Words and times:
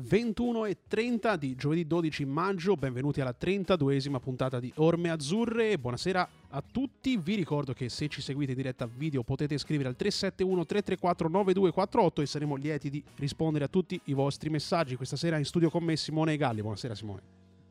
21 0.00 0.64
e 0.64 0.78
30 0.88 1.36
di 1.36 1.54
giovedì 1.54 1.86
12 1.86 2.24
maggio, 2.24 2.74
benvenuti 2.74 3.20
alla 3.20 3.34
32esima 3.38 4.18
puntata 4.18 4.58
di 4.58 4.72
Orme 4.76 5.10
Azzurre. 5.10 5.78
Buonasera 5.78 6.28
a 6.48 6.62
tutti, 6.62 7.16
vi 7.18 7.34
ricordo 7.34 7.74
che 7.74 7.90
se 7.90 8.08
ci 8.08 8.22
seguite 8.22 8.52
in 8.52 8.56
diretta 8.56 8.86
video 8.86 9.22
potete 9.22 9.58
scrivere 9.58 9.90
al 9.90 9.96
371 9.96 10.64
334 10.64 11.28
9248 11.28 12.22
e 12.22 12.26
saremo 12.26 12.56
lieti 12.56 12.88
di 12.88 13.02
rispondere 13.16 13.66
a 13.66 13.68
tutti 13.68 14.00
i 14.04 14.14
vostri 14.14 14.48
messaggi. 14.48 14.96
Questa 14.96 15.16
sera 15.16 15.36
in 15.36 15.44
studio 15.44 15.68
con 15.68 15.84
me 15.84 15.96
Simone 15.96 16.36
Galli. 16.36 16.62
Buonasera 16.62 16.94
Simone. 16.94 17.20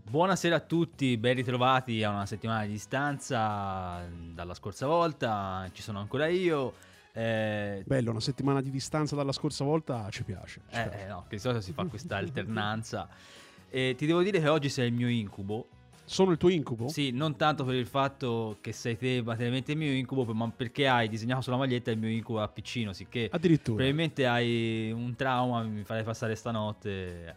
Buonasera 0.03 0.55
a 0.55 0.59
tutti, 0.59 1.17
ben 1.17 1.35
ritrovati 1.35 2.03
a 2.03 2.09
una 2.09 2.25
settimana 2.25 2.65
di 2.65 2.71
distanza 2.71 4.07
dalla 4.33 4.53
scorsa 4.53 4.87
volta, 4.87 5.69
ci 5.71 5.81
sono 5.81 5.99
ancora 5.99 6.27
io. 6.27 6.73
Eh, 7.13 7.83
Bello, 7.85 8.11
una 8.11 8.19
settimana 8.19 8.61
di 8.61 8.69
distanza 8.69 9.15
dalla 9.15 9.31
scorsa 9.31 9.63
volta 9.63 10.07
ci 10.09 10.23
piace. 10.23 10.61
Ci 10.69 10.79
eh, 10.79 10.87
piace. 10.89 11.07
no, 11.07 11.25
che 11.27 11.35
di 11.35 11.41
solito 11.41 11.61
si 11.61 11.73
fa 11.73 11.85
questa 11.85 12.17
alternanza. 12.17 13.07
E 13.69 13.95
ti 13.97 14.05
devo 14.05 14.21
dire 14.21 14.39
che 14.39 14.47
oggi 14.47 14.69
sei 14.69 14.87
il 14.87 14.93
mio 14.93 15.09
incubo. 15.09 15.67
Sono 16.05 16.31
il 16.31 16.37
tuo 16.37 16.49
incubo? 16.49 16.87
Sì, 16.87 17.11
non 17.11 17.35
tanto 17.35 17.63
per 17.63 17.75
il 17.75 17.85
fatto 17.85 18.57
che 18.61 18.71
sei 18.71 18.97
te 18.97 19.21
materialmente 19.23 19.73
il 19.73 19.77
mio 19.77 19.91
incubo, 19.91 20.33
ma 20.33 20.49
perché 20.49 20.87
hai 20.87 21.07
disegnato 21.07 21.41
sulla 21.41 21.57
maglietta 21.57 21.91
il 21.91 21.99
mio 21.99 22.09
incubo 22.09 22.41
a 22.41 22.47
piccino, 22.47 22.93
sicché 22.93 23.29
Addirittura. 23.31 23.75
probabilmente 23.75 24.25
hai 24.25 24.91
un 24.91 25.15
trauma, 25.15 25.61
mi 25.61 25.83
farai 25.83 26.03
passare 26.03 26.33
stanotte. 26.33 27.35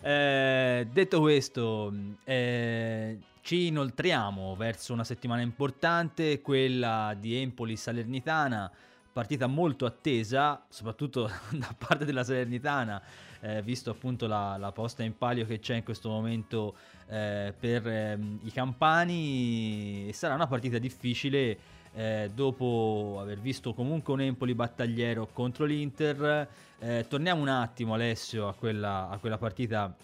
Eh, 0.00 0.88
detto 0.90 1.20
questo, 1.20 1.92
eh, 2.24 3.18
ci 3.42 3.66
inoltriamo 3.66 4.56
verso 4.56 4.94
una 4.94 5.04
settimana 5.04 5.42
importante, 5.42 6.40
quella 6.40 7.14
di 7.18 7.36
Empoli 7.36 7.76
Salernitana 7.76 8.70
partita 9.16 9.46
molto 9.46 9.86
attesa, 9.86 10.62
soprattutto 10.68 11.30
da 11.56 11.74
parte 11.78 12.04
della 12.04 12.22
Salernitana, 12.22 13.00
eh, 13.40 13.62
visto 13.62 13.88
appunto 13.88 14.26
la, 14.26 14.58
la, 14.58 14.72
posta 14.72 15.04
in 15.04 15.16
palio 15.16 15.46
che 15.46 15.58
c'è 15.58 15.76
in 15.76 15.84
questo 15.84 16.10
momento 16.10 16.76
eh, 17.08 17.54
per 17.58 17.88
eh, 17.88 18.18
i 18.42 18.52
campani. 18.52 20.12
Sarà 20.12 20.34
una 20.34 20.46
partita 20.46 20.76
difficile 20.76 21.58
eh, 21.94 22.30
dopo 22.34 23.16
aver 23.18 23.38
visto 23.38 23.72
comunque 23.72 24.12
un 24.12 24.20
Empoli 24.20 24.54
battagliero 24.54 25.30
contro 25.32 25.64
l'Inter. 25.64 26.46
Eh, 26.78 27.06
torniamo 27.08 27.40
un 27.40 27.48
attimo 27.48 27.94
Alessio 27.94 28.48
a 28.48 28.52
quella, 28.52 29.08
a 29.08 29.16
quella 29.16 29.38
partita 29.38 29.96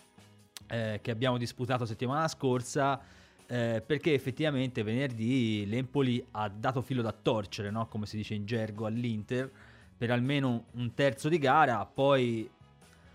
eh, 0.69 1.01
che 1.03 1.11
abbiamo 1.11 1.37
disputato 1.37 1.85
settimana 1.85 2.27
scorsa 2.29 2.99
eh, 3.53 3.83
perché 3.85 4.15
effettivamente 4.15 4.83
venerdì 4.83 5.67
l'Empoli 5.67 6.25
ha 6.31 6.49
dato 6.49 6.81
filo 6.81 7.03
da 7.03 7.13
torcere, 7.13 7.71
no? 7.71 7.87
come 7.87 8.07
si 8.07 8.17
dice 8.17 8.33
in 8.33 8.47
gergo, 8.47 8.87
all'Inter 8.87 9.51
per 9.99 10.11
almeno 10.11 10.65
un 10.73 10.95
terzo 10.95 11.29
di 11.29 11.37
gara, 11.37 11.85
poi 11.85 12.49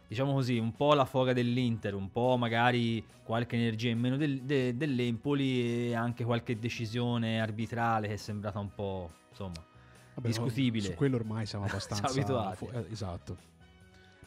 diciamo 0.07 0.33
così, 0.33 0.59
un 0.59 0.75
po' 0.75 0.93
la 0.93 1.05
foga 1.05 1.33
dell'Inter, 1.33 1.95
un 1.95 2.11
po' 2.11 2.37
magari 2.37 3.03
qualche 3.23 3.55
energia 3.55 3.89
in 3.89 3.97
meno 3.97 4.15
del, 4.15 4.43
de, 4.43 4.77
dell'Empoli 4.77 5.87
e 5.89 5.95
anche 5.95 6.23
qualche 6.23 6.59
decisione 6.59 7.41
arbitrale 7.41 8.07
che 8.07 8.13
è 8.13 8.17
sembrata 8.17 8.59
un 8.59 8.69
po' 8.75 9.09
insomma 9.31 9.65
Vabbè, 10.13 10.27
discutibile. 10.27 10.85
Su 10.85 10.93
quello 10.93 11.15
ormai 11.15 11.47
siamo 11.47 11.65
abbastanza 11.67 12.09
siamo 12.09 12.37
abituati. 12.37 12.65
Fu- 12.67 12.77
eh, 12.77 12.91
esatto. 12.91 13.37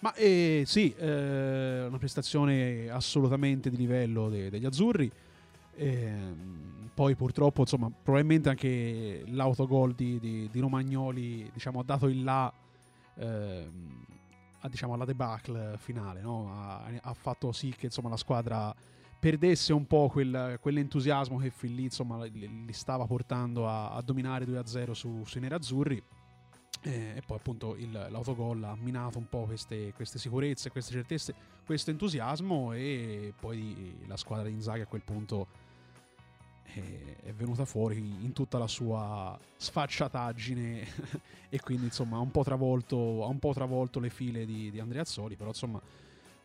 Ma 0.00 0.12
eh, 0.14 0.64
sì, 0.66 0.92
eh, 0.98 1.84
una 1.86 1.98
prestazione 1.98 2.88
assolutamente 2.90 3.70
di 3.70 3.76
livello 3.76 4.28
de- 4.28 4.50
degli 4.50 4.64
azzurri. 4.64 5.10
E, 5.74 5.86
ehm, 5.86 6.90
poi 6.94 7.14
purtroppo, 7.14 7.62
insomma, 7.62 7.90
probabilmente 7.90 8.48
anche 8.48 9.22
l'autogol 9.26 9.94
di, 9.94 10.18
di, 10.18 10.48
di 10.50 10.60
Romagnoli 10.60 11.50
diciamo, 11.52 11.80
ha 11.80 11.84
dato 11.84 12.08
il 12.08 12.22
là 12.22 12.52
eh, 13.14 13.70
a, 14.60 14.68
diciamo, 14.68 14.94
alla 14.94 15.04
debacle 15.04 15.76
finale, 15.78 16.20
no? 16.20 16.52
ha, 16.52 16.84
ha, 17.00 17.14
fatto 17.14 17.52
sì 17.52 17.74
che 17.76 17.86
insomma, 17.86 18.10
la 18.10 18.16
squadra 18.16 18.74
perdesse 19.18 19.72
un 19.72 19.86
po' 19.86 20.08
quel, 20.08 20.58
quell'entusiasmo 20.60 21.38
che 21.38 21.50
fin 21.50 21.74
lì 21.74 21.84
insomma, 21.84 22.24
li, 22.24 22.64
li 22.66 22.72
stava 22.72 23.06
portando 23.06 23.68
a, 23.68 23.92
a 23.92 24.02
dominare 24.02 24.44
2-0 24.44 24.90
su, 24.92 25.22
sui 25.24 25.40
nerazzurri. 25.40 26.02
Eh, 26.82 27.16
e 27.16 27.22
poi 27.26 27.36
appunto 27.36 27.76
il, 27.76 27.92
l'autogol 27.92 28.64
ha 28.64 28.74
minato 28.80 29.18
un 29.18 29.28
po' 29.28 29.44
queste, 29.44 29.92
queste, 29.92 30.18
sicurezze, 30.18 30.70
queste 30.70 30.92
certezze, 30.92 31.34
questo 31.66 31.90
entusiasmo 31.90 32.72
e 32.72 33.34
poi 33.38 33.96
la 34.06 34.16
squadra 34.16 34.46
di 34.46 34.54
Inzaghi 34.54 34.80
a 34.80 34.86
quel 34.86 35.02
punto 35.02 35.46
è, 36.62 37.16
è 37.24 37.32
venuta 37.34 37.66
fuori 37.66 37.98
in 37.98 38.32
tutta 38.32 38.56
la 38.56 38.66
sua 38.66 39.38
sfacciataggine 39.56 40.86
e 41.50 41.60
quindi 41.60 41.84
insomma 41.86 42.16
ha 42.16 42.20
un 42.20 42.30
po' 42.30 42.44
travolto, 42.44 42.96
un 42.96 43.38
po 43.38 43.52
travolto 43.52 44.00
le 44.00 44.08
file 44.08 44.46
di, 44.46 44.70
di 44.70 44.80
Andrea 44.80 45.02
Azzoli, 45.02 45.36
però 45.36 45.50
insomma 45.50 45.80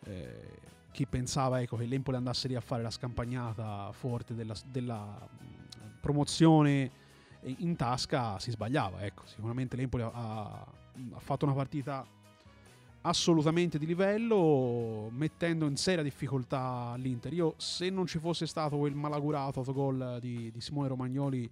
eh, 0.03 0.59
chi 0.91 1.06
pensava 1.06 1.62
ecco, 1.62 1.78
che 1.78 1.85
l'Empoli 1.85 2.18
andasse 2.18 2.50
lì 2.50 2.56
a 2.56 2.62
fare 2.62 2.84
la 2.84 2.91
scampagnata 2.91 3.90
forte 3.94 4.34
della, 4.34 4.56
della 4.66 5.28
promozione 6.01 7.03
in 7.57 7.75
tasca 7.75 8.39
si 8.39 8.51
sbagliava. 8.51 9.01
Ecco, 9.01 9.23
sicuramente 9.25 9.75
l'Empoli 9.75 10.03
ha, 10.03 10.11
ha 10.11 11.19
fatto 11.19 11.45
una 11.45 11.53
partita 11.53 12.06
assolutamente 13.01 13.78
di 13.78 13.85
livello, 13.85 15.09
mettendo 15.11 15.67
in 15.67 15.78
seria 15.78 16.03
difficoltà 16.03 16.95
l'Inter. 16.97 17.33
Io, 17.33 17.53
se 17.57 17.89
non 17.89 18.07
ci 18.07 18.19
fosse 18.19 18.47
stato 18.47 18.78
quel 18.78 18.95
malaugurato 18.95 19.59
autogol 19.59 20.17
di, 20.19 20.51
di 20.51 20.61
Simone 20.61 20.88
Romagnoli, 20.88 21.50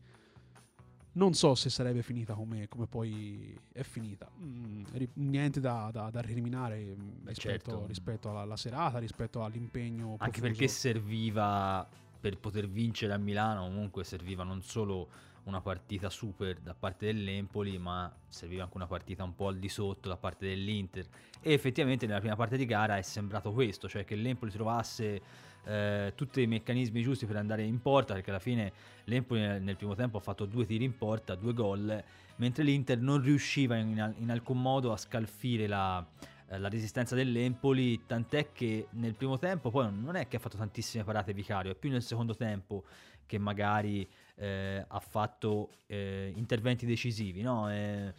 non 1.16 1.34
so 1.34 1.54
se 1.54 1.70
sarebbe 1.70 2.02
finita 2.02 2.34
come, 2.34 2.68
come 2.68 2.88
poi 2.88 3.56
è 3.72 3.84
finita. 3.84 4.28
Mm, 4.42 4.84
niente 5.14 5.60
da, 5.60 5.90
da, 5.92 6.10
da 6.10 6.22
ricriminare 6.22 6.80
mm, 6.80 7.28
rispetto, 7.28 7.36
certo. 7.36 7.86
rispetto 7.86 8.30
alla, 8.32 8.42
alla, 8.42 8.58
serata, 8.58 8.98
rispetto 8.98 9.44
all'impegno. 9.44 10.16
Anche 10.18 10.42
perché 10.42 10.68
serviva 10.68 11.88
per 12.20 12.40
poter 12.40 12.68
vincere 12.68 13.14
a 13.14 13.18
Milano, 13.18 13.66
comunque 13.66 14.04
serviva 14.04 14.44
non 14.44 14.64
solo 14.64 15.08
una 15.46 15.62
partita 15.62 16.10
super 16.10 16.60
da 16.60 16.74
parte 16.74 17.06
dell'Empoli, 17.08 17.78
ma 17.78 18.14
serviva 18.28 18.64
anche 18.64 18.78
una 18.78 18.88
partita 18.88 19.24
un 19.24 19.36
po' 19.36 19.48
al 19.48 19.58
di 19.58 19.70
sotto 19.70 20.10
da 20.10 20.18
parte 20.18 20.48
dell'Inter. 20.48 21.06
E 21.42 21.54
effettivamente 21.54 22.06
nella 22.06 22.20
prima 22.20 22.36
parte 22.36 22.58
di 22.58 22.66
gara 22.66 22.98
è 22.98 23.02
sembrato 23.02 23.52
questo, 23.52 23.90
cioè 23.90 24.06
che 24.06 24.16
l'Empoli 24.16 24.52
trovasse 24.52 25.22
eh, 25.66 26.14
tutti 26.16 26.42
i 26.42 26.48
meccanismi 26.48 27.02
giusti 27.02 27.26
per 27.26 27.36
andare 27.36 27.64
in 27.64 27.82
porta, 27.82 28.14
perché 28.14 28.30
alla 28.30 28.40
fine 28.40 28.72
l'Empoli 29.06 29.42
nel 29.60 29.76
primo 29.76 29.96
tempo 29.96 30.18
ha 30.18 30.22
fatto 30.22 30.46
due 30.46 30.66
tiri 30.66 30.86
in 30.86 30.98
porta, 30.98 31.36
due 31.36 31.54
gol, 31.54 32.04
mentre 32.38 32.64
l'Inter 32.64 33.00
non 33.00 33.22
riusciva 33.22 33.76
in, 33.76 34.14
in 34.20 34.32
alcun 34.32 34.62
modo 34.62 34.92
a 34.92 34.98
scalfire 34.98 35.68
la, 35.68 36.06
eh, 36.48 36.58
la 36.58 36.70
resistenza 36.70 37.16
dell'Empoli, 37.16 38.06
tant'è 38.06 38.52
che 38.52 38.88
nel 38.92 39.16
primo 39.16 39.38
tempo 39.38 39.70
poi 39.70 39.92
non 39.92 40.16
è 40.16 40.28
che 40.28 40.38
ha 40.38 40.40
fatto 40.40 40.58
tantissime 40.58 41.04
parate 41.04 41.34
Vicario, 41.34 41.72
è 41.72 41.76
più 41.76 41.90
nel 41.90 42.04
secondo 42.04 42.36
tempo 42.36 42.84
che 43.26 43.38
magari 43.38 44.08
eh, 44.36 44.84
ha 44.88 45.00
fatto 45.00 45.70
eh, 45.88 46.32
interventi 46.36 46.86
decisivi, 46.86 47.42
no? 47.42 47.72
Eh, 47.72 48.14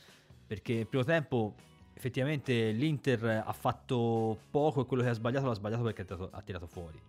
perché 0.46 0.74
nel 0.74 0.86
primo 0.86 1.04
tempo 1.04 1.54
effettivamente 1.94 2.70
l'Inter 2.70 3.42
ha 3.46 3.52
fatto 3.52 4.38
poco 4.50 4.82
e 4.82 4.86
quello 4.86 5.02
che 5.02 5.08
ha 5.08 5.12
sbagliato 5.12 5.46
l'ha 5.46 5.54
sbagliato 5.54 5.82
perché 5.82 6.02
ha 6.02 6.04
tirato, 6.04 6.28
ha 6.32 6.42
tirato 6.42 6.66
fuori. 6.66 7.00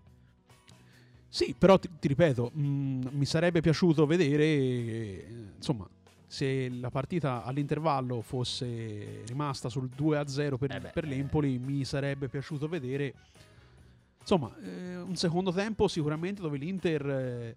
Sì, 1.27 1.53
però 1.57 1.77
ti, 1.77 1.89
ti 1.99 2.07
ripeto, 2.07 2.51
mh, 2.53 2.65
mm, 2.65 3.01
mi 3.11 3.25
sarebbe 3.25 3.59
piaciuto 3.59 4.05
vedere, 4.05 4.45
eh, 4.45 5.27
insomma, 5.55 5.87
se 6.27 6.69
la 6.69 6.89
partita 6.89 7.43
all'intervallo 7.43 8.21
fosse 8.21 9.23
rimasta 9.25 9.69
sul 9.69 9.89
2-0 9.97 10.57
per, 10.57 10.75
eh 10.75 10.79
beh, 10.79 10.89
per 10.89 11.05
l'Empoli, 11.05 11.59
mi 11.59 11.83
sarebbe 11.83 12.29
piaciuto 12.29 12.67
vedere 12.67 13.13
insomma 14.19 14.55
eh, 14.57 14.97
un 14.97 15.15
secondo 15.15 15.51
tempo 15.51 15.87
sicuramente 15.87 16.41
dove 16.41 16.57
l'Inter 16.57 17.55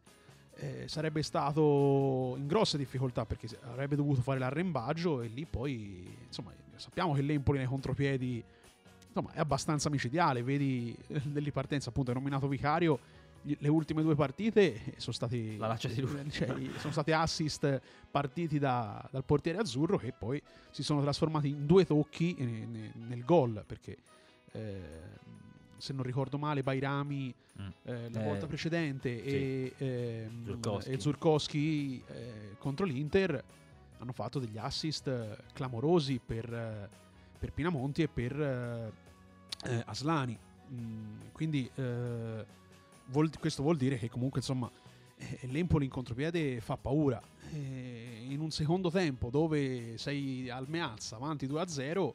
eh, 0.59 0.83
eh, 0.83 0.89
sarebbe 0.89 1.23
stato 1.23 2.35
in 2.37 2.47
grosse 2.47 2.77
difficoltà 2.77 3.25
perché 3.25 3.49
avrebbe 3.63 3.97
dovuto 3.97 4.21
fare 4.21 4.39
l'arrembaggio 4.39 5.23
e 5.23 5.29
lì 5.29 5.47
poi 5.47 6.17
insomma 6.27 6.53
sappiamo 6.77 7.15
che 7.15 7.23
l'Empoli 7.23 7.59
nei 7.59 7.67
contropiedi 7.67 8.43
insomma 9.07 9.33
è 9.33 9.41
abbastanza 9.41 9.89
micidiale 9.89 10.43
vedi 10.43 10.97
nell'impartenza 11.33 11.91
appunto 11.91 12.11
è 12.11 12.15
nominato 12.15 12.49
vicario 12.49 12.99
le 13.43 13.69
ultime 13.69 14.03
due 14.03 14.17
partite 14.17 14.95
sono 14.97 15.15
stati, 15.15 15.59
cioè, 15.79 16.55
sono 16.79 16.93
stati 16.93 17.13
assist 17.13 17.81
partiti 18.11 18.59
da, 18.59 19.07
dal 19.11 19.25
portiere 19.25 19.59
azzurro 19.59 19.97
che 19.97 20.13
poi 20.13 20.43
si 20.71 20.83
sono 20.83 21.01
trasformati 21.01 21.49
in 21.49 21.65
due 21.65 21.87
tocchi 21.87 22.35
nel, 22.39 22.91
nel 22.95 23.25
gol 23.25 23.63
perché 23.67 23.97
eh, 24.53 24.81
se 25.79 25.93
non 25.93 26.03
ricordo 26.03 26.39
male 26.39 26.63
Bairami 26.63 27.35
mm. 27.61 27.67
eh, 27.85 28.11
la 28.11 28.21
eh, 28.21 28.25
volta 28.25 28.47
precedente 28.47 29.23
sì. 29.23 29.35
e, 29.35 29.75
eh, 29.79 30.29
Zurkowski, 30.45 30.91
e 30.91 31.01
Zurkowski 31.01 32.03
eh, 32.07 32.57
contro 32.59 32.85
l'Inter 32.85 33.43
hanno 33.99 34.13
fatto 34.13 34.39
degli 34.39 34.59
assist 34.59 35.43
clamorosi 35.53 36.21
per, 36.25 36.89
per 37.39 37.53
Pinamonti 37.53 38.03
e 38.03 38.09
per 38.09 38.41
eh, 38.41 39.83
Aslani 39.87 40.39
mm, 40.73 41.19
quindi 41.33 41.71
vuol, 43.07 43.31
questo 43.39 43.63
vuol 43.63 43.77
dire 43.77 43.97
che 43.97 44.09
comunque 44.09 44.41
insomma 44.41 44.71
eh, 45.19 45.47
l'Empoli 45.49 45.85
in 45.85 45.91
contropiede 45.91 46.61
fa 46.61 46.77
paura. 46.77 47.21
Eh, 47.51 48.27
in 48.29 48.41
un 48.41 48.51
secondo 48.51 48.91
tempo 48.91 49.31
dove 49.31 49.97
sei 49.97 50.51
al 50.51 50.69
Meazza 50.69 51.17
avanti 51.17 51.47
2-0 51.47 52.13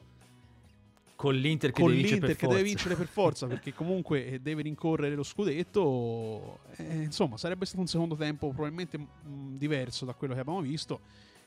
con 1.24 1.34
l'Inter 1.36 1.70
che, 1.72 1.80
con 1.80 1.90
deve, 1.90 2.02
l'Inter 2.02 2.18
vincere 2.20 2.36
che 2.36 2.46
deve 2.46 2.62
vincere 2.62 2.94
per 2.96 3.06
forza 3.06 3.46
perché 3.48 3.72
comunque 3.72 4.26
eh, 4.26 4.40
deve 4.40 4.60
rincorrere 4.62 5.14
lo 5.14 5.22
scudetto. 5.22 6.58
Eh, 6.76 7.02
insomma, 7.02 7.38
sarebbe 7.38 7.64
stato 7.64 7.80
un 7.80 7.86
secondo 7.86 8.14
tempo 8.14 8.48
probabilmente 8.48 8.98
mh, 8.98 9.56
diverso 9.56 10.04
da 10.04 10.12
quello 10.12 10.34
che 10.34 10.40
abbiamo 10.40 10.60
visto, 10.60 11.00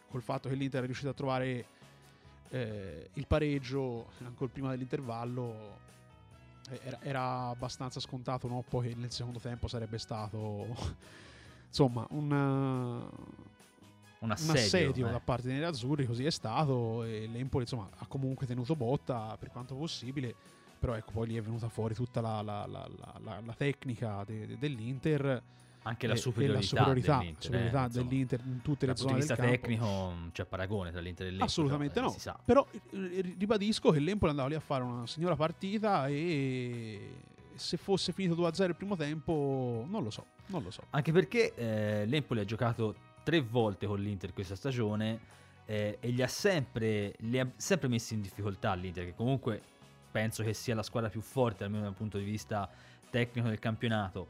col 0.10 0.24
fatto 0.24 0.50
che 0.50 0.56
l'Inter 0.56 0.82
è 0.82 0.86
riuscito 0.86 1.10
a 1.10 1.14
trovare 1.14 1.66
eh, 2.50 3.10
il 3.14 3.28
pareggio 3.28 4.08
ancora 4.24 4.50
prima 4.52 4.70
dell'intervallo. 4.72 5.78
eh, 6.72 6.80
Era, 6.84 7.00
era 7.04 7.48
abbastanza 7.50 8.00
scontato 8.00 8.48
no? 8.48 8.64
poi 8.68 8.90
che 8.90 8.96
nel 8.96 9.12
secondo 9.12 9.38
tempo 9.40 9.68
sarebbe 9.68 10.00
stato 10.00 10.66
insomma 11.68 12.04
un, 12.10 13.10
un 14.20 14.28
un 14.28 14.32
assedio, 14.32 14.54
assedio 14.62 15.08
eh. 15.08 15.12
da 15.12 15.20
parte 15.20 15.48
dei 15.48 15.56
nerazzurri, 15.58 16.06
così 16.06 16.26
è 16.26 16.32
stato. 16.32 17.04
E 17.04 17.28
l'Empoli 17.28 17.64
insomma, 17.64 17.90
ha 17.96 18.06
comunque 18.08 18.46
tenuto 18.48 18.76
botta 18.76 19.36
per 19.40 19.50
quanto 19.52 19.76
possibile. 19.76 20.34
Però 20.80 20.94
ecco, 20.96 21.12
poi 21.12 21.28
lì 21.28 21.36
è 21.38 21.42
venuta 21.42 21.70
fuori 21.70 21.96
tutta 21.96 22.22
la, 22.22 22.42
la- 22.42 22.66
la- 22.68 22.88
la- 23.44 23.54
tecnica 23.56 24.24
de- 24.26 24.46
de- 24.46 24.58
dell'Inter. 24.60 25.42
anche 25.84 26.06
la 26.06 26.16
superiorità, 26.16 26.62
superiorità, 26.62 27.18
dell'Inter, 27.18 27.44
superiorità 27.44 27.86
eh, 27.86 27.90
dell'Inter 27.90 28.40
in 28.46 28.62
tutte 28.62 28.86
dal 28.86 28.96
le 28.96 29.02
punto 29.02 29.16
di 29.16 29.22
zone 29.22 29.36
vista 29.36 29.36
del 29.36 29.46
campo. 29.46 29.62
tecnico 29.62 30.30
c'è 30.34 30.46
paragone 30.46 30.92
tra 30.92 31.00
l'Inter 31.02 31.26
e 31.26 31.30
l'Empoli 31.30 31.50
Assolutamente 31.50 32.00
eh, 32.00 32.02
no. 32.02 32.16
Però 32.46 32.68
eh, 32.92 33.36
ribadisco 33.40 33.90
che 33.92 34.00
l'Empoli 34.00 34.30
andava 34.32 34.50
lì 34.50 34.56
a 34.56 34.60
fare 34.60 34.84
una 34.84 35.08
signora 35.08 35.36
partita 35.36 36.08
e 36.08 37.10
se 37.56 37.78
fosse 37.78 38.12
finito 38.12 38.36
2-0 38.36 38.68
il 38.68 38.76
primo 38.76 38.96
tempo, 38.96 39.84
non 39.88 40.04
lo 40.04 40.10
so, 40.12 40.26
non 40.48 40.62
lo 40.62 40.70
so. 40.70 40.84
Anche 40.92 41.12
perché 41.12 41.56
eh, 41.56 42.06
l'Empoli 42.06 42.42
ha 42.42 42.46
giocato 42.46 42.94
tre 43.28 43.42
volte 43.42 43.88
con 43.88 44.00
l'Inter 44.00 44.32
questa 44.32 44.56
stagione 44.56 45.20
eh, 45.66 45.98
e 46.00 46.10
li 46.12 46.22
ha 46.22 46.30
sempre, 46.30 47.14
li 47.18 47.38
ha 47.38 47.52
sempre 47.58 47.90
messi 47.90 48.14
in 48.14 48.22
difficoltà 48.22 48.74
l'Inter, 48.74 49.04
che 49.04 49.16
comunque 49.16 49.62
penso 50.10 50.44
che 50.44 50.54
sia 50.54 50.74
la 50.74 50.82
squadra 50.82 51.10
più 51.10 51.20
forte, 51.20 51.66
almeno 51.66 51.84
dal 51.84 51.94
punto 51.94 52.18
di 52.18 52.24
vista 52.24 52.70
tecnico 53.10 53.50
del 53.50 53.60
campionato. 53.60 54.28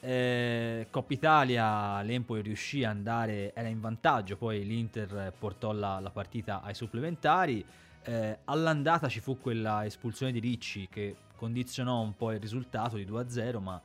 Eh, 0.00 0.88
Coppa 0.90 1.12
Italia, 1.12 2.02
l'Empoli 2.02 2.42
riuscì 2.42 2.82
ad 2.82 2.90
andare, 2.90 3.54
era 3.54 3.68
in 3.68 3.80
vantaggio, 3.80 4.36
poi 4.36 4.66
l'Inter 4.66 5.32
portò 5.38 5.70
la, 5.70 6.00
la 6.00 6.10
partita 6.10 6.60
ai 6.60 6.74
supplementari. 6.74 7.64
Eh, 8.02 8.38
all'andata 8.46 9.08
ci 9.08 9.20
fu 9.20 9.38
quella 9.38 9.86
espulsione 9.86 10.32
di 10.32 10.40
Ricci 10.40 10.88
che 10.90 11.14
condizionò 11.36 12.00
un 12.00 12.16
po' 12.16 12.32
il 12.32 12.40
risultato 12.40 12.96
di 12.96 13.06
2-0, 13.06 13.60
ma 13.60 13.80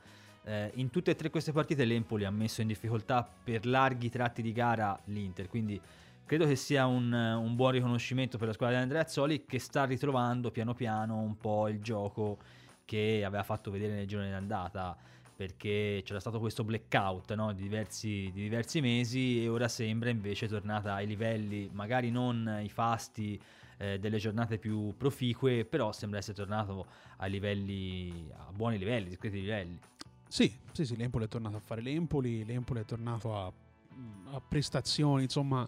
eh, 0.46 0.72
in 0.76 0.90
tutte 0.90 1.12
e 1.12 1.16
tre 1.16 1.30
queste 1.30 1.52
partite 1.52 1.86
l'Empoli 1.86 2.24
ha 2.24 2.32
messo 2.32 2.62
in 2.62 2.68
difficoltà 2.68 3.28
per 3.44 3.66
larghi 3.66 4.10
tratti 4.10 4.42
di 4.42 4.52
gara 4.52 4.98
l'Inter, 5.06 5.48
quindi 5.48 5.80
credo 6.26 6.46
che 6.46 6.56
sia 6.56 6.86
un, 6.86 7.12
un 7.12 7.56
buon 7.56 7.72
riconoscimento 7.72 8.38
per 8.38 8.48
la 8.48 8.54
squadra 8.54 8.78
di 8.78 8.84
Andrea 8.84 9.02
Azzoli 9.02 9.46
che 9.46 9.60
sta 9.60 9.86
ritrovando 9.86 10.52
piano 10.52 10.74
piano 10.74 11.18
un 11.18 11.38
po' 11.38 11.68
il 11.68 11.82
gioco 11.82 12.38
che 12.86 13.24
aveva 13.26 13.44
fatto 13.44 13.72
vedere 13.72 13.94
nel 13.94 14.08
giorno 14.08 14.30
d'andata 14.30 14.96
perché 15.36 16.02
c'era 16.06 16.20
stato 16.20 16.40
questo 16.40 16.64
blackout 16.64 17.34
no, 17.34 17.52
di, 17.52 17.64
diversi, 17.64 18.32
di 18.34 18.44
diversi 18.44 18.80
mesi 18.80 19.44
e 19.44 19.50
ora 19.50 19.68
sembra 19.68 20.10
invece 20.10 20.48
tornata 20.48 20.94
ai 20.94 21.08
livelli, 21.08 21.70
magari 21.74 22.10
non 22.10 22.60
i 22.64 22.70
fasti 22.70 23.40
eh, 23.78 24.00
delle 24.00 24.18
giornate 24.18 24.58
più 24.58 24.96
proficue, 24.96 25.66
però 25.66 25.92
sembra 25.92 26.20
essere 26.20 26.38
tornato 26.38 26.86
a 27.18 27.26
livelli, 27.26 28.30
a 28.34 28.52
buoni 28.54 28.78
livelli, 28.78 29.10
discreti 29.10 29.42
livelli. 29.42 29.78
Sì, 30.28 30.54
sì, 30.72 30.86
sì, 30.86 30.96
l'Empoli 30.98 31.26
è 31.26 31.28
tornato 31.28 31.56
a 31.58 31.60
fare 31.60 31.82
l'Empoli, 31.82 32.44
l'Empoli 32.44 32.82
è 32.82 32.86
tornato 32.86 33.36
a, 33.38 33.46
a 33.46 34.42
prestazioni, 34.42 35.24
insomma, 35.24 35.68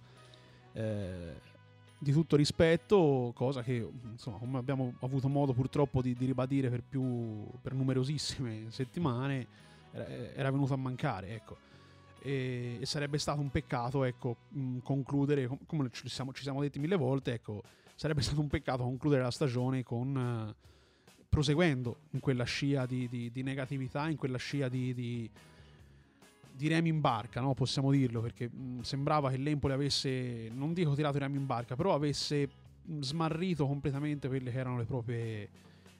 eh, 0.73 1.39
di 1.97 2.11
tutto 2.11 2.35
rispetto, 2.35 3.31
cosa 3.35 3.61
che, 3.63 3.87
insomma, 4.11 4.37
come 4.37 4.57
abbiamo 4.57 4.93
avuto 5.01 5.29
modo 5.29 5.53
purtroppo 5.53 6.01
di, 6.01 6.13
di 6.15 6.25
ribadire 6.25 6.69
per, 6.69 6.83
più, 6.83 7.47
per 7.61 7.73
numerosissime 7.73 8.65
settimane, 8.71 9.47
era, 9.91 10.07
era 10.33 10.51
venuto 10.51 10.73
a 10.73 10.77
mancare, 10.77 11.29
ecco. 11.35 11.57
E, 12.19 12.79
e 12.81 12.85
sarebbe 12.85 13.17
stato 13.19 13.39
un 13.39 13.51
peccato, 13.51 14.03
ecco, 14.03 14.37
mh, 14.49 14.79
concludere, 14.79 15.47
com- 15.47 15.59
come 15.65 15.89
ci 15.91 16.09
siamo, 16.09 16.33
ci 16.33 16.43
siamo 16.43 16.61
detti 16.61 16.79
mille 16.79 16.95
volte, 16.97 17.33
ecco, 17.33 17.63
sarebbe 17.95 18.21
stato 18.21 18.41
un 18.41 18.47
peccato 18.47 18.83
concludere 18.83 19.21
la 19.21 19.31
stagione 19.31 19.83
con... 19.83 20.55
eh, 20.55 20.65
proseguendo 21.29 22.01
in 22.11 22.19
quella 22.19 22.43
scia 22.43 22.85
di, 22.85 23.07
di- 23.07 23.31
di 23.31 23.43
negatività, 23.43 24.09
in 24.09 24.17
quella 24.17 24.37
scia 24.37 24.69
di, 24.69 24.93
di, 24.93 25.29
di 26.51 26.67
remi 26.67 26.89
in 26.89 27.01
barca, 27.01 27.41
no? 27.41 27.53
possiamo 27.53 27.91
dirlo, 27.91 28.21
perché 28.21 28.49
sembrava 28.81 29.29
che 29.29 29.37
l'Empoli 29.37 29.73
avesse, 29.73 30.49
non 30.53 30.73
dico 30.73 30.95
tirato 30.95 31.17
i 31.17 31.19
remi 31.19 31.37
in 31.37 31.45
barca, 31.45 31.75
però 31.75 31.93
avesse 31.93 32.49
smarrito 32.99 33.67
completamente 33.67 34.27
quelle 34.27 34.51
che 34.51 34.57
erano 34.57 34.77
le 34.77 34.85
proprie 34.85 35.49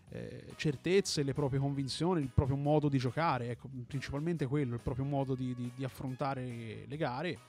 eh, 0.09 0.45
certezze, 0.55 1.23
le 1.23 1.33
proprie 1.33 1.59
convinzioni, 1.59 2.21
il 2.21 2.31
proprio 2.33 2.55
modo 2.55 2.87
di 2.87 2.97
giocare, 2.97 3.49
ecco, 3.49 3.69
principalmente 3.85 4.45
quello, 4.47 4.75
il 4.75 4.81
proprio 4.81 5.05
modo 5.05 5.35
di, 5.35 5.71
affrontare 5.83 6.85
le 6.87 6.97
gare. 6.97 7.39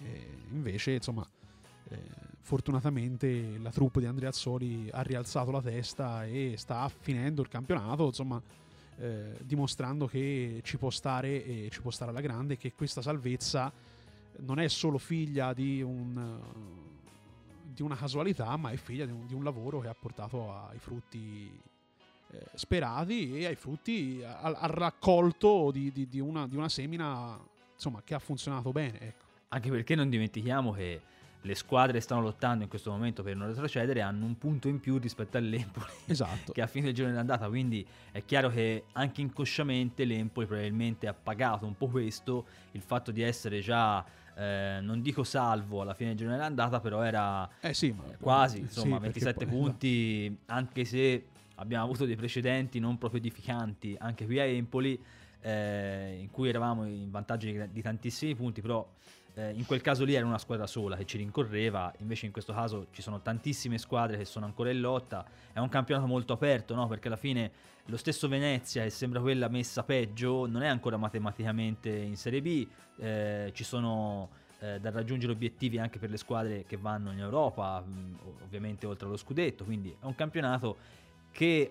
E 0.00 0.26
invece, 0.50 0.92
insomma, 0.92 1.26
fortunatamente 2.40 3.58
la 3.58 3.70
troupe 3.70 4.00
di 4.00 4.06
Andrea 4.06 4.30
Azzoli 4.30 4.88
ha 4.90 5.02
rialzato 5.02 5.50
la 5.50 5.60
testa 5.60 6.24
e 6.24 6.54
sta 6.56 6.88
finendo 6.88 7.42
il 7.42 7.48
campionato, 7.48 8.06
insomma, 8.06 8.40
eh, 8.98 9.36
dimostrando 9.42 10.06
che 10.06 10.60
ci 10.64 10.76
può 10.76 10.90
stare 10.90 11.44
e 11.44 11.68
ci 11.70 11.80
può 11.80 11.90
stare 11.90 12.10
alla 12.10 12.20
grande, 12.20 12.56
che 12.56 12.72
questa 12.72 13.02
salvezza 13.02 13.72
non 14.38 14.58
è 14.58 14.68
solo 14.68 14.98
figlia 14.98 15.52
di 15.52 15.82
un 15.82 16.16
eh, 16.16 16.86
di 17.78 17.82
una 17.82 17.94
casualità, 17.94 18.56
ma 18.56 18.70
è 18.70 18.76
figlia 18.76 19.06
di 19.06 19.12
un, 19.12 19.26
di 19.26 19.34
un 19.34 19.44
lavoro 19.44 19.78
che 19.78 19.86
ha 19.86 19.94
portato 19.94 20.52
ai 20.52 20.78
frutti 20.78 21.48
eh, 22.30 22.44
sperati 22.54 23.38
e 23.38 23.46
ai 23.46 23.54
frutti 23.54 24.20
al, 24.24 24.56
al 24.58 24.70
raccolto 24.70 25.70
di, 25.70 25.92
di- 25.92 26.08
di 26.08 26.18
una, 26.18 26.48
di 26.48 26.56
una 26.56 26.68
semina 26.68 27.38
insomma 27.72 28.02
che 28.02 28.14
ha 28.14 28.18
funzionato 28.18 28.72
bene 28.72 29.00
ecco. 29.00 29.26
Anche 29.50 29.70
perché 29.70 29.94
non 29.94 30.10
dimentichiamo 30.10 30.72
che 30.72 31.00
le 31.48 31.54
squadre 31.54 31.98
stanno 32.00 32.20
lottando 32.20 32.62
in 32.62 32.68
questo 32.68 32.90
momento 32.90 33.22
per 33.22 33.34
non 33.34 33.48
retrocedere, 33.48 34.02
hanno 34.02 34.26
un 34.26 34.36
punto 34.36 34.68
in 34.68 34.80
più 34.80 34.98
rispetto 34.98 35.38
all'Empoli 35.38 35.86
esatto. 36.04 36.52
che 36.52 36.60
ha 36.60 36.66
finito 36.66 36.90
il 36.90 36.94
giorno 36.94 37.14
d'andata, 37.14 37.48
quindi 37.48 37.84
è 38.12 38.22
chiaro 38.22 38.50
che 38.50 38.84
anche 38.92 39.22
inconsciamente 39.22 40.04
l'Empoli 40.04 40.46
probabilmente 40.46 41.06
ha 41.06 41.14
pagato 41.14 41.64
un 41.64 41.74
po' 41.74 41.88
questo, 41.88 42.44
il 42.72 42.82
fatto 42.82 43.10
di 43.10 43.22
essere 43.22 43.60
già, 43.60 44.04
eh, 44.36 44.78
non 44.82 45.00
dico 45.00 45.24
salvo 45.24 45.80
alla 45.80 45.94
fine 45.94 46.10
del 46.10 46.18
giorno 46.18 46.36
d'andata, 46.36 46.80
però 46.80 47.00
era 47.02 47.48
Eh 47.60 47.72
sì, 47.72 47.92
ma- 47.92 48.04
eh, 48.12 48.16
quasi, 48.18 48.56
sì, 48.56 48.62
insomma, 48.64 49.00
perché 49.00 49.20
27 49.20 49.46
poi- 49.46 49.54
punti, 49.54 50.38
anche 50.46 50.84
se 50.84 51.26
abbiamo 51.54 51.84
avuto 51.84 52.04
dei 52.04 52.14
precedenti 52.16 52.78
non 52.78 52.98
proprio 52.98 53.20
edificanti, 53.20 53.96
anche 53.98 54.26
qui 54.26 54.38
a 54.38 54.44
Empoli, 54.44 55.02
eh, 55.40 56.18
in 56.20 56.30
cui 56.30 56.50
eravamo 56.50 56.84
in 56.86 57.10
vantaggio 57.10 57.46
di, 57.46 57.72
di 57.72 57.80
tantissimi 57.80 58.34
punti, 58.34 58.60
però 58.60 58.86
eh, 59.38 59.52
in 59.52 59.64
quel 59.66 59.80
caso 59.80 60.04
lì 60.04 60.14
era 60.14 60.26
una 60.26 60.38
squadra 60.38 60.66
sola 60.66 60.96
che 60.96 61.06
ci 61.06 61.16
rincorreva, 61.16 61.94
invece 61.98 62.26
in 62.26 62.32
questo 62.32 62.52
caso 62.52 62.88
ci 62.90 63.02
sono 63.02 63.20
tantissime 63.20 63.78
squadre 63.78 64.16
che 64.16 64.24
sono 64.24 64.46
ancora 64.46 64.70
in 64.70 64.80
lotta, 64.80 65.24
è 65.52 65.60
un 65.60 65.68
campionato 65.68 66.08
molto 66.08 66.32
aperto, 66.32 66.74
no? 66.74 66.88
perché 66.88 67.06
alla 67.06 67.16
fine 67.16 67.50
lo 67.84 67.96
stesso 67.96 68.26
Venezia, 68.26 68.82
che 68.82 68.90
sembra 68.90 69.20
quella 69.20 69.48
messa 69.48 69.84
peggio, 69.84 70.46
non 70.46 70.62
è 70.62 70.66
ancora 70.66 70.96
matematicamente 70.96 71.88
in 71.88 72.16
Serie 72.16 72.42
B, 72.42 72.66
eh, 72.98 73.52
ci 73.54 73.62
sono 73.62 74.28
eh, 74.58 74.80
da 74.80 74.90
raggiungere 74.90 75.32
obiettivi 75.32 75.78
anche 75.78 76.00
per 76.00 76.10
le 76.10 76.16
squadre 76.16 76.64
che 76.64 76.76
vanno 76.76 77.12
in 77.12 77.20
Europa, 77.20 77.80
mh, 77.80 78.18
ovviamente 78.42 78.86
oltre 78.86 79.06
allo 79.06 79.16
scudetto, 79.16 79.64
quindi 79.64 79.94
è 80.00 80.04
un 80.04 80.16
campionato 80.16 80.96
che 81.30 81.70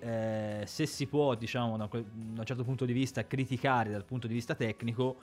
eh, 0.62 0.66
se 0.66 0.86
si 0.86 1.06
può, 1.08 1.36
diciamo, 1.36 1.76
da 1.76 1.90
un 1.92 2.46
certo 2.46 2.64
punto 2.64 2.86
di 2.86 2.94
vista 2.94 3.28
criticare 3.28 3.92
dal 3.92 4.06
punto 4.06 4.26
di 4.26 4.34
vista 4.34 4.56
tecnico, 4.56 5.18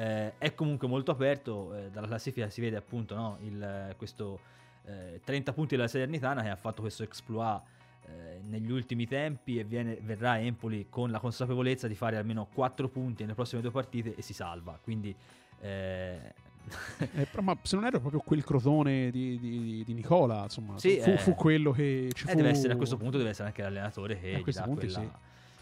eh, 0.00 0.32
è 0.38 0.54
comunque 0.54 0.88
molto 0.88 1.10
aperto, 1.10 1.74
eh, 1.74 1.90
dalla 1.90 2.06
classifica 2.06 2.48
si 2.48 2.60
vede 2.60 2.76
appunto 2.76 3.14
no, 3.14 3.36
il, 3.42 3.94
questo 3.98 4.40
eh, 4.86 5.20
30 5.22 5.52
punti 5.52 5.76
della 5.76 5.88
Salernitana 5.88 6.42
che 6.42 6.48
ha 6.48 6.56
fatto 6.56 6.80
questo 6.80 7.02
exploit 7.02 7.60
eh, 8.06 8.40
negli 8.48 8.70
ultimi 8.70 9.06
tempi 9.06 9.58
e 9.58 9.64
viene- 9.64 9.98
verrà 10.00 10.40
Empoli 10.40 10.86
con 10.88 11.10
la 11.10 11.18
consapevolezza 11.18 11.86
di 11.86 11.94
fare 11.94 12.16
almeno 12.16 12.46
4 12.52 12.88
punti 12.88 13.22
nelle 13.22 13.34
prossime 13.34 13.60
due 13.60 13.70
partite 13.70 14.14
e 14.14 14.22
si 14.22 14.32
salva, 14.32 14.78
quindi... 14.82 15.14
eh, 15.60 16.32
Eh, 17.14 17.26
però- 17.26 17.42
ma 17.42 17.56
se 17.62 17.74
non 17.76 17.84
era 17.86 17.98
proprio 17.98 18.20
quel 18.20 18.44
crotone 18.44 19.10
di, 19.10 19.38
di- 19.38 19.82
di 19.84 19.92
Nicola, 19.94 20.42
insomma, 20.44 20.78
Sì, 20.78 20.98
fu, 21.00 21.10
eh. 21.10 21.18
fu 21.18 21.34
quello 21.34 21.72
che 21.72 22.10
ci 22.14 22.26
eh, 22.26 22.30
fu. 22.30 22.36
deve 22.36 22.48
essere 22.50 22.72
a 22.72 22.76
questo 22.76 22.96
punto 22.96 23.16
deve 23.18 23.30
essere 23.30 23.48
anche 23.48 23.62
l'allenatore 23.62 24.18
che 24.20 24.34
A 24.34 24.38
gli 24.38 24.52
dà 24.52 24.62
punti 24.62 24.86
quella, 24.86 25.00
sì. 25.00 25.08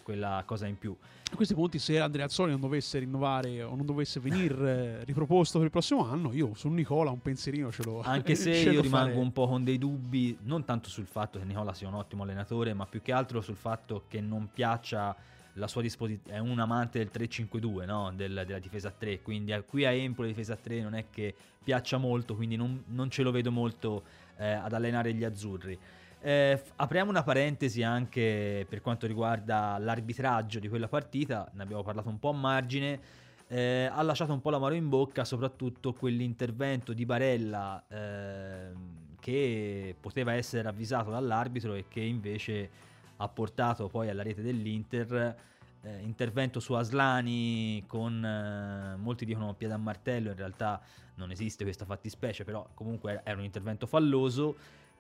Quella 0.09 0.43
cosa 0.47 0.67
in 0.67 0.79
più. 0.79 0.97
A 1.31 1.37
questi 1.37 1.53
punti, 1.53 1.79
se 1.79 2.01
Andrea 2.01 2.25
Azzoli 2.25 2.51
non 2.51 2.61
dovesse 2.61 2.99
rinnovare 2.99 3.63
o 3.63 3.77
non 3.77 3.85
dovesse 3.85 4.19
venire 4.21 5.05
riproposto 5.05 5.59
per 5.59 5.67
il 5.67 5.71
prossimo 5.71 6.11
anno, 6.11 6.33
io 6.33 6.55
su 6.55 6.69
Nicola 6.69 7.11
un 7.11 7.21
pensierino 7.21 7.71
ce 7.71 7.83
l'ho. 7.83 8.01
Anche 8.01 8.33
se 8.35 8.53
io 8.53 8.81
rimango 8.81 9.11
farei. 9.11 9.23
un 9.23 9.33
po' 9.33 9.47
con 9.47 9.65
dei 9.65 9.77
dubbi, 9.77 10.39
non 10.45 10.65
tanto 10.65 10.89
sul 10.89 11.05
fatto 11.05 11.39
che 11.39 11.45
Nicola 11.45 11.75
sia 11.75 11.89
un 11.89 11.95
ottimo 11.95 12.23
allenatore, 12.23 12.73
ma 12.73 12.87
più 12.87 13.03
che 13.03 13.13
altro 13.13 13.43
sul 13.43 13.57
fatto 13.57 14.05
che 14.09 14.23
non 14.23 14.49
piaccia 14.51 15.15
la 15.53 15.69
sua 15.69 15.83
disposizione. 15.83 16.39
È 16.39 16.41
un 16.41 16.59
amante 16.59 16.99
del 16.99 17.11
3-5-2, 17.13 17.85
no? 17.85 18.11
Del- 18.17 18.45
della 18.47 18.59
difesa 18.59 18.89
a 18.89 18.95
3. 18.97 19.21
Quindi 19.21 19.53
eh, 19.53 19.63
qui 19.65 19.85
a 19.85 19.91
Empoli 19.91 20.29
la 20.29 20.35
difesa 20.35 20.55
a 20.55 20.59
3 20.59 20.81
non 20.81 20.95
è 20.95 21.05
che 21.11 21.35
piaccia 21.63 21.99
molto, 21.99 22.35
quindi 22.35 22.57
non, 22.57 22.83
non 22.87 23.11
ce 23.11 23.23
lo 23.23 23.31
vedo 23.31 23.53
molto 23.53 24.05
eh, 24.39 24.53
ad 24.53 24.73
allenare 24.73 25.13
gli 25.13 25.25
azzurri. 25.25 25.79
Eh, 26.21 26.61
apriamo 26.77 27.11
una 27.11 27.23
parentesi 27.23 27.83
anche 27.83 28.67
per 28.69 28.81
quanto 28.81 29.07
riguarda 29.07 29.79
l'arbitraggio 29.79 30.59
di 30.59 30.69
quella 30.69 30.89
partita, 30.89 31.49
ne 31.53 31.63
abbiamo 31.63 31.83
parlato 31.83 32.09
un 32.09 32.19
po' 32.19 32.31
a 32.31 32.35
margine. 32.35 33.01
Eh, 33.47 33.89
ha 33.91 34.03
lasciato 34.03 34.33
un 34.33 34.41
po' 34.41 34.51
l'amaro 34.51 34.75
in 34.75 34.89
bocca, 34.89 35.25
soprattutto 35.25 35.93
quell'intervento 35.93 36.93
di 36.93 37.07
Barella 37.07 37.83
eh, 37.89 38.73
che 39.21 39.95
poteva 39.99 40.35
essere 40.35 40.63
ravvisato 40.63 41.11
dall'arbitro 41.11 41.75
e 41.75 41.87
che 41.89 42.01
invece 42.01 42.69
ha 43.17 43.29
portato 43.29 43.89
poi 43.89 44.11
alla 44.11 44.23
rete 44.23 44.43
dell'Inter. 44.43 45.37
Eh, 45.81 46.01
intervento 46.03 46.59
su 46.59 46.73
Aslani 46.73 47.85
con 47.87 48.25
eh, 48.25 48.97
molti 48.97 49.25
dicono 49.25 49.55
piede 49.55 49.75
a 49.75 49.79
martello, 49.79 50.31
in 50.31 50.37
realtà 50.37 50.81
non 51.15 51.31
esiste 51.31 51.63
questa 51.63 51.85
fattispecie, 51.85 52.45
però 52.45 52.69
comunque 52.75 53.21
era 53.25 53.39
un 53.39 53.45
intervento 53.45 53.87
falloso 53.87 54.57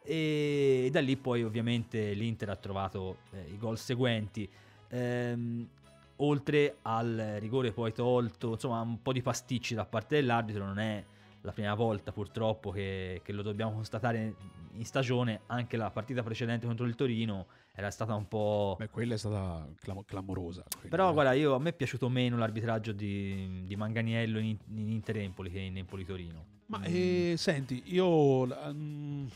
e 0.08 0.88
da 0.90 1.00
lì 1.00 1.18
poi 1.18 1.42
ovviamente 1.42 2.14
l'Inter 2.14 2.48
ha 2.48 2.56
trovato 2.56 3.18
eh, 3.32 3.52
i 3.52 3.58
gol 3.58 3.76
seguenti. 3.76 4.48
Ehm, 4.88 5.68
oltre 6.16 6.78
al 6.82 7.36
rigore 7.38 7.72
poi 7.72 7.92
tolto, 7.92 8.52
insomma 8.52 8.80
un 8.80 9.02
po' 9.02 9.12
di 9.12 9.20
pasticci 9.20 9.74
da 9.74 9.84
parte 9.84 10.16
dell'arbitro, 10.16 10.64
non 10.64 10.78
è 10.78 11.04
la 11.42 11.52
prima 11.52 11.74
volta 11.74 12.10
purtroppo 12.10 12.70
che, 12.70 13.20
che 13.22 13.32
lo 13.32 13.42
dobbiamo 13.42 13.72
constatare 13.72 14.34
in 14.72 14.84
stagione, 14.86 15.42
anche 15.46 15.76
la 15.76 15.90
partita 15.90 16.22
precedente 16.22 16.66
contro 16.66 16.86
il 16.86 16.94
Torino 16.94 17.46
era 17.74 17.90
stata 17.90 18.14
un 18.14 18.26
po'... 18.26 18.76
Beh, 18.78 18.88
quella 18.88 19.12
è 19.12 19.18
stata 19.18 19.68
clam- 19.78 20.04
clamorosa. 20.06 20.64
Quindi. 20.70 20.88
Però 20.88 21.12
guarda, 21.12 21.32
io, 21.34 21.54
a 21.54 21.58
me 21.58 21.68
è 21.68 21.72
piaciuto 21.74 22.08
meno 22.08 22.38
l'arbitraggio 22.38 22.92
di, 22.92 23.64
di 23.66 23.76
Manganiello 23.76 24.38
in, 24.38 24.56
in 24.74 24.88
Inter-Empoli 24.88 25.50
che 25.50 25.60
in 25.60 25.76
Empoli-Torino. 25.76 26.44
Ma 26.66 26.78
mm. 26.78 26.84
eh, 26.86 27.34
senti, 27.36 27.82
io... 27.84 28.06
Um, 28.06 29.28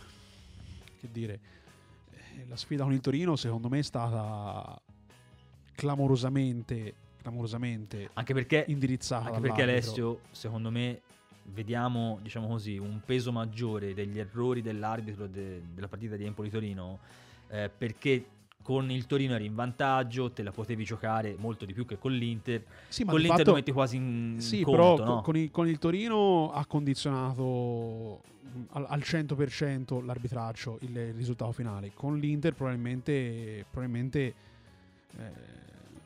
che 1.02 1.08
dire, 1.10 1.40
eh, 2.10 2.46
la 2.48 2.56
sfida 2.56 2.84
con 2.84 2.92
il 2.92 3.00
Torino 3.00 3.34
secondo 3.34 3.68
me 3.68 3.80
è 3.80 3.82
stata 3.82 4.80
clamorosamente, 5.74 6.94
clamorosamente 7.20 8.10
anche 8.12 8.34
perché, 8.34 8.64
indirizzata. 8.68 9.28
Anche 9.28 9.40
perché 9.40 9.62
Alessio, 9.62 10.20
secondo 10.30 10.70
me, 10.70 11.00
vediamo 11.46 12.20
diciamo 12.22 12.46
così, 12.46 12.78
un 12.78 13.00
peso 13.04 13.32
maggiore 13.32 13.94
degli 13.94 14.18
errori 14.18 14.62
dell'arbitro 14.62 15.26
de, 15.26 15.60
della 15.74 15.88
partita 15.88 16.14
di 16.14 16.24
Empoli-Torino 16.24 17.00
eh, 17.48 17.68
perché 17.76 18.24
con 18.62 18.90
il 18.90 19.06
Torino 19.06 19.34
eri 19.34 19.46
in 19.46 19.54
vantaggio, 19.54 20.30
te 20.30 20.42
la 20.42 20.52
potevi 20.52 20.84
giocare 20.84 21.34
molto 21.38 21.64
di 21.64 21.72
più 21.72 21.84
che 21.84 21.98
con 21.98 22.12
l'Inter. 22.12 22.64
Sì, 22.88 23.04
con 23.04 23.18
l'Inter 23.18 23.38
fatto, 23.38 23.50
lo 23.50 23.56
metti 23.56 23.72
quasi 23.72 23.96
in 23.96 24.36
Sì, 24.38 24.62
conto, 24.62 24.70
però 24.70 25.04
no? 25.04 25.20
con, 25.20 25.36
il, 25.36 25.50
con, 25.50 25.68
il, 25.68 25.78
Torino 25.78 26.52
ha 26.52 26.64
condizionato 26.66 28.22
al, 28.70 28.86
al 28.88 29.00
100% 29.00 30.04
l'arbitraggio, 30.04 30.78
il, 30.82 30.96
il, 30.96 31.14
risultato 31.14 31.52
finale. 31.52 31.92
Con 31.92 32.18
l'Inter 32.18 32.54
probabilmente, 32.54 33.66
probabilmente 33.70 34.34
eh, 35.18 35.30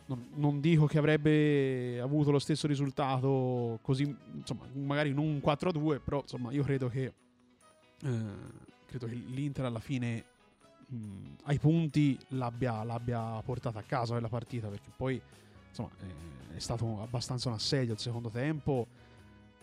non, 0.07 0.29
non, 0.35 0.61
dico 0.61 0.87
che 0.87 0.99
avrebbe 0.99 2.01
avuto 2.01 2.31
lo 2.31 2.39
stesso 2.39 2.67
risultato 2.67 3.79
così, 3.83 4.15
insomma, 4.35 4.67
magari 4.73 5.13
non 5.13 5.27
un 5.27 5.41
4-2, 5.45 6.01
però 6.03 6.21
insomma 6.23 6.53
io 6.53 6.63
credo 6.63 6.89
che, 6.89 7.13
eh, 8.03 8.25
credo 8.87 9.07
che 9.07 9.15
l'Inter 9.15 9.67
alla 9.67 9.81
fine 9.81 10.25
mh, 10.87 10.97
ai 11.45 11.59
punti 11.59 12.19
l'abbia, 12.29 12.83
l'abbia, 12.85 13.41
portata 13.45 13.79
a 13.79 13.83
casa 13.83 14.13
quella 14.13 14.29
partita, 14.29 14.69
perché 14.69 14.91
poi 14.95 15.21
insomma, 15.69 15.91
è 16.55 16.59
stato 16.59 17.01
abbastanza 17.03 17.49
un 17.49 17.55
assedio 17.55 17.95
il 17.95 17.99
secondo 18.01 18.29
tempo 18.29 18.87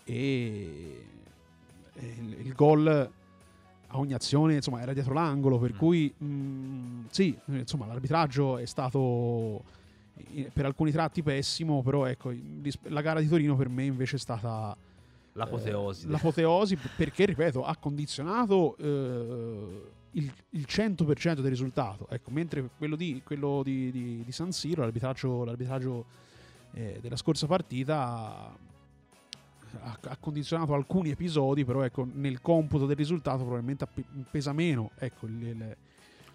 e, 0.04 1.06
e 1.94 2.06
il, 2.06 2.46
il 2.46 2.54
gol 2.54 2.88
a 2.88 4.00
ogni 4.00 4.14
azione 4.14 4.56
insomma, 4.56 4.82
era 4.82 4.94
dietro 4.94 5.14
l'angolo, 5.14 5.60
per 5.60 5.74
mm. 5.74 5.78
cui 5.78 6.14
mh, 6.16 7.06
sì, 7.10 7.38
insomma, 7.46 7.86
l'arbitraggio 7.86 8.58
è 8.58 8.66
stato 8.66 9.64
per 10.52 10.66
alcuni 10.66 10.92
tratti 10.92 11.24
pessimo, 11.24 11.82
però 11.82 12.06
ecco, 12.06 12.34
la 12.84 13.02
gara 13.02 13.20
di 13.20 13.28
Torino 13.28 13.56
per 13.56 13.70
me 13.70 13.84
invece 13.84 14.16
è 14.16 14.20
stata 14.20 14.76
l'apoteosi. 15.34 16.06
Eh, 16.06 16.10
l'apoteosi 16.10 16.78
perché, 16.96 17.26
ripeto, 17.26 17.64
ha 17.64 17.76
condizionato 17.78 18.76
eh, 18.78 19.92
il, 20.14 20.34
il, 20.52 20.66
100% 20.68 21.36
del 21.36 21.50
risultato, 21.50 22.08
ecco, 22.10 22.32
mentre 22.32 22.70
quello 22.78 22.96
di, 22.96 23.22
quello 23.24 23.62
di, 23.64 23.92
di, 23.92 24.24
di 24.24 24.32
San 24.32 24.52
Siro, 24.52 24.82
l'arbitraggio, 24.82 25.44
l'arbitraggio 25.44 26.06
eh, 26.74 27.00
della 27.02 27.16
scorsa 27.16 27.48
partita 27.48 28.56
ha, 29.82 30.00
ha, 30.02 30.18
condizionato 30.20 30.74
alcuni 30.74 31.10
episodi, 31.10 31.66
però 31.66 31.84
ecco, 31.84 32.08
nel 32.12 32.42
computo 32.42 32.86
del 32.86 32.96
risultato 32.96 33.44
probabilmente 33.44 33.88
pesa 34.30 34.54
meno 34.54 34.92
ecco, 34.98 35.26
il, 35.26 35.42
il, 35.42 35.78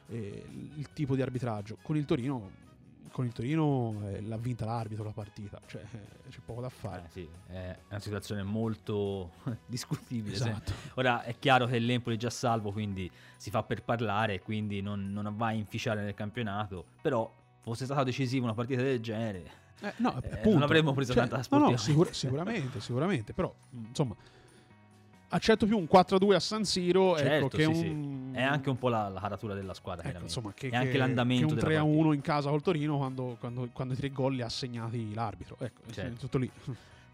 eh, 0.08 0.44
il 0.76 0.88
tipo 0.92 1.14
di 1.14 1.22
arbitraggio. 1.22 1.78
Con 1.82 1.96
il 1.96 2.04
Torino 2.04 2.66
con 3.10 3.26
il 3.26 3.32
Torino 3.32 4.00
eh, 4.04 4.20
l'ha 4.22 4.36
vinta 4.36 4.64
l'arbitro 4.64 5.04
la 5.04 5.12
partita, 5.12 5.60
cioè 5.66 5.82
eh, 5.82 6.28
c'è 6.28 6.38
poco 6.44 6.60
da 6.60 6.68
fare. 6.68 7.04
Eh, 7.06 7.10
sì, 7.10 7.28
è 7.46 7.76
una 7.90 8.00
situazione 8.00 8.42
molto 8.42 9.32
discutibile. 9.66 10.34
Esatto. 10.34 10.72
Ora 10.94 11.22
è 11.22 11.36
chiaro 11.38 11.66
che 11.66 11.78
l'Empoli 11.78 12.16
è 12.16 12.18
già 12.18 12.30
salvo, 12.30 12.72
quindi 12.72 13.10
si 13.36 13.50
fa 13.50 13.62
per 13.62 13.82
parlare, 13.82 14.40
quindi 14.40 14.80
non, 14.80 15.12
non 15.12 15.34
va 15.36 15.46
a 15.48 15.52
inficiare 15.52 16.02
nel 16.02 16.14
campionato, 16.14 16.84
però 17.00 17.30
fosse 17.60 17.84
stata 17.84 18.04
decisiva 18.04 18.44
una 18.44 18.54
partita 18.54 18.82
del 18.82 19.00
genere, 19.00 19.66
eh, 19.80 19.92
no, 19.98 20.20
eh, 20.22 20.40
non 20.44 20.62
avremmo 20.62 20.92
preso 20.92 21.12
cioè, 21.12 21.22
tanta 21.26 21.42
sportiva. 21.42 21.70
No, 21.70 21.76
no, 21.76 21.82
sicur- 21.82 22.10
sicuramente, 22.14 22.80
sicuramente, 22.80 23.32
però 23.32 23.54
insomma 23.70 24.16
accetto 25.28 25.66
più 25.66 25.76
un 25.76 25.86
4-2 25.90 26.34
a 26.34 26.40
San 26.40 26.64
Siro 26.64 27.16
ecco, 27.16 27.26
certo, 27.28 27.46
ecco, 27.46 27.56
che 27.56 27.62
sì, 27.62 27.86
un... 27.86 28.30
sì. 28.32 28.38
è 28.38 28.42
anche 28.42 28.70
un 28.70 28.78
po' 28.78 28.88
la, 28.88 29.08
la 29.08 29.20
caratura 29.20 29.54
della 29.54 29.74
squadra 29.74 30.08
ecco, 30.08 30.22
insomma, 30.22 30.52
che, 30.54 30.68
e 30.68 30.76
anche 30.76 30.96
l'andamento 30.96 31.54
che 31.54 31.76
un 31.76 32.10
3-1 32.10 32.14
in 32.14 32.20
casa 32.20 32.50
col 32.50 32.62
Torino 32.62 32.96
quando, 32.96 33.36
quando, 33.38 33.68
quando 33.72 33.94
i 33.94 33.96
tre 33.96 34.10
gol 34.10 34.34
li 34.34 34.42
ha 34.42 34.46
assegnati 34.46 35.14
l'arbitro. 35.14 35.56
Ecco, 35.60 35.82
certo. 35.90 36.20
tutto 36.20 36.38
lì. 36.38 36.50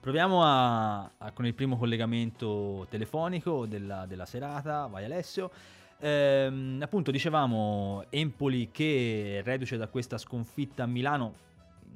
Proviamo 0.00 0.42
a, 0.44 1.10
a, 1.16 1.30
con 1.32 1.46
il 1.46 1.54
primo 1.54 1.78
collegamento 1.78 2.86
telefonico 2.90 3.64
della, 3.64 4.04
della 4.06 4.26
serata. 4.26 4.86
Vai 4.86 5.04
Alessio. 5.04 5.50
Ehm, 5.98 6.78
appunto 6.82 7.10
dicevamo 7.10 8.04
Empoli 8.10 8.68
che 8.70 9.40
reduce 9.42 9.78
da 9.78 9.88
questa 9.88 10.18
sconfitta 10.18 10.82
a 10.82 10.86
Milano 10.86 11.34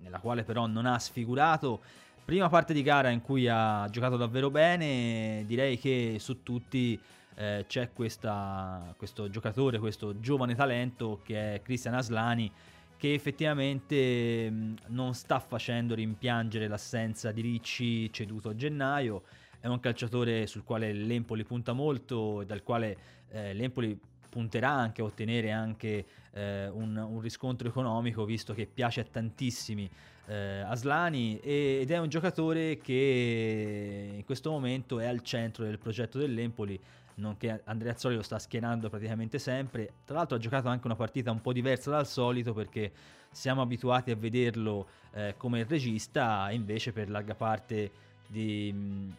nella 0.00 0.20
quale 0.20 0.44
però 0.44 0.66
non 0.66 0.86
ha 0.86 0.98
sfigurato 0.98 1.80
Prima 2.28 2.50
parte 2.50 2.74
di 2.74 2.82
gara 2.82 3.08
in 3.08 3.22
cui 3.22 3.48
ha 3.48 3.88
giocato 3.90 4.18
davvero 4.18 4.50
bene, 4.50 5.44
direi 5.46 5.78
che 5.78 6.16
su 6.18 6.42
tutti 6.42 7.00
eh, 7.34 7.64
c'è 7.66 7.90
questa, 7.94 8.94
questo 8.98 9.30
giocatore, 9.30 9.78
questo 9.78 10.20
giovane 10.20 10.54
talento 10.54 11.22
che 11.24 11.54
è 11.54 11.62
Cristian 11.62 11.94
Aslani, 11.94 12.52
che 12.98 13.14
effettivamente 13.14 14.50
mh, 14.50 14.74
non 14.88 15.14
sta 15.14 15.38
facendo 15.38 15.94
rimpiangere 15.94 16.68
l'assenza 16.68 17.32
di 17.32 17.40
Ricci 17.40 18.12
ceduto 18.12 18.50
a 18.50 18.54
gennaio. 18.54 19.22
È 19.58 19.66
un 19.66 19.80
calciatore 19.80 20.46
sul 20.46 20.64
quale 20.64 20.92
l'Empoli 20.92 21.44
punta 21.44 21.72
molto 21.72 22.42
e 22.42 22.44
dal 22.44 22.62
quale 22.62 22.96
eh, 23.30 23.54
l'Empoli 23.54 23.98
punterà 24.28 24.70
anche 24.70 25.00
a 25.00 25.04
ottenere 25.04 25.50
anche 25.50 26.06
eh, 26.32 26.68
un, 26.68 26.96
un, 26.96 27.20
riscontro 27.20 27.68
economico 27.68 28.24
visto 28.24 28.54
che 28.54 28.66
piace 28.66 29.00
a 29.00 29.04
tantissimi 29.04 29.88
eh, 30.26 30.60
Aslani 30.60 31.38
ed 31.40 31.90
è 31.90 31.98
un 31.98 32.08
giocatore 32.08 32.78
che 32.78 34.12
in 34.16 34.24
questo 34.24 34.50
momento 34.50 35.00
è 35.00 35.06
al 35.06 35.22
centro 35.22 35.64
del 35.64 35.78
progetto 35.78 36.18
dell'Empoli 36.18 36.78
nonché 37.18 37.62
Andrea 37.64 37.92
Azzoli 37.92 38.14
lo 38.14 38.22
sta 38.22 38.38
schierando 38.38 38.88
praticamente 38.88 39.38
sempre. 39.38 39.90
Tra 40.04 40.16
l'altro 40.16 40.36
ha 40.36 40.40
giocato 40.40 40.68
anche 40.68 40.86
una 40.86 40.96
partita 40.96 41.30
un 41.30 41.40
po' 41.40 41.52
diversa 41.52 41.90
dal 41.90 42.06
solito 42.06 42.52
perché 42.52 42.92
siamo 43.30 43.60
abituati 43.60 44.10
a 44.10 44.16
vederlo 44.16 44.88
eh, 45.12 45.34
come 45.36 45.64
regista 45.64 46.48
invece 46.50 46.92
per 46.92 47.10
larga 47.10 47.34
parte 47.34 47.90
di 48.26 49.12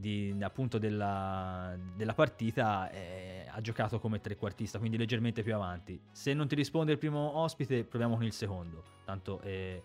di, 0.00 0.34
appunto 0.40 0.78
della, 0.78 1.76
della 1.94 2.14
partita 2.14 2.90
eh, 2.90 3.44
ha 3.48 3.60
giocato 3.60 4.00
come 4.00 4.20
trequartista, 4.20 4.78
quindi 4.78 4.96
leggermente 4.96 5.42
più 5.42 5.54
avanti. 5.54 6.00
Se 6.10 6.32
non 6.32 6.48
ti 6.48 6.54
risponde 6.54 6.92
il 6.92 6.98
primo 6.98 7.36
ospite, 7.38 7.84
proviamo 7.84 8.16
con 8.16 8.24
il 8.24 8.32
secondo. 8.32 8.82
Tanto 9.04 9.40
eh, 9.42 9.82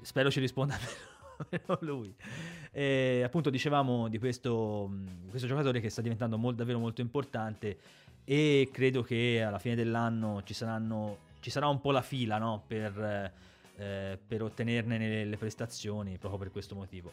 spero 0.00 0.30
ci 0.30 0.40
risponda 0.40 0.76
almeno 1.36 1.78
lui. 1.80 2.14
E, 2.70 3.22
appunto 3.24 3.50
dicevamo 3.50 4.08
di 4.08 4.18
questo, 4.18 4.90
questo 5.28 5.48
giocatore 5.48 5.80
che 5.80 5.90
sta 5.90 6.00
diventando 6.00 6.38
molt, 6.38 6.56
davvero 6.56 6.78
molto 6.78 7.00
importante 7.00 7.78
e 8.24 8.68
credo 8.72 9.02
che 9.02 9.42
alla 9.42 9.58
fine 9.58 9.74
dell'anno 9.74 10.42
ci, 10.44 10.54
saranno, 10.54 11.18
ci 11.40 11.50
sarà 11.50 11.66
un 11.66 11.80
po' 11.80 11.90
la 11.90 12.02
fila 12.02 12.38
no? 12.38 12.62
per, 12.66 13.32
eh, 13.76 14.18
per 14.24 14.42
ottenerne 14.42 15.24
le 15.24 15.36
prestazioni 15.36 16.16
proprio 16.18 16.38
per 16.38 16.50
questo 16.52 16.74
motivo. 16.76 17.12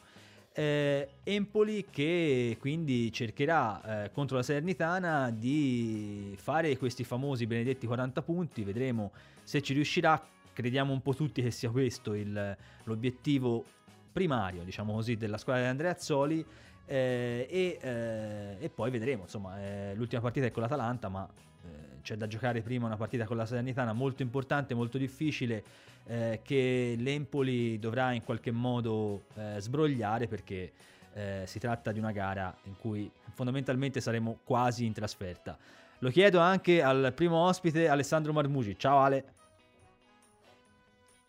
Eh, 0.60 1.08
Empoli 1.24 1.86
che 1.90 2.58
quindi 2.60 3.14
cercherà 3.14 4.04
eh, 4.04 4.12
contro 4.12 4.36
la 4.36 4.44
Salernitana 4.44 5.32
di 5.32 6.36
fare 6.38 6.76
questi 6.78 7.06
famosi 7.06 7.48
benedetti 7.48 7.88
40 7.88 8.22
punti, 8.24 8.66
vedremo 8.66 9.14
se 9.42 9.62
ci 9.62 9.74
riuscirà, 9.74 10.22
crediamo 10.52 10.92
un 10.92 11.02
po' 11.02 11.14
tutti 11.14 11.42
che 11.42 11.52
sia 11.52 11.70
questo 11.70 12.14
il, 12.14 12.58
l'obiettivo 12.84 13.64
primario, 14.12 14.64
diciamo 14.64 14.92
così, 14.92 15.16
della 15.16 15.38
squadra 15.38 15.64
di 15.64 15.70
Andrea 15.70 15.92
Azzoli. 15.92 16.46
Eh, 16.86 17.48
e, 17.50 17.78
eh, 17.80 18.58
e, 18.60 18.70
poi 18.70 18.92
vedremo, 18.92 19.24
insomma, 19.24 19.62
eh, 19.62 19.94
l'ultima 19.96 20.22
partita 20.22 20.48
è 20.48 20.52
con 20.52 20.64
l'Atalanta, 20.64 21.08
ma 21.08 21.26
eh, 21.64 22.02
c'è 22.02 22.18
da 22.18 22.28
giocare 22.28 22.62
prima 22.62 22.86
una 22.86 22.98
partita 22.98 23.24
con 23.24 23.38
la 23.38 23.46
Salernitana 23.46 23.94
molto 23.94 24.24
importante, 24.24 24.74
molto 24.74 24.98
difficile, 24.98 25.64
eh, 26.10 26.40
che 26.44 26.96
l'Empoli 26.98 27.78
dovrà 27.78 28.14
in 28.14 28.24
qualche 28.24 28.52
modo 28.52 29.26
eh, 29.36 29.60
sbrogliare 29.60 30.28
perché 30.28 30.72
eh, 31.14 31.44
si 31.46 31.60
tratta 31.60 31.92
di 31.92 32.00
una 32.00 32.12
gara 32.12 32.54
in 32.64 32.76
cui 32.78 33.10
fondamentalmente 33.34 34.02
saremo 34.02 34.40
quasi 34.44 34.86
in 34.86 34.94
trasferta. 34.94 35.58
Lo 36.00 36.10
chiedo 36.10 36.40
anche 36.40 36.82
al 36.82 37.14
primo 37.16 37.38
ospite 37.38 37.88
Alessandro 37.88 38.34
Marmugi. 38.34 38.76
Ciao 38.78 39.00
Ale. 39.00 39.24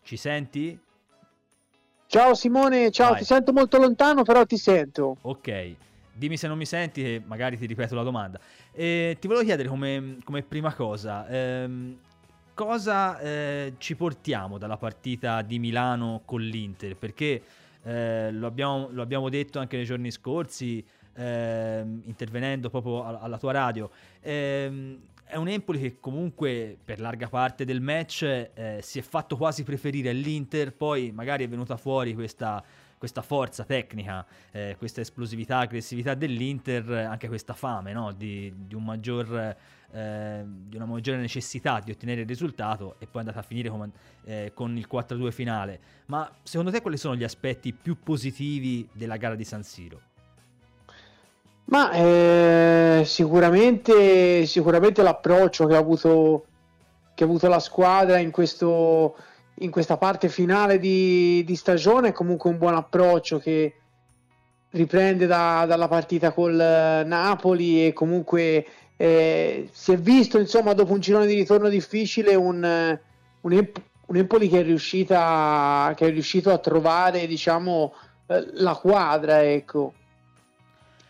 Ci 0.03 0.17
senti? 0.17 0.79
Ciao 2.07 2.33
Simone, 2.33 2.91
ciao, 2.91 3.11
Vai. 3.11 3.19
ti 3.19 3.25
sento 3.25 3.53
molto 3.53 3.77
lontano, 3.77 4.23
però 4.23 4.45
ti 4.45 4.57
sento. 4.57 5.17
Ok, 5.21 5.75
dimmi 6.11 6.35
se 6.37 6.47
non 6.47 6.57
mi 6.57 6.65
senti 6.65 7.03
e 7.03 7.21
magari 7.23 7.57
ti 7.57 7.65
ripeto 7.65 7.95
la 7.95 8.03
domanda. 8.03 8.39
E 8.73 9.15
ti 9.19 9.27
volevo 9.27 9.45
chiedere 9.45 9.69
come, 9.69 10.17
come 10.23 10.41
prima 10.41 10.73
cosa, 10.73 11.27
ehm, 11.27 11.97
cosa 12.53 13.19
eh, 13.19 13.73
ci 13.77 13.95
portiamo 13.95 14.57
dalla 14.57 14.77
partita 14.77 15.41
di 15.41 15.59
Milano 15.59 16.21
con 16.25 16.41
l'Inter? 16.41 16.95
Perché 16.95 17.41
eh, 17.83 18.31
lo, 18.31 18.47
abbiamo, 18.47 18.89
lo, 18.91 19.01
abbiamo, 19.01 19.29
detto 19.29 19.59
anche 19.59 19.75
nei 19.77 19.85
giorni 19.85 20.11
scorsi, 20.11 20.83
eh, 21.13 21.83
intervenendo 22.03 22.69
proprio 22.69 23.03
alla 23.05 23.37
tua 23.37 23.51
radio. 23.51 23.89
Eh, 24.21 24.99
è 25.31 25.37
un 25.37 25.47
Empoli 25.47 25.79
che 25.79 25.97
comunque 26.01 26.77
per 26.83 26.99
larga 26.99 27.29
parte 27.29 27.63
del 27.63 27.79
match 27.79 28.23
eh, 28.23 28.79
si 28.81 28.99
è 28.99 29.01
fatto 29.01 29.37
quasi 29.37 29.63
preferire 29.63 30.11
l'Inter, 30.11 30.73
poi 30.73 31.11
magari 31.13 31.45
è 31.45 31.47
venuta 31.47 31.77
fuori 31.77 32.13
questa, 32.13 32.61
questa 32.97 33.21
forza 33.21 33.63
tecnica, 33.63 34.25
eh, 34.51 34.75
questa 34.77 34.99
esplosività, 34.99 35.59
aggressività 35.59 36.15
dell'Inter, 36.15 36.91
anche 36.91 37.29
questa 37.29 37.53
fame 37.53 37.93
no? 37.93 38.11
di, 38.11 38.53
di, 38.55 38.75
un 38.75 38.83
maggior, 38.83 39.55
eh, 39.93 40.43
di, 40.45 40.75
una 40.75 40.85
maggiore 40.85 41.17
necessità 41.17 41.81
di 41.83 41.91
ottenere 41.91 42.21
il 42.21 42.27
risultato 42.27 42.95
e 42.99 43.05
poi 43.05 43.15
è 43.15 43.19
andata 43.19 43.39
a 43.39 43.43
finire 43.43 43.69
come, 43.69 43.91
eh, 44.25 44.51
con 44.53 44.77
il 44.77 44.87
4-2 44.91 45.31
finale. 45.31 45.79
Ma 46.07 46.29
secondo 46.43 46.71
te 46.71 46.81
quali 46.81 46.97
sono 46.97 47.15
gli 47.15 47.23
aspetti 47.23 47.73
più 47.73 47.97
positivi 48.01 48.87
della 48.93 49.17
gara 49.17 49.35
di 49.35 49.43
San 49.43 49.63
Siro? 49.63 50.01
Ma 51.65 51.91
eh, 51.91 53.03
sicuramente, 53.05 54.45
sicuramente 54.45 55.01
l'approccio 55.01 55.67
che 55.67 55.75
ha, 55.75 55.79
avuto, 55.79 56.45
che 57.13 57.23
ha 57.23 57.27
avuto 57.27 57.47
la 57.47 57.59
squadra 57.59 58.17
in, 58.17 58.31
questo, 58.31 59.15
in 59.59 59.71
questa 59.71 59.95
parte 59.95 60.27
finale 60.27 60.79
di, 60.79 61.43
di, 61.45 61.55
stagione 61.55 62.09
è 62.09 62.11
comunque 62.11 62.49
un 62.49 62.57
buon 62.57 62.75
approccio 62.75 63.39
che 63.39 63.75
riprende 64.71 65.25
da, 65.27 65.65
dalla 65.65 65.87
partita 65.87 66.33
col 66.33 66.55
Napoli 66.55 67.87
e 67.87 67.93
comunque 67.93 68.65
eh, 69.01 69.67
si 69.71 69.93
è 69.93 69.97
visto 69.97 70.37
insomma 70.37 70.73
dopo 70.73 70.93
un 70.93 70.99
girone 70.99 71.25
di 71.25 71.33
ritorno 71.33 71.69
difficile 71.69 72.35
un, 72.35 72.99
un, 73.41 73.69
un 74.05 74.15
Empoli 74.15 74.47
che 74.47 74.59
è, 74.59 74.63
riuscita, 74.63 75.91
che 75.95 76.05
è 76.05 76.11
riuscito 76.11 76.51
a 76.51 76.59
trovare 76.59 77.25
diciamo 77.25 77.95
eh, 78.27 78.45
la 78.53 78.75
quadra 78.75 79.43
ecco. 79.43 79.93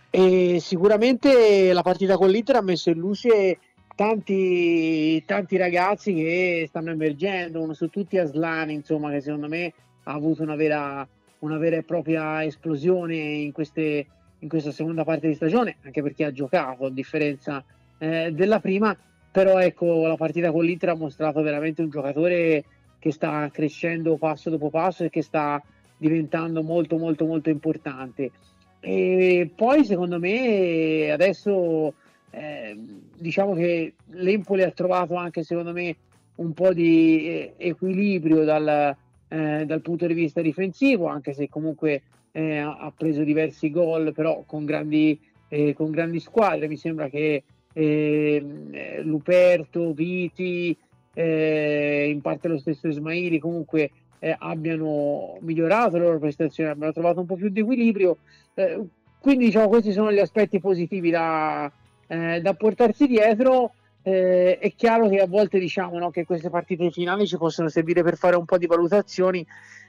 E 0.10 0.60
sicuramente 0.62 1.74
la 1.74 1.81
partita 1.81 2.15
con 2.15 2.29
l'Inter 2.29 2.55
ha 2.55 2.62
messo 2.62 2.89
in 2.91 2.98
luce 2.98 3.60
tanti, 3.93 5.21
tanti 5.25 5.57
ragazzi 5.57 6.13
che 6.13 6.65
stanno 6.69 6.91
emergendo, 6.91 7.62
uno 7.62 7.74
su 7.74 7.89
tutti 7.89 8.17
Aslan, 8.17 8.69
insomma, 8.69 9.12
che 9.12 9.19
secondo 9.19 9.50
me 9.50 9.74
ha 10.03 10.13
avuto 10.13 10.43
una 10.43 10.55
vera, 10.55 11.05
una 11.39 11.57
vera 11.57 11.75
e 11.75 11.83
propria 11.83 12.41
esplosione 12.45 13.15
in, 13.15 13.51
queste, 13.51 14.05
in, 14.39 14.48
questa 14.48 14.71
seconda 14.71 15.03
parte 15.03 15.27
di 15.27 15.36
stagione, 15.36 15.75
anche 15.83 16.01
perché 16.01 16.24
ha 16.24 16.31
giocato 16.31 16.86
a 16.86 16.89
differenza 16.89 17.63
eh, 18.01 18.31
della 18.31 18.60
prima, 18.60 18.98
però 19.31 19.60
ecco 19.60 20.08
la 20.08 20.15
partita 20.15 20.51
con 20.51 20.65
l'Inter 20.65 20.89
ha 20.89 20.96
mostrato 20.96 21.41
veramente 21.43 21.84
un 21.84 21.89
giocatore 21.89 22.63
che 22.98 23.12
sta 23.12 23.48
crescendo 23.51 24.17
passo 24.17 24.50
dopo 24.50 24.72
passo 24.72 25.03
e 25.03 25.10
che 25.10 25.22
sta 25.22 25.62
diventando 25.98 26.63
molto 26.63 26.98
molto 26.98 27.25
molto 27.25 27.50
importante. 27.50 28.32
E 28.80 29.52
poi 29.56 29.86
secondo 29.86 30.17
me 30.17 31.12
adesso 31.12 31.93
eh, 32.32 32.76
diciamo 33.15 33.54
che 33.54 33.93
l'Empoli 34.08 34.63
ha 34.63 34.71
trovato 34.71 35.13
anche 35.13 35.43
secondo 35.43 35.71
me 35.71 35.95
un 36.36 36.54
po' 36.54 36.73
di 36.73 37.28
eh, 37.28 37.54
equilibrio 37.58 38.43
dal, 38.43 38.95
eh, 39.28 39.63
dal 39.65 39.82
punto 39.82 40.08
di 40.08 40.15
vista 40.15 40.41
difensivo, 40.41 41.06
anche 41.06 41.34
se 41.34 41.47
comunque 41.49 42.02
eh, 42.32 42.58
ha 42.58 42.91
preso 42.97 43.23
diversi 43.23 43.69
gol, 43.69 44.12
però 44.12 44.43
con 44.47 44.65
grandi, 44.65 45.19
eh, 45.49 45.76
con 45.76 45.91
grandi 45.91 46.19
squadre. 46.19 46.67
Mi 46.67 46.78
sembra 46.78 47.10
che 47.10 47.43
ehm, 47.73 49.01
Luperto, 49.03 49.93
Viti, 49.93 50.75
eh, 51.13 52.10
in 52.10 52.21
parte 52.21 52.47
lo 52.47 52.57
stesso 52.57 52.88
Ismaili 52.88 53.39
comunque 53.39 53.91
eh, 54.19 54.36
abbiano 54.38 55.38
migliorato 55.41 55.97
le 55.97 56.03
loro 56.03 56.19
prestazioni, 56.19 56.69
abbiano 56.69 56.93
trovato 56.93 57.19
un 57.19 57.25
po' 57.25 57.36
più 57.36 57.49
di 57.49 57.62
equilibrio. 57.62 58.17
Eh, 58.53 58.86
quindi 59.19 59.45
diciamo 59.45 59.67
questi 59.67 59.91
sono 59.91 60.12
gli 60.12 60.19
aspetti 60.19 60.60
positivi 60.60 61.10
da, 61.10 61.71
eh, 62.07 62.39
da 62.41 62.53
portarsi 62.53 63.07
dietro. 63.07 63.73
Eh, 64.03 64.57
è 64.57 64.73
chiaro 64.75 65.10
che 65.10 65.19
a 65.19 65.27
volte 65.27 65.60
diciamo 65.60 65.97
no, 65.99 66.10
che 66.10 66.25
queste 66.25 66.49
partite 66.49 66.89
finali 66.91 67.27
ci 67.27 67.38
possono 67.38 67.67
servire 67.69 68.03
per 68.03 68.17
fare 68.17 68.36
un 68.36 68.45
po' 68.45 68.57
di 68.57 68.65
valutazioni 68.65 69.45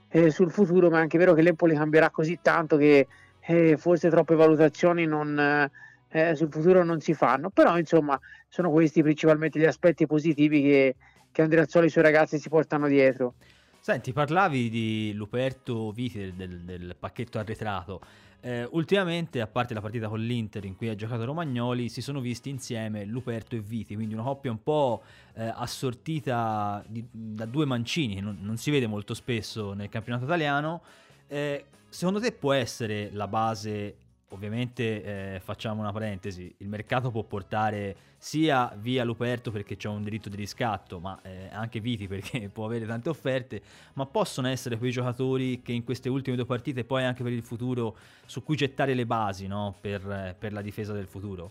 eh, 0.09 0.31
sul 0.31 0.51
futuro, 0.51 0.91
ma 0.91 0.99
è 0.99 1.01
anche 1.01 1.19
vero 1.19 1.35
che 1.35 1.43
l'Empoli 1.43 1.75
cambierà 1.75 2.11
così 2.11 2.39
tanto 2.43 2.77
che 2.77 3.07
eh, 3.41 3.77
forse 3.77 4.11
troppe 4.11 4.35
valutazioni 4.35 5.07
non, 5.07 5.71
sul 6.35 6.51
futuro 6.51 6.85
non 6.85 7.01
si 7.01 7.15
fanno. 7.15 7.51
Però 7.51 7.79
insomma 7.79 8.19
sono 8.49 8.71
questi 8.71 9.03
principalmente 9.03 9.59
gli 9.59 9.65
aspetti 9.65 10.07
positivi 10.07 10.63
che, 10.63 10.97
che 11.31 11.43
Andrea 11.43 11.65
e 11.65 11.85
i 11.85 11.89
suoi 11.89 12.05
ragazzi 12.05 12.39
si 12.39 12.49
portano 12.49 12.87
dietro. 12.87 13.35
Senti, 13.81 14.13
parlavi 14.13 14.71
di 14.71 15.13
Luperto 15.15 15.91
Viti 15.91 16.19
del, 16.19 16.35
del, 16.35 16.61
del 16.61 16.97
pacchetto 16.99 17.39
arretrato. 17.39 18.01
Eh, 18.45 18.67
ultimamente, 18.73 19.41
a 19.41 19.47
parte 19.47 19.73
la 19.73 19.81
partita 19.81 20.09
con 20.09 20.21
l'Inter 20.21 20.65
in 20.65 20.77
cui 20.77 20.89
ha 20.89 20.97
giocato 20.97 21.25
Romagnoli, 21.25 21.89
si 21.89 22.03
sono 22.03 22.21
visti 22.21 22.49
insieme 22.49 23.05
Luperto 23.05 23.55
e 23.55 23.61
Viti, 23.61 23.95
quindi 23.95 24.15
una 24.15 24.25
coppia 24.25 24.51
un 24.51 24.61
po' 24.61 25.03
eh, 25.35 25.53
assortita 25.55 26.83
di, 26.89 27.07
da 27.09 27.45
due 27.45 27.67
mancini, 27.67 28.21
non, 28.21 28.39
non, 28.41 28.57
si 28.57 28.73
vede 28.73 28.89
molto 28.89 29.15
spesso 29.15 29.75
nel 29.75 29.89
campionato 29.89 30.25
italiano. 30.25 30.83
Eh, 31.29 31.65
secondo 31.89 32.19
te 32.19 32.33
può 32.33 32.53
essere 32.53 33.11
la 33.13 33.29
base 33.29 33.95
ovviamente 34.33 35.35
eh, 35.35 35.41
facciamo 35.41 35.81
una 35.81 35.93
parentesi, 35.93 36.53
il 36.59 36.69
mercato 36.69 37.11
può 37.11 37.23
portare 37.23 38.11
sia 38.19 38.73
via 38.77 39.05
Luperto 39.05 39.51
perché 39.51 39.77
c'è 39.77 39.89
un 39.89 40.03
diritto 40.03 40.29
di 40.29 40.37
riscatto, 40.37 40.99
ma 41.01 41.19
eh, 41.23 41.49
anche 41.51 41.81
Viti 41.81 42.09
perché 42.09 42.49
può 42.53 42.67
avere 42.67 42.87
tante 42.87 43.09
offerte, 43.09 43.63
ma 43.95 44.07
possono 44.07 44.49
essere 44.49 44.79
quei 44.79 44.91
giocatori 44.91 45.61
che 45.63 45.73
in 45.73 45.85
queste 45.85 46.09
ultime 46.09 46.37
due 46.37 46.47
partite 46.47 46.85
poi 46.85 47.05
anche 47.05 47.23
per 47.23 47.33
il 47.33 47.43
futuro 47.43 47.97
su 48.27 48.43
cui 48.43 48.57
gettare 48.57 48.95
le 48.95 49.07
basi 49.07 49.47
no? 49.47 49.75
per, 49.81 50.37
per, 50.39 50.53
la 50.53 50.63
difesa 50.63 50.93
del 50.93 51.07
futuro? 51.07 51.51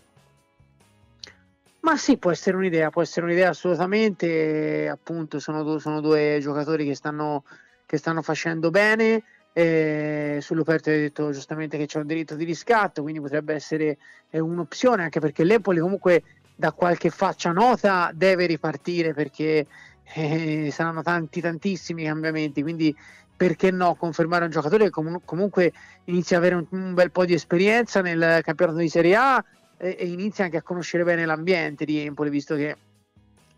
Ma 1.80 1.96
sì, 1.96 2.16
può 2.16 2.30
essere 2.30 2.56
un'idea, 2.56 2.90
può 2.90 3.02
essere 3.02 3.26
un'idea 3.26 3.50
assolutamente, 3.50 4.88
appunto 4.88 5.40
sono, 5.40 5.64
due, 5.64 5.80
sono 5.80 6.00
due 6.00 6.38
giocatori 6.40 6.84
che 6.84 6.94
stanno, 6.94 7.44
che 7.86 7.96
stanno 7.96 8.22
facendo 8.22 8.70
bene 8.70 9.22
eh, 9.52 10.38
Sull'Uperto 10.40 10.90
hai 10.90 10.98
detto 10.98 11.30
giustamente 11.30 11.76
che 11.76 11.86
c'è 11.86 11.98
un 11.98 12.06
diritto 12.06 12.34
di 12.34 12.44
riscatto, 12.44 13.02
quindi 13.02 13.20
potrebbe 13.20 13.54
essere 13.54 13.98
eh, 14.30 14.38
un'opzione, 14.38 15.02
anche 15.02 15.20
perché 15.20 15.44
l'Empoli 15.44 15.80
comunque 15.80 16.22
da 16.54 16.72
qualche 16.72 17.10
faccia 17.10 17.52
nota 17.52 18.10
deve 18.14 18.46
ripartire 18.46 19.12
perché 19.12 19.66
eh, 20.14 20.68
saranno 20.70 21.02
tanti 21.02 21.40
tantissimi 21.40 22.04
cambiamenti, 22.04 22.62
quindi 22.62 22.94
perché 23.34 23.70
no 23.70 23.94
confermare 23.94 24.44
un 24.44 24.50
giocatore 24.50 24.84
che 24.84 24.90
com- 24.90 25.20
comunque 25.24 25.72
inizia 26.04 26.36
ad 26.36 26.44
avere 26.44 26.60
un, 26.60 26.66
un, 26.78 26.94
bel 26.94 27.10
po' 27.10 27.24
di 27.24 27.34
esperienza 27.34 28.00
nel 28.00 28.40
campionato 28.42 28.78
di 28.78 28.88
Serie 28.88 29.16
A 29.16 29.44
e, 29.76 29.96
e 29.98 30.06
inizia 30.06 30.44
anche 30.44 30.58
a 30.58 30.62
conoscere 30.62 31.02
bene 31.02 31.26
l'ambiente 31.26 31.84
di 31.84 31.98
Empoli, 31.98 32.30
visto 32.30 32.54
che 32.54 32.76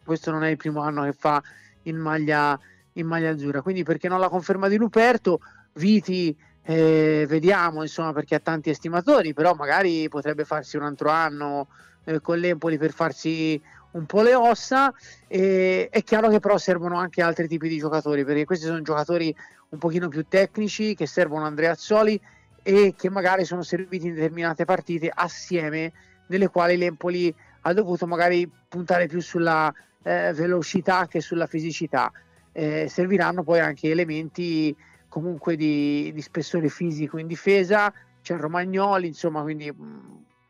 questo 0.03 0.31
non 0.31 0.43
è 0.45 0.49
il 0.49 0.57
primo 0.57 0.81
anno 0.81 1.05
che 1.05 1.13
fa 1.13 1.43
in 1.83 1.97
maglia, 1.97 2.59
in 2.95 3.07
maglia 3.07 3.31
azzurra, 3.31 3.63
quindi 3.63 3.83
perché 3.83 4.09
no 4.09 4.19
la 4.19 4.29
conferma 4.29 4.69
di 4.69 4.77
Luperto? 4.77 5.41
Viti 5.75 6.37
eh, 6.63 7.27
vediamo 7.29 7.83
insomma 7.83 8.13
perché 8.13 8.37
ha 8.37 8.41
tanti 8.41 8.71
estimatori 8.71 9.35
però 9.35 9.55
magari 9.55 10.09
potrebbe 10.09 10.45
farsi 10.45 10.77
un 10.77 10.85
altro 10.85 11.11
anno 11.11 11.69
eh, 12.05 12.21
con 12.21 12.39
l'Empoli 12.39 12.79
per 12.79 12.93
farsi 12.93 13.61
un 13.95 14.07
po' 14.07 14.23
le 14.23 14.35
ossa. 14.35 14.93
E 15.27 15.89
è 15.91 16.03
chiaro 16.03 16.29
che 16.29 16.41
però 16.41 16.59
servono 16.59 16.97
anche 16.97 17.23
altri 17.23 17.49
tipi 17.49 17.69
di 17.69 17.79
giocatori 17.79 18.25
perché 18.25 18.45
questi 18.45 18.67
sono 18.67 18.81
giocatori 18.83 19.35
un 19.71 19.79
pochino 19.79 20.09
più 20.09 20.25
tecnici 20.29 20.95
che 20.95 21.07
servono 21.07 21.45
Andrea 21.45 21.73
Azzoli 21.73 22.21
e 22.63 22.95
che 22.97 23.11
magari 23.11 23.45
sono 23.45 23.63
serviti 23.63 24.07
in 24.07 24.15
determinate 24.15 24.65
partite 24.65 25.11
assieme 25.13 25.93
nelle 26.29 26.49
quali 26.49 26.77
l'Empoli 26.77 27.35
ha 27.63 27.73
dovuto 27.73 28.07
magari 28.07 28.51
puntare 28.69 29.07
più 29.07 29.21
sulla 29.21 29.73
eh, 30.03 30.33
velocità 30.33 31.07
che 31.07 31.21
sulla 31.21 31.47
fisicità. 31.47 32.11
Eh, 32.53 32.87
serviranno 32.89 33.43
poi 33.43 33.59
anche 33.59 33.91
elementi 33.91 34.75
comunque 35.15 35.55
di, 35.55 36.11
di 36.13 36.21
spessore 36.21 36.69
fisico 36.69 37.19
in 37.19 37.29
difesa, 37.29 37.93
c'è 38.21 38.37
Romagnoli, 38.37 39.07
insomma, 39.07 39.43
quindi 39.43 39.71
mm, 39.71 39.99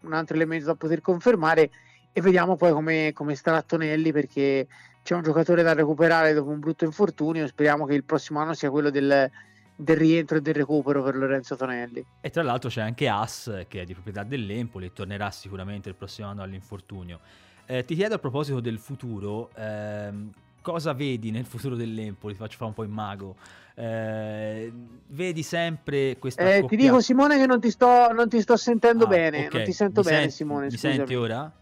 un 0.04 0.12
altro 0.14 0.36
elemento 0.36 0.64
da 0.64 0.74
poter 0.74 1.02
confermare 1.02 1.70
e 2.14 2.20
vediamo 2.22 2.56
poi 2.56 2.72
come, 2.72 3.12
come 3.12 3.34
starà 3.34 3.60
Tonelli 3.60 4.10
perché 4.10 4.66
c'è 5.02 5.14
un 5.14 5.22
giocatore 5.22 5.62
da 5.62 5.74
recuperare 5.74 6.32
dopo 6.32 6.48
un 6.48 6.60
brutto 6.60 6.86
infortunio. 6.86 7.46
Speriamo 7.46 7.84
che 7.84 7.92
il 7.92 8.04
prossimo 8.04 8.40
anno 8.40 8.54
sia 8.54 8.70
quello 8.70 8.88
del, 8.88 9.30
del 9.76 9.96
rientro 9.98 10.38
e 10.38 10.40
del 10.40 10.54
recupero 10.54 11.02
per 11.02 11.16
Lorenzo 11.16 11.56
Tonelli. 11.56 12.02
E 12.22 12.30
tra 12.30 12.42
l'altro 12.42 12.70
c'è 12.70 12.80
anche 12.80 13.06
As 13.06 13.66
che 13.68 13.82
è 13.82 13.84
di 13.84 13.92
proprietà 13.92 14.22
dell'Empoli 14.22 14.86
e 14.86 14.92
tornerà 14.94 15.30
sicuramente 15.30 15.90
il 15.90 15.94
prossimo 15.94 16.28
anno 16.28 16.40
all'infortunio. 16.40 17.20
Eh, 17.66 17.84
ti 17.84 17.94
chiedo 17.94 18.14
a 18.14 18.18
proposito 18.18 18.60
del 18.60 18.78
futuro, 18.78 19.50
ehm, 19.56 20.30
cosa 20.62 20.94
vedi 20.94 21.30
nel 21.30 21.44
futuro 21.44 21.76
dell'Empoli? 21.76 22.32
Ti 22.32 22.38
faccio 22.38 22.56
fare 22.56 22.70
un 22.70 22.74
po' 22.74 22.82
il 22.82 22.88
mago. 22.88 23.36
Eh, 23.76 24.72
vedi 25.08 25.42
sempre 25.42 26.16
questa 26.18 26.54
eh. 26.54 26.64
Ti 26.64 26.76
dico 26.76 27.00
Simone 27.00 27.36
che 27.38 27.46
non 27.46 27.60
ti 27.60 27.70
sto, 27.70 28.12
non 28.12 28.28
ti 28.28 28.40
sto 28.40 28.56
sentendo 28.56 29.04
ah, 29.04 29.08
bene, 29.08 29.46
okay. 29.46 29.50
non 29.52 29.64
ti 29.64 29.72
sento 29.72 30.00
mi 30.00 30.06
bene 30.06 30.18
senti, 30.20 30.34
Simone. 30.34 30.64
Mi 30.66 30.70
scusami. 30.70 30.94
senti 30.94 31.14
ora? 31.14 31.52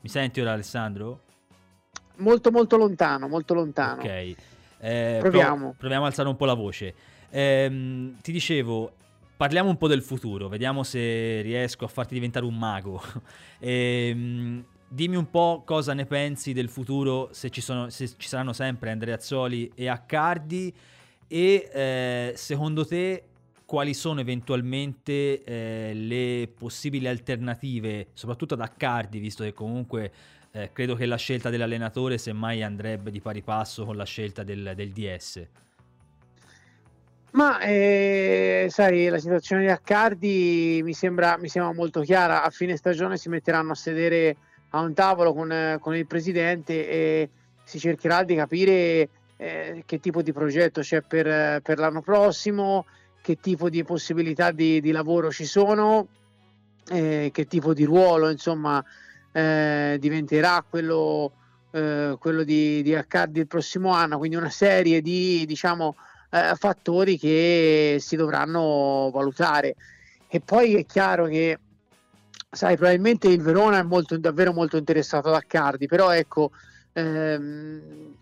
Mi 0.00 0.08
senti 0.08 0.40
ora 0.40 0.52
Alessandro? 0.52 1.20
Molto 2.16 2.50
molto 2.50 2.76
lontano, 2.76 3.28
molto 3.28 3.54
lontano. 3.54 4.02
Ok. 4.02 4.34
Eh, 4.78 5.18
proviamo. 5.20 5.74
proviamo 5.76 6.04
a 6.04 6.06
alzare 6.08 6.28
un 6.28 6.36
po' 6.36 6.44
la 6.44 6.54
voce. 6.54 6.94
Eh, 7.30 8.12
ti 8.20 8.32
dicevo, 8.32 8.92
parliamo 9.36 9.68
un 9.68 9.76
po' 9.76 9.88
del 9.88 10.02
futuro, 10.02 10.48
vediamo 10.48 10.82
se 10.82 11.40
riesco 11.40 11.84
a 11.84 11.88
farti 11.88 12.14
diventare 12.14 12.44
un 12.44 12.56
mago. 12.56 13.02
eh, 13.58 14.64
dimmi 14.88 15.16
un 15.16 15.30
po' 15.30 15.62
cosa 15.64 15.94
ne 15.94 16.06
pensi 16.06 16.52
del 16.52 16.68
futuro, 16.68 17.28
se 17.32 17.50
ci, 17.50 17.60
sono, 17.60 17.90
se 17.90 18.08
ci 18.16 18.28
saranno 18.28 18.52
sempre 18.52 18.90
Andrea 18.90 19.16
Azzoli 19.16 19.70
e 19.74 19.88
Accardi 19.88 20.74
e 21.28 21.68
eh, 21.72 22.32
secondo 22.36 22.86
te 22.86 23.22
quali 23.64 23.94
sono 23.94 24.20
eventualmente 24.20 25.42
eh, 25.42 25.92
le 25.92 26.48
possibili 26.56 27.08
alternative, 27.08 28.08
soprattutto 28.12 28.54
ad 28.54 28.60
Accardi, 28.60 29.18
visto 29.18 29.42
che 29.42 29.52
comunque 29.52 30.12
eh, 30.52 30.70
credo 30.72 30.94
che 30.94 31.04
la 31.04 31.16
scelta 31.16 31.50
dell'allenatore 31.50 32.16
semmai 32.16 32.62
andrebbe 32.62 33.10
di 33.10 33.20
pari 33.20 33.42
passo 33.42 33.84
con 33.84 33.96
la 33.96 34.04
scelta 34.04 34.44
del, 34.44 34.72
del 34.76 34.92
DS. 34.92 35.46
Ma 37.32 37.60
eh, 37.60 38.68
sai, 38.70 39.08
la 39.08 39.18
situazione 39.18 39.62
di 39.62 39.68
Accardi 39.68 40.80
mi 40.82 40.94
sembra, 40.94 41.36
mi 41.36 41.48
sembra, 41.48 41.74
molto 41.74 42.00
chiara. 42.00 42.42
A 42.42 42.50
fine 42.50 42.76
stagione 42.76 43.18
si 43.18 43.28
metteranno 43.28 43.72
a 43.72 43.74
sedere 43.74 44.36
a 44.70 44.80
un 44.80 44.94
tavolo 44.94 45.34
con, 45.34 45.76
con 45.80 45.94
il 45.94 46.06
presidente 46.06 46.88
e 46.88 47.30
si 47.64 47.78
cercherà 47.78 48.22
di 48.22 48.34
capire 48.36 49.08
eh, 49.36 49.82
che 49.86 50.00
tipo 50.00 50.22
di 50.22 50.32
progetto 50.32 50.80
c'è 50.80 51.02
per, 51.02 51.60
per, 51.62 51.78
l'anno 51.78 52.00
prossimo, 52.00 52.86
che 53.20 53.36
tipo 53.36 53.68
di 53.68 53.84
possibilità 53.84 54.50
di, 54.50 54.80
di 54.80 54.90
lavoro 54.90 55.30
ci 55.30 55.44
sono, 55.44 56.08
eh, 56.88 57.30
che 57.32 57.46
tipo 57.46 57.74
di 57.74 57.84
ruolo 57.84 58.30
insomma 58.30 58.82
eh, 59.32 59.96
diventerà 60.00 60.64
quello, 60.68 61.32
eh, 61.72 62.16
quello 62.18 62.42
di, 62.42 62.82
di 62.82 62.94
Accardi 62.94 63.40
il 63.40 63.46
prossimo 63.46 63.92
anno, 63.92 64.18
quindi 64.18 64.36
una 64.36 64.50
serie 64.50 65.02
di 65.02 65.44
diciamo, 65.46 65.96
eh, 66.30 66.54
fattori 66.56 67.18
che 67.18 67.98
si 68.00 68.16
dovranno 68.16 69.10
valutare. 69.12 69.74
E 70.28 70.40
poi 70.40 70.74
è 70.76 70.84
chiaro 70.86 71.26
che, 71.26 71.58
sai, 72.50 72.76
probabilmente 72.76 73.28
il 73.28 73.42
Verona 73.42 73.78
è 73.78 73.82
molto, 73.82 74.18
davvero 74.18 74.52
molto 74.52 74.76
interessato 74.76 75.28
ad 75.28 75.34
Accardi, 75.34 75.86
però 75.86 76.10
ecco, 76.10 76.50
ehm, 76.96 77.80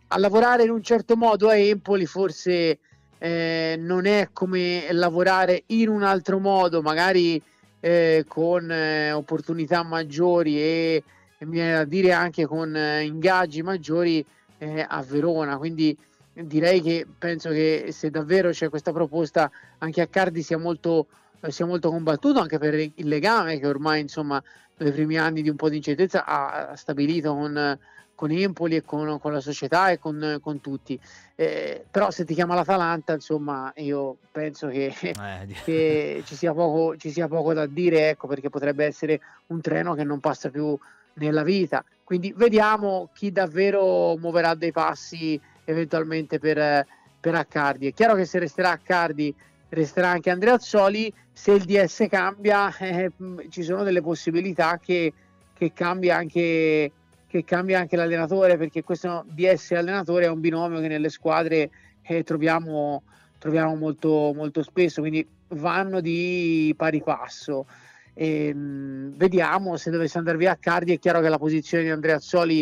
a 0.08 0.18
lavorare 0.18 0.64
in 0.64 0.70
un 0.70 0.82
certo 0.82 1.16
modo 1.16 1.48
a 1.48 1.56
Empoli 1.56 2.06
forse 2.06 2.78
eh, 3.18 3.76
non 3.78 4.06
è 4.06 4.30
come 4.32 4.92
lavorare 4.92 5.62
in 5.66 5.88
un 5.88 6.02
altro 6.02 6.38
modo, 6.38 6.82
magari 6.82 7.40
eh, 7.80 8.24
con 8.26 8.70
eh, 8.70 9.12
opportunità 9.12 9.82
maggiori 9.82 10.58
e, 10.58 11.02
e, 11.38 11.46
mi 11.46 11.52
viene 11.52 11.72
da 11.74 11.84
dire 11.84 12.12
anche 12.12 12.46
con 12.46 12.74
eh, 12.76 13.04
ingaggi 13.04 13.62
maggiori 13.62 14.24
eh, 14.58 14.84
a 14.86 15.02
Verona. 15.02 15.56
Quindi 15.56 15.96
direi 16.32 16.82
che 16.82 17.06
penso 17.16 17.50
che 17.50 17.88
se 17.92 18.10
davvero 18.10 18.50
c'è 18.50 18.68
questa 18.68 18.92
proposta 18.92 19.50
anche 19.78 20.00
a 20.00 20.06
Cardi 20.06 20.42
sia 20.42 20.58
molto, 20.58 21.06
eh, 21.40 21.50
sia 21.50 21.64
molto 21.64 21.90
combattuto 21.90 22.40
anche 22.40 22.58
per 22.58 22.74
il 22.74 23.08
legame 23.08 23.58
che 23.58 23.66
ormai 23.66 24.00
insomma 24.00 24.42
nei 24.76 24.92
primi 24.92 25.16
anni 25.16 25.40
di 25.42 25.48
un 25.48 25.56
po' 25.56 25.68
di 25.68 25.76
incertezza 25.76 26.24
ha 26.24 26.74
stabilito 26.74 27.32
con, 27.32 27.78
con 28.14 28.30
Empoli 28.30 28.76
e 28.76 28.82
con, 28.82 29.18
con, 29.20 29.32
la 29.32 29.40
società 29.40 29.90
e 29.90 29.98
con, 29.98 30.38
con 30.40 30.60
tutti. 30.60 30.98
Eh, 31.34 31.84
però 31.90 32.10
se 32.10 32.24
ti 32.24 32.34
chiama 32.34 32.54
l'Atalanta, 32.54 33.12
insomma, 33.14 33.72
io 33.76 34.16
penso 34.30 34.68
che, 34.68 34.94
eh, 35.00 35.46
che 35.64 36.22
ci, 36.24 36.34
sia 36.36 36.52
poco, 36.52 36.96
ci, 36.96 37.10
sia 37.10 37.28
poco, 37.28 37.52
da 37.52 37.66
dire, 37.66 38.10
ecco, 38.10 38.26
perché 38.26 38.50
potrebbe 38.50 38.84
essere 38.84 39.20
un 39.46 39.60
treno 39.60 39.94
che 39.94 40.04
non 40.04 40.20
passa 40.20 40.50
più 40.50 40.76
nella 41.14 41.42
vita. 41.42 41.84
Quindi 42.02 42.32
vediamo 42.36 43.08
chi 43.14 43.32
davvero 43.32 44.16
muoverà 44.16 44.54
dei 44.54 44.72
passi 44.72 45.40
eventualmente 45.64 46.38
per, 46.38 46.86
per 47.18 47.34
Accardi. 47.34 47.88
È 47.88 47.94
chiaro 47.94 48.14
che 48.14 48.24
se 48.26 48.38
resterà 48.38 48.70
Accardi 48.70 49.34
resterà 49.70 50.08
anche 50.08 50.30
Andrea 50.30 50.54
Azzoli, 50.54 51.12
se 51.32 51.52
il 51.52 51.64
DS 51.64 52.06
cambia 52.08 52.74
eh, 52.78 53.10
ci 53.50 53.62
sono 53.62 53.82
delle 53.82 54.00
possibilità 54.00 54.78
che, 54.78 55.12
che 55.52 55.72
cambia 55.72 56.16
anche 56.16 56.90
che 57.34 57.42
cambia 57.42 57.80
anche 57.80 57.96
l'allenatore 57.96 58.56
perché 58.56 58.84
questo 58.84 59.24
DS 59.26 59.72
allenatore 59.72 60.26
è 60.26 60.28
un 60.28 60.38
binomio 60.38 60.78
che 60.78 60.86
nelle 60.86 61.08
squadre 61.08 61.68
eh, 62.02 62.22
troviamo, 62.22 63.02
troviamo 63.38 63.74
molto, 63.74 64.30
molto 64.32 64.62
spesso, 64.62 65.00
quindi 65.00 65.26
vanno 65.48 66.00
di 66.00 66.72
pari 66.76 67.02
passo. 67.02 67.66
E, 68.12 68.54
mh, 68.54 69.16
vediamo 69.16 69.76
se 69.76 69.90
dovesse 69.90 70.16
andare 70.16 70.36
via 70.36 70.56
Cardi. 70.60 70.94
È 70.94 70.98
chiaro 71.00 71.20
che 71.20 71.28
la 71.28 71.38
posizione 71.38 71.82
di 71.82 71.90
Andrea 71.90 72.20
Zoli 72.20 72.60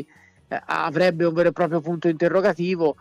eh, 0.48 0.62
avrebbe 0.64 1.26
un 1.26 1.34
vero 1.34 1.50
e 1.50 1.52
proprio 1.52 1.82
punto 1.82 2.08
interrogativo. 2.08 2.96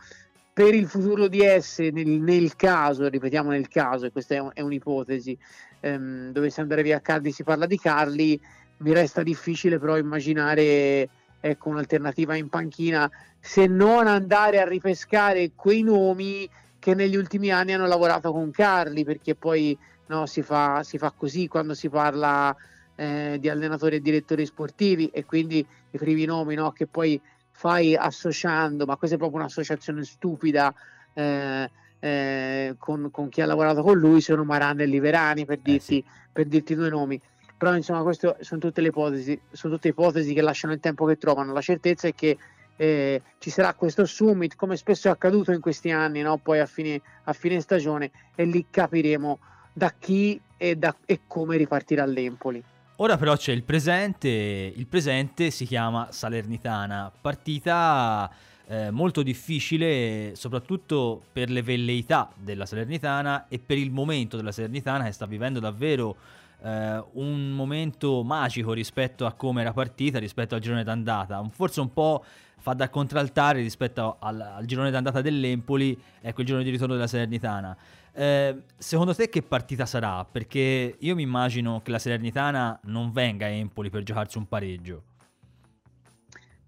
Per 0.52 0.76
il 0.76 0.88
futuro 0.88 1.30
di 1.30 1.40
S, 1.40 1.80
nel, 1.80 2.06
nel 2.06 2.58
caso, 2.58 3.08
ripetiamo 3.08 3.50
nel 3.50 3.70
caso, 3.70 4.08
e 4.08 4.12
questa 4.12 4.36
è, 4.36 4.40
un, 4.40 4.50
è 4.54 4.60
un'ipotesi, 4.60 5.38
ehm, 5.80 6.34
dovesse 6.34 6.60
andare 6.60 6.84
via 6.84 7.00
Cardi, 7.00 7.32
si 7.32 7.44
parla 7.44 7.66
di 7.66 7.80
Carli, 7.80 8.38
mi 8.80 8.92
resta 8.92 9.24
difficile 9.24 9.80
però 9.80 9.98
immaginare 9.98 11.08
ecco, 11.42 11.70
un'alternativa 11.70 12.36
in 12.36 12.48
panchina, 12.48 13.10
se 13.40 13.68
non 13.68 14.08
andare 14.08 14.62
a 14.62 14.68
ripescare 14.68 15.52
quei 15.56 15.82
nomi 15.82 16.48
che 16.80 16.94
negli 16.94 17.16
ultimi 17.16 17.50
anni 17.50 17.74
hanno 17.74 17.88
lavorato 17.88 18.32
con 18.32 18.52
Carli, 18.52 19.04
perché 19.04 19.36
poi 19.36 19.78
no, 20.08 20.26
si, 20.28 20.42
fa, 20.42 20.84
si 20.84 20.98
fa 20.98 21.12
così 21.12 21.48
quando 21.48 21.74
si 21.74 21.90
parla 21.90 22.56
eh, 22.96 23.38
di 23.40 23.50
allenatori 23.50 23.98
e 23.98 24.02
direttori 24.02 24.46
sportivi 24.46 25.08
e 25.08 25.26
quindi 25.26 25.66
i 25.92 25.98
primi 25.98 26.26
nomi 26.26 26.56
no, 26.56 26.72
che 26.72 26.88
poi 26.88 27.20
fai 27.52 27.96
associando, 27.96 28.86
ma 28.86 28.96
questa 28.96 29.16
è 29.16 29.20
proprio 29.20 29.40
un'associazione 29.40 30.04
stupida 30.04 30.74
eh, 31.14 31.70
eh, 32.00 32.76
con, 32.78 33.10
con, 33.12 33.30
chi 33.30 33.42
ha 33.42 33.46
lavorato 33.46 33.84
con 33.84 33.98
lui, 33.98 34.22
sono 34.22 34.44
Maran 34.44 34.80
e 34.80 34.86
Liverani 34.86 35.46
per 35.46 35.60
dirti, 35.60 36.00
eh 36.00 36.04
sì. 36.04 36.06
per 36.32 36.46
dirti 36.46 36.76
due 36.76 36.90
nomi 36.90 37.22
però 37.62 37.76
insomma 37.76 38.02
queste 38.02 38.38
sono 38.40 38.60
tutte 38.60 38.82
le 38.82 38.88
ipotesi, 38.88 39.40
sono 39.52 39.76
tutte 39.76 39.90
ipotesi 39.90 40.34
che 40.34 40.42
lasciano 40.42 40.74
il 40.74 40.80
tempo 40.80 41.06
che 41.06 41.20
trovano, 41.20 41.54
la 41.54 41.62
certezza 41.62 42.08
è 42.08 42.16
che 42.16 42.36
eh, 42.76 43.22
ci 43.38 43.52
sarà 43.52 43.76
questo 43.76 44.04
summit 44.06 44.56
come 44.56 44.76
spesso 44.78 45.10
è 45.10 45.12
accaduto 45.12 45.52
in 45.52 45.62
questi 45.62 45.92
anni, 45.92 46.24
no? 46.24 46.38
poi 46.38 46.58
a 46.58 46.66
fine, 46.66 47.00
a 47.26 47.34
fine, 47.34 47.62
stagione 47.62 48.10
e 48.34 48.46
lì 48.46 48.66
capiremo 48.68 49.38
da 49.74 49.94
chi 50.00 50.42
e, 50.58 50.76
da, 50.76 50.96
e 51.06 51.20
come 51.28 51.56
ripartirà 51.58 52.04
l'Empoli. 52.04 52.64
Ora 52.96 53.16
però 53.18 53.36
c'è 53.36 53.52
il 53.52 53.62
presente, 53.62 54.28
il 54.28 54.88
presente 54.88 55.52
si 55.52 55.66
chiama 55.68 56.08
Salernitana, 56.10 57.12
partita 57.22 58.28
eh, 58.66 58.90
molto 58.90 59.22
difficile 59.22 60.32
soprattutto 60.34 61.22
per 61.32 61.52
le 61.52 61.62
velleità 61.62 62.32
della 62.36 62.66
Salernitana 62.66 63.46
e 63.50 63.60
per 63.60 63.78
il 63.78 63.92
momento 63.92 64.36
della 64.36 64.52
Salernitana 64.52 65.04
che 65.04 65.12
sta 65.12 65.28
vivendo 65.28 65.60
davvero 65.60 66.40
eh, 66.64 67.04
un 67.14 67.52
momento 67.52 68.24
magico 68.24 68.74
rispetto 68.74 69.26
a 69.26 69.34
come 69.34 69.62
era 69.62 69.74
partita, 69.74 70.20
rispetto 70.20 70.56
al 70.56 70.62
girone 70.62 70.84
d'andata. 70.84 71.44
Forse 71.52 71.82
un 71.82 71.92
po' 71.92 72.24
fa 72.58 72.74
da 72.74 72.90
contraltare 72.90 73.62
rispetto 73.62 74.18
al, 74.20 74.40
al 74.40 74.66
girone 74.66 74.92
d'andata 74.92 75.22
dell'Empoli, 75.22 76.00
ecco 76.22 76.42
il 76.42 76.48
girone 76.48 76.64
di 76.64 76.70
ritorno 76.70 76.94
della 76.94 77.08
Salernitana. 77.08 77.76
Eh, 78.14 78.64
secondo 78.78 79.16
te 79.16 79.30
che 79.30 79.42
partita 79.42 79.86
sarà? 79.86 80.26
Perché 80.30 80.96
io 81.00 81.16
mi 81.16 81.24
immagino 81.24 81.82
che 81.82 81.92
la 81.92 82.00
Salernitana 82.00 82.80
non 82.84 83.12
venga 83.12 83.46
a 83.46 83.50
Empoli 83.50 83.90
per 83.90 84.04
giocarsi 84.04 84.38
un 84.38 84.48
pareggio. 84.48 85.04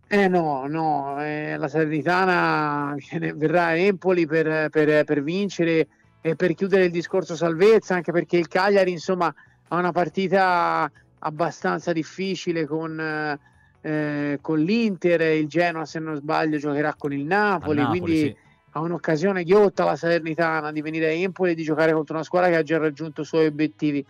Eh 0.07 0.27
no, 0.27 0.67
no, 0.67 1.23
eh, 1.23 1.57
la 1.57 1.67
Salernitana 1.67 2.95
verrà 3.35 3.65
a 3.65 3.75
Empoli 3.75 4.25
per, 4.25 4.69
per, 4.69 5.03
per 5.03 5.23
vincere 5.23 5.87
e 6.21 6.35
per 6.35 6.53
chiudere 6.53 6.85
il 6.85 6.91
discorso 6.91 7.35
salvezza, 7.35 7.95
anche 7.95 8.11
perché 8.11 8.37
il 8.37 8.47
Cagliari, 8.47 8.91
insomma, 8.91 9.33
ha 9.73 9.79
una 9.79 9.91
partita 9.91 10.89
abbastanza 11.19 11.91
difficile 11.93 12.65
con, 12.65 13.39
eh, 13.81 14.37
con 14.39 14.59
l'Inter, 14.59 15.21
il 15.21 15.47
Genoa 15.47 15.85
se 15.85 15.99
non 15.99 16.15
sbaglio 16.15 16.57
giocherà 16.57 16.93
con 16.95 17.11
il 17.11 17.25
Napoli, 17.25 17.79
Napoli 17.79 17.99
quindi 17.99 18.19
sì. 18.19 18.35
ha 18.71 18.79
un'occasione 18.81 19.43
ghiotta 19.43 19.83
la 19.83 19.95
Salernitana 19.95 20.71
di 20.71 20.81
venire 20.81 21.07
a 21.07 21.11
Empoli 21.11 21.51
e 21.51 21.55
di 21.55 21.63
giocare 21.63 21.91
contro 21.91 22.15
una 22.15 22.23
squadra 22.23 22.49
che 22.49 22.57
ha 22.57 22.63
già 22.63 22.77
raggiunto 22.77 23.21
i 23.21 23.25
suoi 23.25 23.47
obiettivi. 23.47 24.05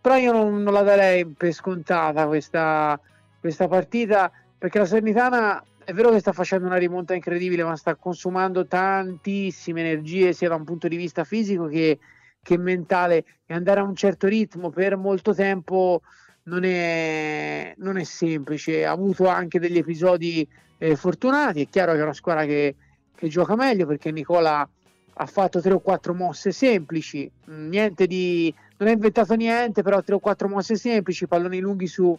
Però 0.00 0.16
io 0.16 0.32
non, 0.32 0.62
non 0.62 0.72
la 0.72 0.82
darei 0.82 1.24
per 1.26 1.52
scontata 1.52 2.26
questa, 2.26 2.98
questa 3.38 3.68
partita 3.68 4.30
perché 4.58 4.78
la 4.78 4.84
Salernitana 4.84 5.62
è 5.84 5.92
vero 5.92 6.10
che 6.10 6.18
sta 6.18 6.32
facendo 6.32 6.66
una 6.66 6.76
rimonta 6.76 7.14
incredibile, 7.14 7.62
ma 7.62 7.76
sta 7.76 7.94
consumando 7.94 8.66
tantissime 8.66 9.80
energie 9.80 10.32
sia 10.32 10.48
da 10.48 10.56
un 10.56 10.64
punto 10.64 10.88
di 10.88 10.96
vista 10.96 11.24
fisico 11.24 11.66
che, 11.66 11.98
che 12.44 12.56
mentale 12.56 13.24
e 13.46 13.54
andare 13.54 13.80
a 13.80 13.82
un 13.82 13.96
certo 13.96 14.28
ritmo 14.28 14.70
per 14.70 14.96
molto 14.96 15.34
tempo 15.34 16.02
non 16.44 16.62
è, 16.62 17.74
non 17.78 17.96
è 17.96 18.04
semplice. 18.04 18.84
Ha 18.84 18.92
avuto 18.92 19.26
anche 19.26 19.58
degli 19.58 19.78
episodi 19.78 20.46
eh, 20.78 20.94
fortunati. 20.94 21.62
È 21.62 21.68
chiaro 21.68 21.92
che 21.92 21.98
è 21.98 22.02
una 22.02 22.12
squadra 22.12 22.44
che, 22.44 22.76
che 23.16 23.28
gioca 23.28 23.56
meglio 23.56 23.86
perché 23.86 24.12
Nicola 24.12 24.68
ha 25.16 25.26
fatto 25.26 25.60
tre 25.60 25.72
o 25.72 25.80
quattro 25.80 26.12
mosse 26.12 26.50
semplici, 26.50 27.30
niente 27.46 28.06
di, 28.06 28.52
non 28.78 28.88
ha 28.88 28.92
inventato 28.92 29.34
niente, 29.34 29.82
però 29.82 30.02
tre 30.02 30.14
o 30.14 30.18
quattro 30.18 30.48
mosse 30.48 30.74
semplici, 30.74 31.28
palloni 31.28 31.60
lunghi 31.60 31.86
su, 31.86 32.18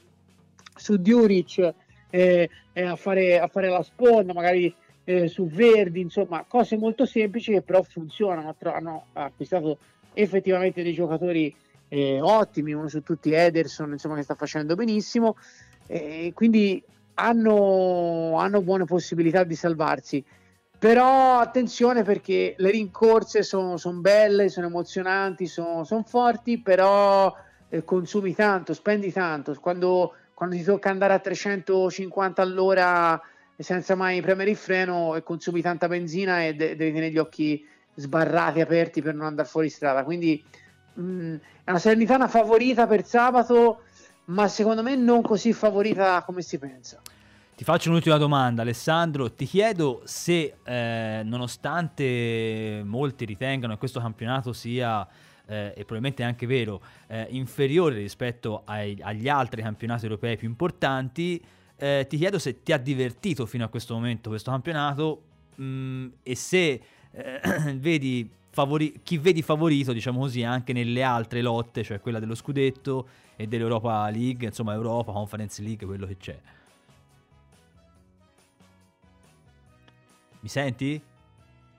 su 0.76 0.96
Djuric, 0.96 1.74
eh, 2.10 2.50
eh, 2.72 2.82
a, 2.82 2.96
fare, 2.96 3.40
a, 3.40 3.48
fare, 3.48 3.68
la 3.68 3.84
sponda, 3.84 4.34
magari 4.34 4.74
eh, 5.04 5.28
su 5.28 5.48
Verdi, 5.48 6.00
insomma, 6.00 6.46
cose 6.48 6.78
molto 6.78 7.06
semplici 7.06 7.52
che 7.52 7.62
però 7.62 7.84
funzionano. 7.84 8.56
Hanno 8.64 9.06
acquistato 9.14 9.78
effettivamente 10.16 10.82
dei 10.82 10.94
giocatori 10.94 11.54
eh, 11.90 12.20
ottimi, 12.22 12.74
uno 12.74 12.88
su 12.88 13.04
tutti 13.04 13.32
Ederson, 13.32 13.92
insomma, 13.92 14.16
che 14.16 14.24
sta 14.24 14.36
facendo 14.36 14.76
benissimo, 14.76 15.36
quindi 16.34 16.84
hanno, 17.16 18.38
hanno 18.38 18.62
buone 18.62 18.86
possibilità 18.86 19.44
di 19.44 19.56
salvarsi. 19.56 20.24
Però 20.78 21.40
attenzione 21.40 22.04
perché 22.04 22.56
le 22.58 22.70
rincorse 22.70 23.44
sono 23.44 23.78
son 23.78 24.02
belle, 24.02 24.50
sono 24.50 24.68
emozionanti, 24.68 25.48
sono 25.48 25.84
son 25.84 26.04
forti, 26.04 26.62
però 26.62 27.34
eh, 27.70 27.84
consumi 27.84 28.36
tanto, 28.36 28.74
spendi 28.74 29.12
tanto. 29.12 29.56
Quando, 29.60 30.14
quando, 30.34 30.56
ti 30.56 30.64
tocca 30.64 30.90
andare 30.90 31.14
a 31.14 31.20
350 31.20 32.42
all'ora 32.42 33.20
senza 33.58 33.96
mai 33.96 34.22
premere 34.22 34.50
il 34.50 34.58
freno 34.58 35.16
e 35.16 35.24
consumi 35.24 35.62
tanta 35.62 35.88
benzina 35.88 36.44
e 36.44 36.54
de- 36.54 36.76
devi 36.76 36.92
tenere 36.92 37.12
gli 37.12 37.18
occhi 37.18 37.66
sbarrati, 37.96 38.62
aperti 38.62 39.02
per 39.02 39.16
non 39.16 39.26
andare 39.26 39.48
fuori 39.48 39.70
strada. 39.70 40.04
Quindi 40.04 40.44
mh, 40.94 41.02
mm, 41.02 41.36
è 41.64 41.70
una 41.70 41.80
Salernitana 41.80 42.28
favorita 42.28 42.88
per 42.88 43.06
sabato, 43.06 43.82
ma 44.26 44.48
secondo 44.48 44.84
me 44.84 44.96
non 44.96 45.22
così 45.22 45.54
favorita 45.54 46.24
come 46.24 46.42
si 46.42 46.58
pensa. 46.58 47.02
Ti 47.56 47.64
faccio 47.64 47.90
un'ultima 47.90 48.18
domanda, 48.18 48.64
Alessandro. 48.64 49.32
Ti 49.32 49.46
chiedo 49.46 50.02
se, 50.04 50.58
eh, 50.62 51.22
nonostante 51.24 52.82
molti 52.84 53.24
ritengano 53.24 53.74
che 53.74 53.80
questo 53.80 54.02
campionato 54.02 54.52
sia, 54.52 55.08
eh, 55.46 55.68
e 55.68 55.86
probabilmente 55.86 56.22
è 56.22 56.26
anche 56.26 56.46
vero, 56.48 56.82
eh, 57.08 57.28
inferiore 57.30 57.96
rispetto 57.96 58.64
ai, 58.66 58.98
agli 59.02 59.30
altri 59.30 59.62
campionati 59.62 60.04
europei 60.04 60.36
più 60.36 60.50
importanti, 60.50 61.42
eh, 61.78 62.06
ti 62.10 62.18
chiedo 62.18 62.40
se 62.40 62.62
ti 62.62 62.74
ha 62.74 62.78
divertito 62.78 63.46
fino 63.46 63.64
a 63.64 63.70
questo 63.70 63.94
momento 63.94 64.30
questo 64.30 64.52
campionato 64.52 65.22
mh, 65.56 65.64
mm, 65.64 66.08
e 66.24 66.36
se 66.36 66.82
eh, 67.16 67.74
vedi 67.80 68.30
favori- 68.50 69.00
chi 69.04 69.18
vedi 69.18 69.42
favorito, 69.42 69.94
diciamo 69.94 70.20
così, 70.20 70.44
anche 70.44 70.74
nelle 70.74 71.04
altre 71.04 71.42
lotte, 71.42 71.84
cioè 71.84 72.00
quella 72.00 72.20
dello 72.20 72.36
scudetto 72.36 73.08
e 73.36 73.48
dell'Europa 73.48 74.10
League, 74.10 74.48
insomma 74.48 74.74
Europa, 74.74 75.12
Conference 75.12 75.62
League, 75.62 75.86
quello 75.86 76.06
che 76.06 76.18
c'è. 76.18 76.40
Mi 80.40 80.50
senti? 80.50 81.02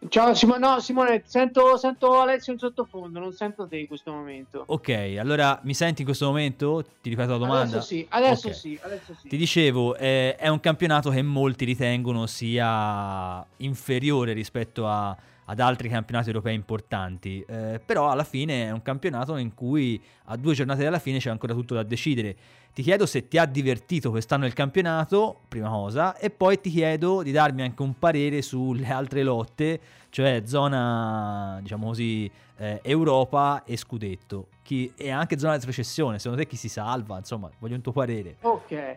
Ciao 0.08 0.34
Simone, 0.34 0.58
no 0.58 0.80
Simone, 0.80 1.22
sento, 1.24 1.76
sento 1.76 2.20
Alessio 2.20 2.52
in 2.52 2.58
sottofondo, 2.58 3.18
non 3.18 3.32
sento 3.32 3.66
te 3.66 3.78
in 3.78 3.86
questo 3.86 4.12
momento. 4.12 4.62
Ok, 4.66 5.16
allora 5.18 5.58
mi 5.64 5.74
senti 5.74 6.02
in 6.02 6.06
questo 6.06 6.26
momento? 6.26 6.84
Ti 7.00 7.08
ripeto 7.08 7.32
la 7.32 7.38
domanda. 7.38 7.76
Adesso 7.76 7.80
sì, 7.80 8.06
adesso, 8.10 8.46
okay. 8.48 8.58
sì, 8.58 8.78
adesso 8.82 9.14
sì. 9.20 9.28
Ti 9.28 9.36
dicevo, 9.36 9.96
eh, 9.96 10.36
è 10.36 10.48
un 10.48 10.60
campionato 10.60 11.10
che 11.10 11.22
molti 11.22 11.64
ritengono 11.64 12.26
sia 12.26 13.44
inferiore 13.58 14.32
rispetto 14.32 14.86
a, 14.86 15.16
ad 15.44 15.60
altri 15.60 15.88
campionati 15.88 16.28
europei 16.28 16.54
importanti, 16.54 17.44
eh, 17.46 17.80
però 17.84 18.10
alla 18.10 18.24
fine 18.24 18.66
è 18.66 18.70
un 18.70 18.82
campionato 18.82 19.36
in 19.36 19.54
cui 19.54 20.00
a 20.24 20.36
due 20.36 20.54
giornate 20.54 20.84
dalla 20.84 20.98
fine 20.98 21.18
c'è 21.18 21.30
ancora 21.30 21.52
tutto 21.54 21.74
da 21.74 21.82
decidere. 21.82 22.36
Ti 22.76 22.82
chiedo 22.82 23.06
se 23.06 23.26
ti 23.26 23.38
ha 23.38 23.46
divertito 23.46 24.10
quest'anno 24.10 24.44
il 24.44 24.52
campionato, 24.52 25.40
prima 25.48 25.70
cosa, 25.70 26.14
e 26.18 26.28
poi 26.28 26.60
ti 26.60 26.68
chiedo 26.68 27.22
di 27.22 27.32
darmi 27.32 27.62
anche 27.62 27.80
un 27.80 27.98
parere 27.98 28.42
sulle 28.42 28.88
altre 28.88 29.22
lotte, 29.22 29.80
cioè 30.10 30.42
zona, 30.44 31.58
diciamo 31.62 31.86
così, 31.86 32.30
eh, 32.58 32.80
Europa 32.82 33.62
e 33.64 33.78
Scudetto, 33.78 34.48
chi, 34.62 34.92
e 34.94 35.08
anche 35.08 35.38
zona 35.38 35.52
di 35.52 35.60
retrocessione. 35.60 36.18
Secondo 36.18 36.42
te 36.42 36.46
chi 36.46 36.56
si 36.56 36.68
salva? 36.68 37.16
Insomma, 37.16 37.50
voglio 37.60 37.76
un 37.76 37.80
tuo 37.80 37.92
parere. 37.92 38.36
Ok. 38.42 38.96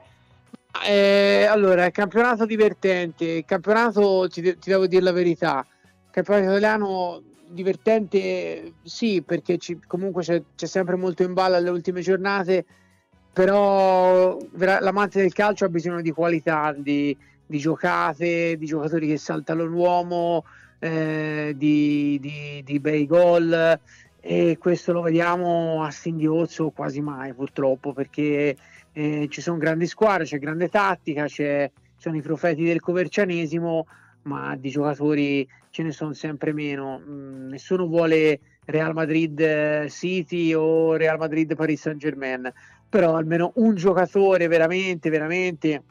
Eh, 0.85 1.45
allora, 1.45 1.89
campionato 1.89 2.45
divertente, 2.45 3.45
campionato, 3.45 4.27
ti, 4.27 4.41
de- 4.41 4.59
ti 4.59 4.71
devo 4.71 4.87
dire 4.87 5.03
la 5.03 5.13
verità, 5.13 5.65
campionato 6.11 6.47
italiano 6.47 7.21
divertente 7.47 8.73
sì, 8.83 9.21
perché 9.21 9.57
ci, 9.57 9.79
comunque 9.87 10.21
c'è, 10.21 10.43
c'è 10.53 10.65
sempre 10.65 10.97
molto 10.97 11.23
in 11.23 11.31
ballo 11.31 11.55
alle 11.55 11.69
ultime 11.69 12.01
giornate 12.01 12.65
però 13.31 14.37
l'amante 14.57 15.21
del 15.21 15.33
calcio 15.33 15.65
ha 15.65 15.69
bisogno 15.69 16.01
di 16.01 16.11
qualità, 16.11 16.73
di, 16.77 17.15
di 17.45 17.57
giocate, 17.57 18.57
di 18.57 18.65
giocatori 18.65 19.07
che 19.07 19.17
saltano 19.17 19.63
l'uomo, 19.63 20.43
eh, 20.79 21.53
di, 21.55 22.17
di, 22.21 22.61
di, 22.63 22.79
bei 22.79 23.05
gol 23.05 23.79
e 24.21 24.57
questo 24.57 24.91
lo 24.91 25.01
vediamo 25.01 25.83
a 25.83 25.91
singhiozzo 25.91 26.71
quasi 26.71 27.01
mai 27.01 27.33
purtroppo 27.33 27.93
perché 27.93 28.55
eh, 28.91 29.27
ci 29.29 29.41
sono 29.41 29.57
grandi 29.57 29.87
squadre, 29.87 30.25
c'è 30.25 30.39
grande 30.39 30.69
tattica, 30.69 31.25
c'è, 31.25 31.69
sono 31.97 32.17
i 32.17 32.21
profeti 32.21 32.63
del 32.63 32.81
covercianesimo 32.81 33.85
ma 34.23 34.55
di 34.55 34.69
giocatori 34.69 35.47
ce 35.69 35.83
ne 35.83 35.91
sono 35.91 36.13
sempre 36.13 36.53
meno. 36.53 36.99
Mm, 36.99 37.49
nessuno 37.49 37.87
vuole 37.87 38.39
Real 38.65 38.93
Madrid 38.93 39.39
eh, 39.39 39.87
City 39.89 40.53
o 40.53 40.95
Real 40.95 41.17
Madrid 41.17 41.55
Paris 41.55 41.81
Saint 41.81 41.99
Germain 41.99 42.51
però 42.89 43.15
almeno 43.15 43.51
un 43.55 43.75
giocatore 43.75 44.47
veramente, 44.47 45.09
veramente 45.09 45.83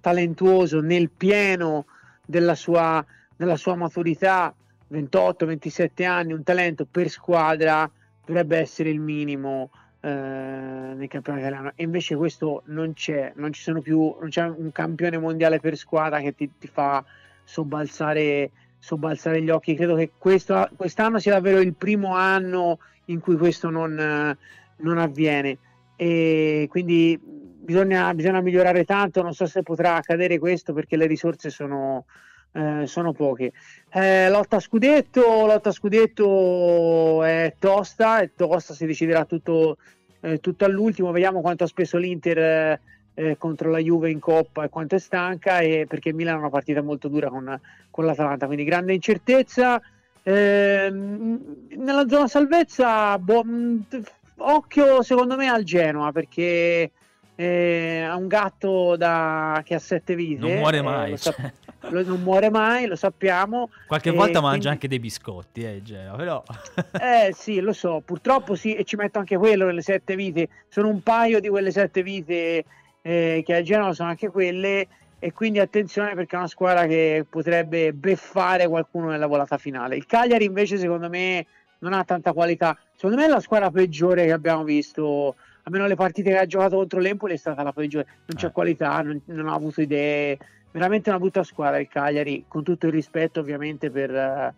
talentuoso 0.00 0.80
nel 0.80 1.10
pieno 1.10 1.86
della 2.24 2.54
sua, 2.54 3.04
della 3.36 3.56
sua 3.56 3.74
maturità, 3.74 4.54
28-27 4.90 6.06
anni, 6.06 6.32
un 6.32 6.42
talento 6.42 6.86
per 6.88 7.08
squadra 7.08 7.90
dovrebbe 8.24 8.58
essere 8.58 8.90
il 8.90 9.00
minimo 9.00 9.70
eh, 10.00 10.08
nel 10.08 11.08
campionato 11.08 11.44
italiano 11.46 11.72
e 11.74 11.82
invece 11.84 12.14
questo 12.14 12.62
non 12.66 12.92
c'è, 12.92 13.32
non 13.36 13.52
ci 13.52 13.62
sono 13.62 13.80
più, 13.80 14.16
non 14.20 14.28
c'è 14.28 14.44
un 14.44 14.70
campione 14.70 15.18
mondiale 15.18 15.60
per 15.60 15.76
squadra 15.76 16.20
che 16.20 16.34
ti, 16.34 16.50
ti 16.58 16.68
fa 16.68 17.04
sobbalzare, 17.42 18.50
sobbalzare, 18.78 19.42
gli 19.42 19.50
occhi. 19.50 19.74
Credo 19.74 19.96
che 19.96 20.12
questo, 20.18 20.68
quest'anno 20.76 21.18
sia 21.18 21.32
davvero 21.32 21.60
il 21.60 21.74
primo 21.74 22.14
anno 22.14 22.78
in 23.06 23.20
cui 23.20 23.36
questo 23.36 23.70
non, 23.70 24.36
non 24.76 24.98
avviene 24.98 25.58
e 26.02 26.66
quindi 26.68 27.16
bisogna, 27.22 28.12
bisogna, 28.12 28.40
migliorare 28.40 28.84
tanto, 28.84 29.22
non 29.22 29.34
so 29.34 29.46
se 29.46 29.62
potrà 29.62 29.94
accadere 29.94 30.40
questo 30.40 30.72
perché 30.72 30.96
le 30.96 31.06
risorse 31.06 31.48
sono, 31.48 32.06
eh, 32.54 32.86
sono 32.86 33.12
poche. 33.12 33.52
Eh, 33.92 34.28
lotta 34.28 34.58
scudetto, 34.58 35.46
lotta 35.46 35.70
scudetto 35.70 37.22
è 37.22 37.54
tosta, 37.56 38.18
è 38.18 38.30
tosta, 38.34 38.74
si 38.74 38.84
deciderà 38.84 39.24
tutto, 39.26 39.76
eh, 40.22 40.40
tutto 40.40 40.64
all'ultimo, 40.64 41.12
vediamo 41.12 41.40
quanto 41.40 41.62
ha 41.62 41.68
speso 41.68 41.98
l'Inter 41.98 42.80
eh, 43.14 43.36
contro 43.38 43.70
la 43.70 43.78
Juve 43.78 44.10
in 44.10 44.18
Coppa 44.18 44.64
e 44.64 44.70
quanto 44.70 44.96
è 44.96 44.98
stanca, 44.98 45.60
e 45.60 45.86
perché 45.88 46.12
Milan 46.12 46.34
ha 46.34 46.38
una 46.38 46.50
partita 46.50 46.82
molto 46.82 47.06
dura 47.06 47.28
con, 47.28 47.60
con 47.90 48.04
l'Atalanta, 48.04 48.46
quindi 48.46 48.64
grande 48.64 48.92
incertezza. 48.92 49.80
Ehm, 50.24 51.66
nella 51.76 52.08
zona 52.08 52.26
salvezza, 52.26 53.16
boh, 53.18 53.44
occhio 54.50 55.02
secondo 55.02 55.36
me 55.36 55.48
al 55.48 55.64
Genoa 55.64 56.12
perché 56.12 56.90
eh, 57.34 58.02
ha 58.02 58.14
un 58.16 58.26
gatto 58.28 58.96
da, 58.96 59.62
che 59.64 59.74
ha 59.74 59.78
sette 59.78 60.14
vite. 60.14 60.40
Non 60.40 60.58
muore 60.58 60.78
eh, 60.78 60.82
mai. 60.82 61.12
Eh, 61.12 61.18
cioè. 61.18 61.52
lo, 61.90 62.04
non 62.04 62.22
muore 62.22 62.50
mai, 62.50 62.86
lo 62.86 62.96
sappiamo. 62.96 63.70
Qualche 63.86 64.10
volta 64.10 64.38
quindi... 64.38 64.48
mangia 64.48 64.70
anche 64.70 64.88
dei 64.88 65.00
biscotti, 65.00 65.62
eh, 65.62 65.82
Genoa, 65.82 66.16
però... 66.16 66.42
eh 67.00 67.32
sì, 67.34 67.60
lo 67.60 67.72
so, 67.72 68.02
purtroppo 68.04 68.54
sì, 68.54 68.74
e 68.74 68.84
ci 68.84 68.96
metto 68.96 69.18
anche 69.18 69.36
quello 69.36 69.66
nelle 69.66 69.82
sette 69.82 70.14
vite. 70.14 70.48
Sono 70.68 70.88
un 70.88 71.02
paio 71.02 71.40
di 71.40 71.48
quelle 71.48 71.70
sette 71.70 72.02
vite 72.02 72.64
eh, 73.02 73.42
che 73.44 73.54
a 73.54 73.62
Genoa 73.62 73.92
sono 73.92 74.10
anche 74.10 74.28
quelle 74.28 74.86
e 75.18 75.32
quindi 75.32 75.60
attenzione 75.60 76.14
perché 76.14 76.34
è 76.34 76.38
una 76.38 76.48
squadra 76.48 76.86
che 76.86 77.24
potrebbe 77.28 77.92
beffare 77.92 78.66
qualcuno 78.66 79.08
nella 79.08 79.26
volata 79.26 79.56
finale. 79.56 79.96
Il 79.96 80.06
Cagliari 80.06 80.44
invece 80.44 80.78
secondo 80.78 81.08
me 81.08 81.46
non 81.78 81.92
ha 81.92 82.04
tanta 82.04 82.32
qualità. 82.32 82.76
Secondo 83.02 83.20
me 83.20 83.26
è 83.26 83.30
la 83.30 83.40
squadra 83.40 83.68
peggiore 83.72 84.26
che 84.26 84.30
abbiamo 84.30 84.62
visto. 84.62 85.34
Almeno 85.64 85.88
le 85.88 85.96
partite 85.96 86.30
che 86.30 86.38
ha 86.38 86.46
giocato 86.46 86.76
contro 86.76 87.00
l'Empoli 87.00 87.34
è 87.34 87.36
stata 87.36 87.64
la 87.64 87.72
peggiore. 87.72 88.06
Non 88.26 88.36
c'è 88.36 88.46
eh. 88.46 88.52
qualità, 88.52 89.02
non, 89.02 89.20
non, 89.24 89.48
ha 89.48 89.54
avuto 89.54 89.80
idee. 89.80 90.38
Veramente 90.70 91.08
una 91.08 91.18
brutta 91.18 91.42
squadra 91.42 91.80
il 91.80 91.88
Cagliari, 91.88 92.44
con 92.46 92.62
tutto 92.62 92.86
il 92.86 92.92
rispetto 92.92 93.40
ovviamente 93.40 93.90
per, 93.90 94.54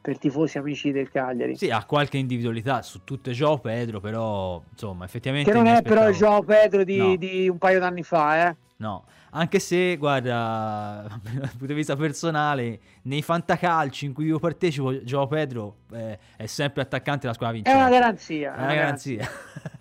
per 0.00 0.18
tifosi 0.18 0.58
amici 0.58 0.90
del 0.90 1.08
Cagliari. 1.08 1.54
Sì, 1.54 1.70
ha 1.70 1.84
qualche 1.84 2.16
individualità 2.16 2.82
su 2.82 3.04
tutte 3.04 3.30
Joao 3.30 3.58
Pedro, 3.58 4.00
però 4.00 4.60
insomma, 4.72 5.04
effettivamente... 5.04 5.52
Che 5.52 5.56
non 5.56 5.68
è 5.68 5.80
però 5.82 6.00
aspettavo- 6.00 6.16
Joao 6.16 6.42
Pedro 6.42 6.82
di, 6.82 6.96
No. 6.96 7.14
di 7.14 7.48
un 7.48 7.58
paio 7.58 7.78
d'anni 7.78 8.02
fa, 8.02 8.48
eh. 8.48 8.56
No, 8.78 9.04
anche 9.36 9.58
se, 9.58 9.96
guarda, 9.96 11.04
dal 11.22 11.48
punto 11.50 11.66
di 11.66 11.74
vista 11.74 11.96
personale, 11.96 12.78
nei 13.02 13.20
fantacalci 13.20 14.06
in 14.06 14.12
cui 14.12 14.26
io 14.26 14.38
partecipo, 14.38 14.92
Joao 14.92 15.26
Pedro 15.26 15.78
eh, 15.92 16.18
è 16.36 16.46
sempre 16.46 16.82
attaccante 16.82 17.22
della 17.22 17.32
squadra 17.34 17.56
È 17.56 17.60
vincente. 17.60 17.80
una 17.80 17.90
garanzia. 17.90 18.54
È 18.54 18.62
una 18.62 18.74
garanzia. 18.74 19.28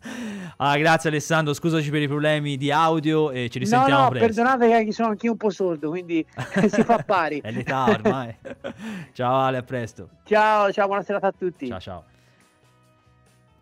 ah, 0.58 0.78
grazie 0.78 1.10
Alessandro, 1.10 1.54
scusaci 1.54 1.90
per 1.92 2.02
i 2.02 2.08
problemi 2.08 2.58
di 2.58 2.72
audio 2.72 3.30
e 3.30 3.48
ci 3.50 3.60
No, 3.60 3.64
risentiamo 3.64 4.02
no, 4.04 4.10
presto. 4.10 4.26
perdonate 4.42 4.84
che 4.86 4.92
sono 4.92 5.10
anch'io 5.10 5.32
un 5.32 5.38
po' 5.38 5.50
sordo, 5.52 5.90
quindi 5.90 6.26
si 6.70 6.84
fa 6.84 6.98
pari. 7.04 7.40
è 7.42 7.52
l'età 7.52 7.86
ormai. 7.86 8.36
ciao 9.14 9.36
Ale, 9.40 9.58
a 9.58 9.64
presto. 9.64 10.10
Ciao, 10.24 10.72
ciao, 10.72 10.88
buona 10.88 11.04
serata 11.04 11.28
a 11.28 11.34
tutti. 11.38 11.68
Ciao 11.68 11.80
ciao. 11.80 12.04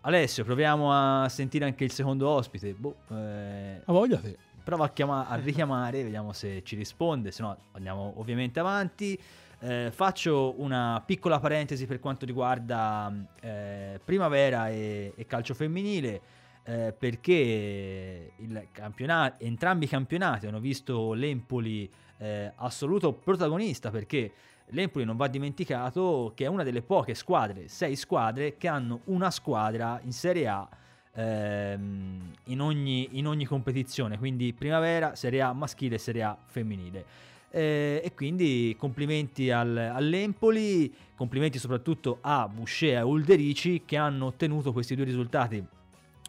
Alessio, 0.03 0.43
proviamo 0.43 0.91
a 1.23 1.29
sentire 1.29 1.65
anche 1.65 1.83
il 1.83 1.91
secondo 1.91 2.27
ospite. 2.27 2.73
Boh, 2.73 2.95
eh, 3.11 3.81
A 3.85 3.91
voglia 3.91 4.17
te. 4.17 4.35
Prova 4.63 4.85
a, 4.85 4.89
chiama- 4.89 5.27
a 5.27 5.35
richiamare, 5.35 6.03
vediamo 6.03 6.33
se 6.33 6.63
ci 6.63 6.75
risponde, 6.75 7.31
se 7.31 7.41
no 7.41 7.57
andiamo 7.73 8.13
ovviamente 8.17 8.59
avanti. 8.59 9.19
Eh, 9.63 9.91
faccio 9.91 10.55
una 10.57 11.03
piccola 11.05 11.39
parentesi 11.39 11.85
per 11.85 11.99
quanto 11.99 12.25
riguarda 12.25 13.13
eh, 13.41 13.99
primavera 14.03 14.69
e, 14.69 15.13
e 15.15 15.25
calcio 15.27 15.53
femminile, 15.53 16.21
eh, 16.63 16.95
perché 16.97 18.31
campionato, 18.71 19.43
entrambi 19.43 19.85
i 19.85 19.87
campionati 19.87 20.47
hanno 20.47 20.59
visto 20.59 21.13
l'Empoli 21.13 21.87
eh, 22.17 22.51
assoluto 22.55 23.13
protagonista, 23.13 23.91
perché 23.91 24.31
l'Empoli 24.67 25.05
non 25.05 25.15
va 25.15 25.27
dimenticato 25.27 26.31
che 26.35 26.45
è 26.45 26.47
una 26.47 26.63
delle 26.63 26.81
poche 26.81 27.13
squadre, 27.13 27.67
sei 27.67 27.95
squadre, 27.95 28.57
che 28.57 28.67
hanno 28.67 29.01
una 29.05 29.29
squadra 29.29 29.99
in 30.03 30.11
Serie 30.11 30.47
A 30.47 30.67
ehm, 31.13 32.31
in, 32.45 32.61
ogni, 32.61 33.09
in 33.11 33.27
ogni 33.27 33.45
competizione, 33.45 34.17
quindi 34.17 34.53
primavera, 34.53 35.15
Serie 35.15 35.41
A 35.41 35.53
maschile 35.53 35.95
e 35.95 35.99
Serie 35.99 36.23
A 36.23 36.37
femminile. 36.45 37.05
Eh, 37.53 38.01
e 38.03 38.13
quindi 38.13 38.75
complimenti 38.77 39.51
al- 39.51 39.75
all'Empoli, 39.75 40.93
complimenti 41.15 41.59
soprattutto 41.59 42.19
a 42.21 42.47
Boucher 42.47 42.89
e 42.89 42.95
a 42.95 43.05
Ulderici 43.05 43.83
che 43.85 43.97
hanno 43.97 44.27
ottenuto 44.27 44.71
questi 44.71 44.95
due 44.95 45.03
risultati, 45.03 45.61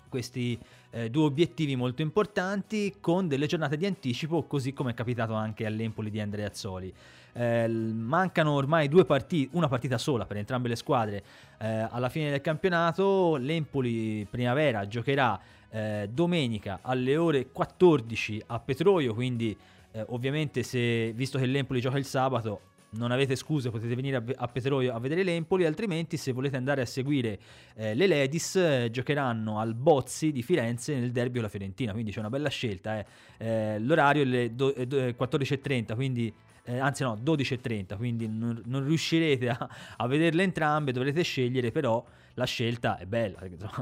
questi 0.09 0.59
eh, 0.93 1.11
due 1.11 1.25
obiettivi 1.25 1.75
molto 1.75 2.03
importanti 2.03 2.95
con 3.01 3.27
delle 3.27 3.47
giornate 3.47 3.77
di 3.77 3.87
anticipo, 3.87 4.45
così 4.45 4.73
come 4.73 4.93
è 4.93 4.95
capitato 4.95 5.35
anche 5.35 5.67
all'Empoli 5.67 6.11
di 6.11 6.21
Andrea 6.21 6.47
Azzoli. 6.47 6.93
Eh, 7.35 7.67
mancano 7.67 8.53
ormai 8.53 8.89
due 8.89 9.07
partite, 9.07 9.57
una 9.57 9.69
partita 9.69 9.97
sola 9.97 10.27
per 10.27 10.37
entrambe 10.37 10.69
le 10.69 10.77
squadre 10.77 11.23
eh, 11.59 11.87
alla 11.91 12.11
fine 12.11 12.31
del 12.31 12.43
campionato. 12.43 13.37
L'Empoli 13.37 14.27
Primavera 14.29 14.87
giocherà 14.87 15.41
eh, 15.71 16.09
domenica 16.13 16.81
alle 16.83 17.17
ore 17.17 17.51
14 17.51 18.43
a 18.49 18.61
Petroio, 18.61 19.15
quindi 19.15 19.57
eh, 19.93 20.05
ovviamente 20.09 20.63
se 20.63 21.13
visto 21.13 21.39
che 21.39 21.47
l'Empoli 21.47 21.81
gioca 21.81 21.97
il 21.97 22.05
sabato 22.05 22.61
non 22.93 23.11
avete 23.11 23.37
scuse, 23.37 23.71
potete 23.71 23.95
venire 23.95 24.23
a, 24.37 24.49
Petroio 24.49 24.95
a 24.95 24.99
vedere 24.99 25.23
l'Empoli, 25.23 25.65
altrimenti 25.65 26.17
se 26.17 26.33
volete 26.33 26.57
andare 26.57 26.83
a 26.83 26.87
seguire 26.87 27.39
eh, 27.75 27.95
le 27.95 28.07
Ladies 28.07 28.57
eh, 28.57 28.89
giocheranno 28.91 29.59
al 29.59 29.75
Bozzi 29.75 30.33
di 30.33 30.43
Firenze 30.43 30.95
nel 30.99 31.11
derby 31.11 31.35
con 31.35 31.43
la 31.43 31.49
Fiorentina, 31.49 31.93
quindi 31.93 32.13
c'è 32.13 32.19
una 32.19 32.31
bella 32.31 32.49
scelta. 32.49 32.99
eh. 32.99 33.07
Eh, 33.39 33.79
l'orario 33.79 34.23
è 34.31 34.51
do- 34.51 34.73
è 34.75 34.87
do- 34.87 34.99
è 34.99 35.15
14.30, 35.19 35.95
quindi 35.95 36.33
eh, 36.65 36.79
anzi 36.79 37.03
no, 37.03 37.19
12.30, 37.23 37.97
quindi 37.97 38.29
non, 38.29 38.61
non 38.67 38.85
riuscirete 38.87 39.49
a, 39.49 39.69
a 39.97 40.07
vederle 40.07 40.43
entrambe, 40.43 40.93
dovrete 40.93 41.23
scegliere, 41.23 41.71
però 41.71 42.05
la 42.35 42.45
scelta 42.45 42.99
è 42.99 43.07
bella, 43.07 43.39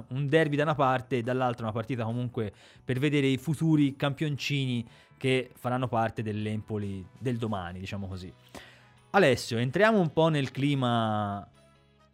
un 0.09 0.29
derby 0.29 0.57
da 0.57 0.63
una 0.63 0.75
parte 0.75 1.19
e 1.19 1.23
dall'altra 1.23 1.65
una 1.65 1.73
partita 1.73 2.05
comunque 2.05 2.53
per 2.85 2.99
vedere 2.99 3.27
i 3.27 3.37
futuri 3.37 3.97
campioncini 3.97 4.87
che 5.17 5.51
faranno 5.55 5.87
parte 5.87 6.23
dell'Empoli 6.23 7.05
del 7.19 7.37
domani, 7.37 7.79
diciamo 7.79 8.07
così. 8.09 8.33
Alessio, 9.13 9.59
entriamo 9.59 9.99
un 9.99 10.13
po' 10.13 10.29
nel 10.29 10.53
clima 10.53 11.45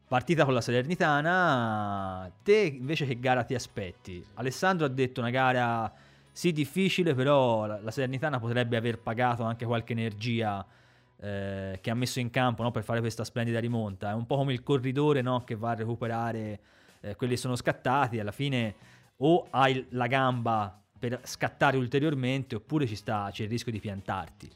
partita 0.09 0.47
con 0.47 0.55
la 0.55 0.63
Salernitana. 0.63 2.33
Te 2.43 2.57
invece 2.57 3.05
che 3.05 3.21
gara 3.21 3.45
ti 3.45 3.55
aspetti? 3.55 4.25
Alessandro 4.35 4.87
ha 4.87 4.89
detto 4.89 5.21
una 5.21 5.29
gara 5.29 5.93
sì 6.33 6.53
difficile, 6.53 7.15
però 7.15 7.67
la, 7.67 7.91
Salernitana 7.91 8.39
potrebbe 8.39 8.79
aver 8.79 8.99
pagato 8.99 9.43
anche 9.43 9.67
qualche 9.67 9.93
energia 9.93 10.65
eh, 11.21 11.79
che 11.83 11.91
ha 11.91 11.95
messo 11.95 12.19
in 12.19 12.31
campo 12.31 12.63
no, 12.63 12.71
per 12.71 12.83
fare 12.83 13.01
questa 13.01 13.25
splendida 13.25 13.61
rimonta. 13.61 14.13
È 14.13 14.15
un 14.15 14.25
po' 14.25 14.37
come 14.37 14.55
il 14.55 14.63
corridore 14.63 15.21
no, 15.21 15.45
che 15.45 15.55
va 15.55 15.73
a 15.73 15.75
recuperare 15.75 16.61
eh, 17.03 17.15
quelli 17.15 17.35
che 17.35 17.39
sono 17.41 17.57
scattati. 17.57 18.19
Alla 18.19 18.33
fine 18.33 18.75
o 19.19 19.49
hai 19.51 19.85
la 19.91 20.07
gamba 20.07 20.83
per 20.99 21.21
scattare 21.25 21.77
ulteriormente 21.77 22.55
oppure 22.55 22.87
ci 22.87 22.97
sta, 22.97 23.29
c'è 23.31 23.43
il 23.43 23.51
rischio 23.51 23.71
di 23.71 23.81
piantarti. 23.81 24.51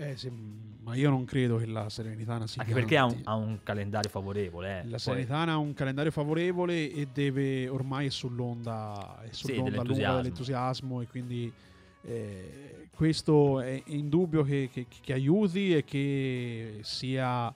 Eh, 0.00 0.16
sì, 0.16 0.30
ma 0.30 0.94
io 0.94 1.10
non 1.10 1.24
credo 1.24 1.56
che 1.56 1.66
la 1.66 1.88
Serenitana 1.88 2.46
si 2.46 2.60
Anche 2.60 2.72
perché 2.72 2.96
ha 2.96 3.04
un, 3.04 3.20
ha 3.24 3.34
un 3.34 3.58
calendario 3.64 4.08
favorevole. 4.08 4.68
eh. 4.78 4.82
La 4.84 4.90
Poi- 4.90 4.98
Serenità 5.00 5.38
ha 5.40 5.56
un 5.56 5.74
calendario 5.74 6.12
favorevole 6.12 6.88
e 6.92 7.08
deve 7.12 7.66
ormai 7.68 8.06
è 8.06 8.10
sull'onda, 8.10 9.18
è 9.22 9.32
sull'onda 9.32 9.62
lunga 9.62 9.70
dell'entusiasmo. 9.82 10.16
dell'entusiasmo 10.16 11.00
e 11.00 11.06
quindi 11.08 11.52
eh, 12.02 12.86
questo 12.94 13.58
è 13.60 13.82
è 13.82 13.90
indubbio 13.90 14.44
che, 14.44 14.68
che- 14.72 14.86
che 14.88 15.12
aiuti 15.12 15.74
e 15.74 15.82
che 15.82 16.78
sia 16.82 17.52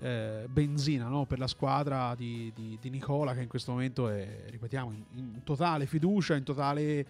eh, 0.00 0.46
benzina 0.48 1.06
no, 1.08 1.26
per 1.26 1.38
la 1.38 1.46
squadra 1.48 2.14
di, 2.14 2.50
di- 2.54 2.78
di 2.80 2.88
Nicola 2.88 3.34
che 3.34 3.42
in 3.42 3.48
questo 3.48 3.72
momento 3.72 4.08
è, 4.08 4.44
ripetiamo, 4.48 4.90
in, 4.92 5.04
in 5.18 5.42
totale 5.44 5.84
fiducia, 5.84 6.34
in 6.34 6.44
totale 6.44 7.06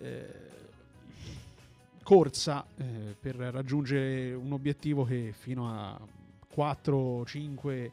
eh, 0.00 0.52
corsa 2.04 2.64
eh, 2.76 3.16
per 3.18 3.34
raggiungere 3.34 4.32
un 4.34 4.52
obiettivo 4.52 5.04
che 5.04 5.34
fino 5.36 5.68
a 5.68 5.98
4-5 6.54 7.90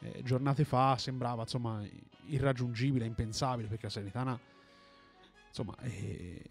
eh, 0.00 0.22
giornate 0.22 0.64
fa 0.64 0.96
sembrava 0.96 1.42
insomma 1.42 1.82
irraggiungibile, 2.26 3.04
impensabile 3.04 3.68
perché 3.68 3.84
la 3.84 3.90
Salernitana 3.90 4.40
insomma 5.48 5.74
eh, 5.82 6.42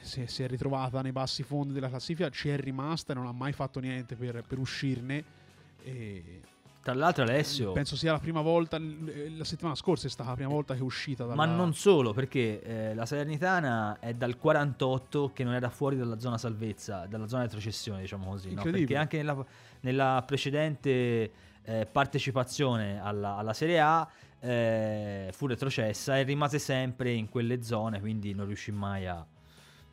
si, 0.00 0.22
è, 0.22 0.26
si 0.26 0.42
è 0.42 0.46
ritrovata 0.46 1.02
nei 1.02 1.12
bassi 1.12 1.42
fondi 1.42 1.74
della 1.74 1.88
classifica, 1.88 2.30
ci 2.30 2.48
è 2.48 2.56
rimasta 2.56 3.12
e 3.12 3.16
non 3.16 3.26
ha 3.26 3.32
mai 3.32 3.52
fatto 3.52 3.80
niente 3.80 4.16
per, 4.16 4.42
per 4.46 4.58
uscirne. 4.58 5.42
E 5.82 6.40
Tra 6.84 6.92
l'altro 6.92 7.22
Alessio... 7.22 7.72
penso 7.72 7.96
sia 7.96 8.12
la 8.12 8.18
prima 8.18 8.42
volta, 8.42 8.78
l- 8.78 9.38
la 9.38 9.44
settimana 9.44 9.74
scorsa 9.74 10.06
è 10.06 10.10
stata 10.10 10.28
la 10.28 10.34
prima 10.34 10.50
volta 10.50 10.74
che 10.74 10.80
è 10.80 10.82
uscita 10.82 11.24
dalla... 11.24 11.34
Ma 11.34 11.46
non 11.46 11.72
solo, 11.72 12.12
perché 12.12 12.60
eh, 12.60 12.94
la 12.94 13.06
Salernitana 13.06 13.98
è 14.00 14.12
dal 14.12 14.36
48 14.36 15.32
che 15.32 15.44
non 15.44 15.54
era 15.54 15.70
fuori 15.70 15.96
dalla 15.96 16.18
zona 16.18 16.36
salvezza, 16.36 17.06
dalla 17.06 17.26
zona 17.26 17.44
retrocessione, 17.44 18.02
diciamo 18.02 18.28
così. 18.28 18.52
no? 18.52 18.60
Perché 18.60 18.96
anche 18.96 19.16
nella, 19.16 19.42
nella 19.80 20.22
precedente 20.26 21.32
eh, 21.62 21.86
partecipazione 21.90 23.00
alla, 23.02 23.36
alla 23.36 23.54
Serie 23.54 23.80
A 23.80 24.06
eh, 24.40 25.30
fu 25.32 25.46
retrocessa 25.46 26.18
e 26.18 26.22
rimase 26.22 26.58
sempre 26.58 27.12
in 27.12 27.30
quelle 27.30 27.62
zone, 27.62 27.98
quindi 27.98 28.34
non 28.34 28.44
riuscì 28.44 28.72
mai 28.72 29.06
a... 29.06 29.26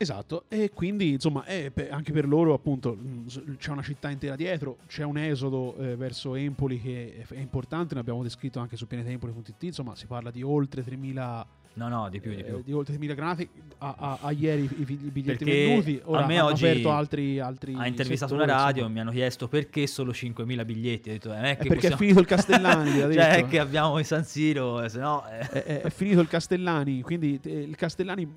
Esatto, 0.02 0.46
e 0.48 0.72
quindi 0.74 1.12
insomma 1.12 1.44
è 1.44 1.70
pe- 1.70 1.92
anche 1.92 2.12
per 2.12 2.28
loro 2.28 2.56
appunto 2.56 2.98
s- 3.28 3.40
c'è 3.58 3.70
una 3.70 3.84
città 3.84 4.10
intera 4.10 4.36
dietro, 4.36 4.80
c'è 4.88 5.04
un 5.04 5.16
esodo 5.20 5.76
eh, 5.78 5.96
verso 5.96 6.34
Empoli 6.34 6.82
che 6.82 7.24
è, 7.30 7.38
importante, 7.40 7.94
ne 7.94 8.00
abbiamo 8.00 8.24
descritto 8.24 8.58
anche 8.60 8.76
su 8.78 8.88
pianetempoli.it, 8.88 9.62
insomma 9.62 9.96
si 9.96 10.08
parla 10.08 10.32
di 10.32 10.42
oltre 10.42 10.84
3.000 10.84 11.48
No, 11.74 11.88
no, 11.88 12.10
di 12.10 12.20
più, 12.20 12.32
di 12.36 12.42
eh, 12.42 12.44
più. 12.44 12.76
oltre 12.78 12.98
3.000 12.98 13.16
granati 13.16 13.50
a, 13.78 13.96
a- 13.98 14.18
a 14.24 14.32
ieri 14.32 14.64
i, 14.64 14.82
i 14.82 14.84
biglietti 14.86 15.46
Perché 15.46 15.66
venduti, 15.68 16.02
ora 16.04 16.24
a 16.24 16.28
me 16.28 16.42
oggi 16.42 16.66
aperto 16.68 16.92
altri, 16.92 17.40
altri 17.40 17.74
Ha 17.76 17.88
intervistato 17.88 18.34
una 18.34 18.44
radio, 18.46 18.70
insomma. 18.82 18.90
mi 18.90 19.00
hanno 19.00 19.12
chiesto 19.12 19.48
perché 19.48 19.88
solo 19.88 20.12
5.000 20.12 20.66
biglietti. 20.66 21.10
Ho 21.10 21.14
detto, 21.14 21.34
eh, 21.34 21.38
è 21.38 21.40
È 21.52 21.56
perché 21.56 21.64
è 21.64 21.74
possiamo- 21.76 21.96
finito 21.96 22.20
il 22.20 22.26
Castellani, 22.28 22.92
cioè, 22.92 23.36
è 23.38 23.48
che 23.48 23.60
abbiamo 23.60 24.00
il 24.00 24.06
San 24.06 24.26
Siro, 24.26 24.82
eh, 24.84 24.90
se 24.90 25.00
no... 25.00 25.26
eh. 25.30 25.38
è, 25.40 25.64
è- 25.64 25.82
è 25.84 25.90
finito 25.90 26.20
il 26.20 26.28
Castellani, 26.28 27.02
quindi 27.04 27.40
eh, 27.42 27.60
il 27.62 27.76
Castellani 27.78 28.28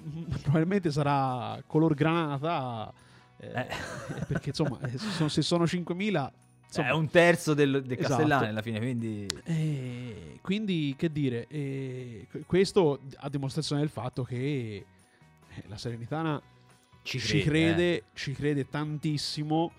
probabilmente 0.42 0.92
sarà 0.92 1.60
color 1.66 1.94
granata, 1.94 2.92
eh, 3.40 3.66
perché 4.28 4.50
insomma 4.50 4.78
se 4.88 4.96
sono, 4.98 5.28
se 5.28 5.42
sono 5.42 5.64
5.000... 5.64 6.30
insomma, 6.81 6.88
è 6.88 6.92
un 6.92 7.08
terzo 7.08 7.54
del, 7.54 7.83
del 7.85 7.98
Esatto. 7.98 8.08
Castellani 8.16 8.48
alla 8.48 8.62
fine, 8.62 8.79
quindi... 8.79 9.27
Eh, 9.44 10.38
quindi, 10.42 10.94
che 10.96 11.10
dire, 11.10 11.46
eh, 11.48 12.27
que- 12.31 12.42
questo 12.46 13.00
a 13.16 13.29
dimostrazione 13.29 13.81
del 13.81 13.90
fatto 13.90 14.22
che 14.25 14.37
eh, 14.37 14.85
la 15.68 15.77
Serenitana 15.77 16.40
Ci 17.02 17.18
ci 17.18 17.40
crede, 17.42 17.48
crede, 17.48 17.94
eh. 17.96 18.02
ci 18.14 18.33
crede 18.33 18.68
tantissimo. 18.68 19.72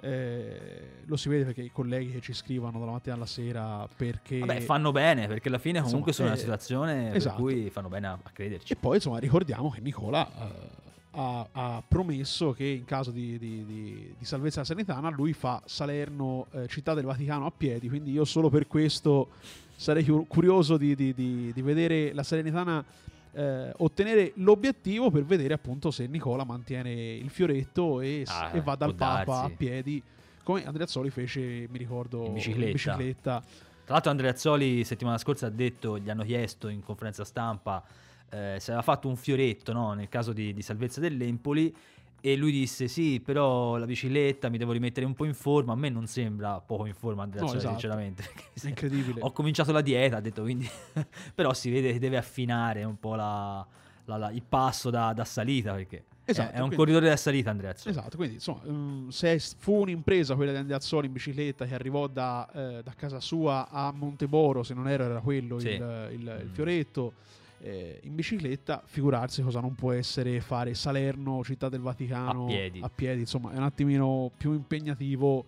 eh, 0.00 1.02
lo 1.06 1.16
si 1.16 1.28
vede 1.28 1.44
perché 1.44 1.62
i 1.62 1.70
colleghi 1.72 2.12
che 2.12 2.20
ci 2.20 2.32
scrivono 2.34 2.78
dalla 2.78 2.92
mattina 2.92 3.14
alla 3.14 3.26
sera 3.26 3.88
perché 3.96 4.38
Vabbè, 4.40 4.60
fanno 4.60 4.92
bene, 4.92 5.26
perché 5.26 5.48
alla 5.48 5.58
fine 5.58 5.80
comunque 5.80 6.10
Insomma, 6.10 6.34
sono 6.36 6.52
in 6.52 6.54
una 6.54 6.54
eh, 6.54 6.58
situazione 6.60 7.14
esatto. 7.16 7.42
per 7.42 7.44
cui 7.44 7.70
fanno 7.70 7.88
bene 7.88 8.06
a, 8.08 8.18
a 8.22 8.30
crederci. 8.30 8.72
e 8.72 8.76
poi 8.76 8.96
insomma 8.96 9.18
ricordiamo 9.18 9.70
che 9.70 9.80
Nicola 9.80 10.28
eh, 10.28 10.84
ha, 11.16 11.48
ha 11.50 11.82
promesso 11.86 12.52
che 12.52 12.64
in 12.64 12.84
caso 12.84 13.10
di, 13.10 13.38
di, 13.38 13.64
di, 13.64 14.14
di 14.18 14.24
salvezza 14.24 14.62
della 14.62 14.66
Salernitana 14.66 15.08
lui 15.10 15.32
fa 15.32 15.62
Salerno 15.64 16.46
eh, 16.52 16.66
città 16.68 16.94
del 16.94 17.04
Vaticano 17.04 17.46
a 17.46 17.52
piedi, 17.56 17.88
quindi 17.88 18.12
io 18.12 18.24
solo 18.24 18.50
per 18.50 18.66
questo 18.66 19.28
sarei 19.74 20.04
curioso 20.28 20.76
di, 20.76 20.94
di 20.94 21.52
vedere 21.62 22.12
la 22.12 22.22
Salernitana 22.22 22.84
eh, 23.32 23.72
ottenere 23.76 24.32
l'obiettivo 24.36 25.10
per 25.10 25.24
vedere 25.24 25.54
appunto 25.54 25.90
se 25.90 26.06
Nicola 26.06 26.44
mantiene 26.44 26.90
il 26.90 27.28
fioretto 27.28 28.00
e, 28.00 28.24
ah, 28.26 28.50
e 28.54 28.60
va 28.62 28.74
dal 28.76 28.94
Papa 28.94 29.24
darsi. 29.24 29.52
a 29.52 29.56
piedi 29.56 30.02
come 30.42 30.64
Andrea 30.64 30.86
Zoli 30.86 31.10
fece, 31.10 31.40
mi 31.40 31.76
ricordo, 31.76 32.24
in 32.26 32.34
bicicletta. 32.34 32.66
in 32.66 32.72
bicicletta. 32.72 33.42
Tra 33.84 33.94
l'altro 33.94 34.10
Andrea 34.12 34.36
Zoli 34.36 34.84
settimana 34.84 35.18
scorsa 35.18 35.46
ha 35.46 35.50
detto, 35.50 35.98
gli 35.98 36.08
hanno 36.08 36.22
chiesto 36.22 36.68
in 36.68 36.84
conferenza 36.84 37.24
stampa 37.24 37.82
eh, 38.30 38.56
se 38.58 38.70
aveva 38.70 38.82
fatto 38.82 39.08
un 39.08 39.16
fioretto 39.16 39.72
no? 39.72 39.92
nel 39.92 40.08
caso 40.08 40.32
di, 40.32 40.52
di 40.52 40.62
salvezza 40.62 41.00
dell'Empoli 41.00 41.74
e 42.20 42.34
lui 42.34 42.50
disse 42.50 42.88
sì, 42.88 43.20
però 43.20 43.76
la 43.76 43.86
bicicletta 43.86 44.48
mi 44.48 44.58
devo 44.58 44.72
rimettere 44.72 45.06
un 45.06 45.14
po' 45.14 45.26
in 45.26 45.34
forma. 45.34 45.74
A 45.74 45.76
me 45.76 45.90
non 45.90 46.08
sembra 46.08 46.60
poco 46.60 46.86
in 46.86 46.94
forma 46.94 47.22
Andrea 47.22 47.44
no, 47.44 47.54
esatto. 47.54 47.68
sinceramente. 47.68 48.24
È 48.60 48.66
incredibile. 48.66 49.20
Ho 49.20 49.30
cominciato 49.30 49.70
la 49.70 49.80
dieta, 49.80 50.16
ha 50.16 50.20
detto 50.20 50.42
quindi... 50.42 50.68
però 51.34 51.52
si 51.52 51.70
vede 51.70 51.92
che 51.92 52.00
deve 52.00 52.16
affinare 52.16 52.82
un 52.82 52.98
po' 52.98 53.14
la, 53.14 53.64
la, 54.06 54.16
la, 54.16 54.30
il 54.30 54.42
passo 54.42 54.90
da, 54.90 55.12
da 55.12 55.24
salita 55.24 55.72
perché... 55.74 56.04
Esatto, 56.28 56.50
è, 56.50 56.54
un 56.54 56.58
quindi, 56.62 56.76
corridore 56.76 57.08
da 57.08 57.16
salita 57.16 57.50
Andreazzoli. 57.50 57.96
Esatto, 57.96 58.16
quindi 58.16 58.34
insomma, 58.34 58.60
um, 58.64 59.08
se 59.10 59.38
fu 59.58 59.82
un'impresa 59.82 60.34
quella 60.34 60.50
di 60.50 60.58
Andreazzoli 60.58 61.06
in 61.06 61.12
bicicletta 61.12 61.66
che 61.66 61.74
arrivò 61.74 62.08
da, 62.08 62.48
eh, 62.52 62.82
da, 62.82 62.92
casa 62.96 63.20
sua 63.20 63.68
a 63.70 63.92
Monteboro, 63.92 64.64
se 64.64 64.74
non 64.74 64.88
era, 64.88 65.04
era 65.04 65.20
quello 65.20 65.60
sì. 65.60 65.68
il, 65.68 66.08
il, 66.14 66.18
mm. 66.18 66.40
il, 66.40 66.50
fioretto, 66.52 67.12
eh, 67.60 68.00
in 68.02 68.14
bicicletta, 68.14 68.82
figurarsi 68.84 69.42
cosa 69.42 69.60
non 69.60 69.74
può 69.74 69.92
essere 69.92 70.40
fare 70.40 70.74
Salerno, 70.74 71.42
Città 71.44 71.68
del 71.68 71.80
Vaticano 71.80 72.44
a 72.44 72.46
piedi. 72.46 72.80
A 72.82 72.90
piedi 72.90 73.20
insomma, 73.20 73.52
è 73.52 73.56
un 73.56 73.62
attimino 73.62 74.30
più 74.36 74.52
impegnativo 74.52 75.44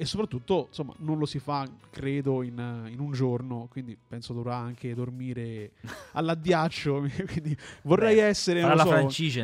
e 0.00 0.06
soprattutto 0.06 0.64
insomma, 0.68 0.94
non 1.00 1.18
lo 1.18 1.26
si 1.26 1.38
fa, 1.38 1.68
credo, 1.90 2.42
in, 2.42 2.86
in, 2.88 3.00
un 3.00 3.12
giorno, 3.12 3.68
quindi 3.70 3.98
penso 4.08 4.32
dovrà 4.32 4.56
anche 4.56 4.94
dormire 4.94 5.72
all'addiaccio. 6.12 7.04
quindi 7.30 7.54
vorrei 7.82 8.14
Beh, 8.14 8.22
essere 8.22 8.62
so, 8.62 8.66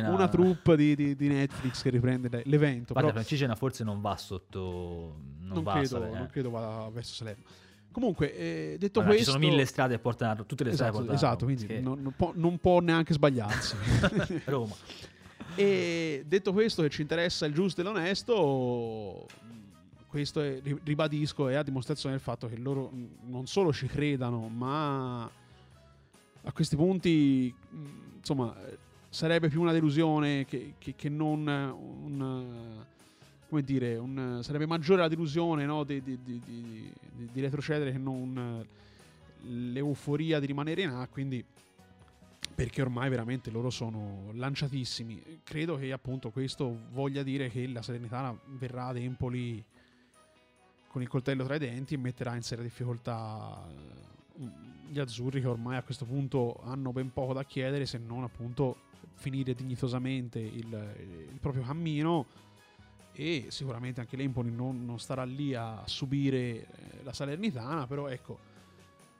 una 0.09 0.27
troupe 0.27 0.75
di, 0.75 0.95
di, 0.95 1.15
di, 1.15 1.27
Netflix 1.27 1.83
che 1.83 1.91
riprende 1.91 2.41
l'evento. 2.45 2.93
Guarda, 2.93 3.11
però... 3.11 3.11
Francigena 3.11 3.53
forse 3.53 3.83
non 3.83 4.01
va 4.01 4.17
sotto... 4.17 5.19
Non, 5.41 5.53
non, 5.53 5.63
va 5.63 5.73
credo, 5.73 6.03
eh. 6.03 6.17
non 6.17 6.27
credo 6.27 6.49
vada 6.49 6.89
verso 6.89 7.13
Salerno. 7.13 7.43
Comunque, 7.97 8.31
eh, 8.37 8.75
detto 8.77 8.99
allora, 8.99 9.15
questo... 9.15 9.31
Ci 9.31 9.39
sono 9.39 9.51
mille 9.51 9.65
strade 9.65 9.95
a 9.95 9.97
portare, 9.97 10.45
tutte 10.45 10.63
le 10.63 10.69
esatto, 10.69 10.97
strade 10.97 11.13
Esatto, 11.15 11.45
quindi 11.45 11.65
che... 11.65 11.79
non, 11.79 11.99
non, 11.99 12.13
può, 12.15 12.31
non, 12.35 12.59
può, 12.59 12.79
neanche 12.79 13.15
sbagliarsi. 13.15 13.75
Roma. 14.45 14.75
E 15.55 16.23
detto 16.27 16.53
questo, 16.53 16.83
che 16.83 16.89
ci 16.89 17.01
interessa 17.01 17.47
il 17.47 17.55
giusto 17.55 17.81
e 17.81 17.83
l'onesto, 17.83 19.25
questo 20.05 20.41
è, 20.41 20.61
ribadisco, 20.83 21.47
è 21.47 21.55
a 21.55 21.63
dimostrazione 21.63 22.13
del 22.13 22.23
fatto 22.23 22.47
che 22.47 22.57
loro 22.57 22.91
non 23.23 23.47
solo 23.47 23.73
ci 23.73 23.87
credano, 23.87 24.47
ma 24.47 25.23
a 25.23 26.51
questi 26.53 26.75
punti, 26.75 27.51
insomma, 28.15 28.55
sarebbe 29.09 29.49
più 29.49 29.59
una 29.59 29.71
delusione 29.71 30.45
che, 30.45 30.75
che, 30.77 30.93
che 30.95 31.09
non 31.09 31.47
un 31.47 32.85
come 33.47 33.61
dire, 33.63 33.95
un, 33.97 34.39
sarebbe 34.43 34.65
maggiore 34.65 35.01
la 35.01 35.07
delusione 35.07 35.65
no, 35.65 35.83
di, 35.83 36.01
di, 36.01 36.19
di, 36.21 36.41
di, 37.31 37.41
retrocedere 37.41 37.91
che 37.91 37.97
non 37.97 38.65
l'euforia 39.41 40.39
di 40.39 40.45
rimanere 40.45 40.81
in 40.81 40.89
A, 40.89 41.07
quindi 41.07 41.43
perché 42.53 42.81
ormai 42.81 43.09
veramente 43.09 43.51
loro 43.51 43.69
sono 43.69 44.31
lanciatissimi. 44.33 45.41
Credo 45.43 45.77
che 45.77 45.91
appunto 45.91 46.31
questo 46.31 46.75
voglia 46.91 47.23
dire 47.23 47.49
che 47.49 47.67
la 47.67 47.81
Salernitana 47.81 48.37
verrà 48.57 48.87
ad 48.87 48.97
Empoli 48.97 49.63
con 50.87 51.01
il 51.01 51.07
coltello 51.07 51.43
tra 51.43 51.55
i 51.55 51.59
denti 51.59 51.93
e 51.93 51.97
metterà 51.97 52.35
in 52.35 52.41
seria 52.41 52.63
difficoltà 52.63 53.63
eh, 53.69 54.49
gli 54.89 54.99
azzurri 54.99 55.41
che 55.41 55.47
ormai 55.47 55.77
a 55.77 55.83
questo 55.83 56.05
punto 56.05 56.59
hanno 56.63 56.91
ben 56.91 57.11
poco 57.13 57.33
da 57.33 57.43
chiedere 57.43 57.85
se 57.85 57.99
non 57.99 58.23
appunto 58.23 58.85
finire 59.13 59.53
dignitosamente 59.53 60.39
il, 60.39 60.95
il 61.31 61.37
proprio 61.39 61.63
cammino 61.63 62.25
e 63.19 63.45
sicuramente 63.49 63.99
anche 63.99 64.15
l'Empoli 64.15 64.51
non, 64.51 64.85
non 64.85 64.99
starà 64.99 65.23
lì 65.23 65.55
a 65.55 65.81
subire 65.85 66.37
eh, 66.37 66.67
la 67.01 67.13
Salernitana, 67.13 67.87
però 67.87 68.07
ecco, 68.09 68.37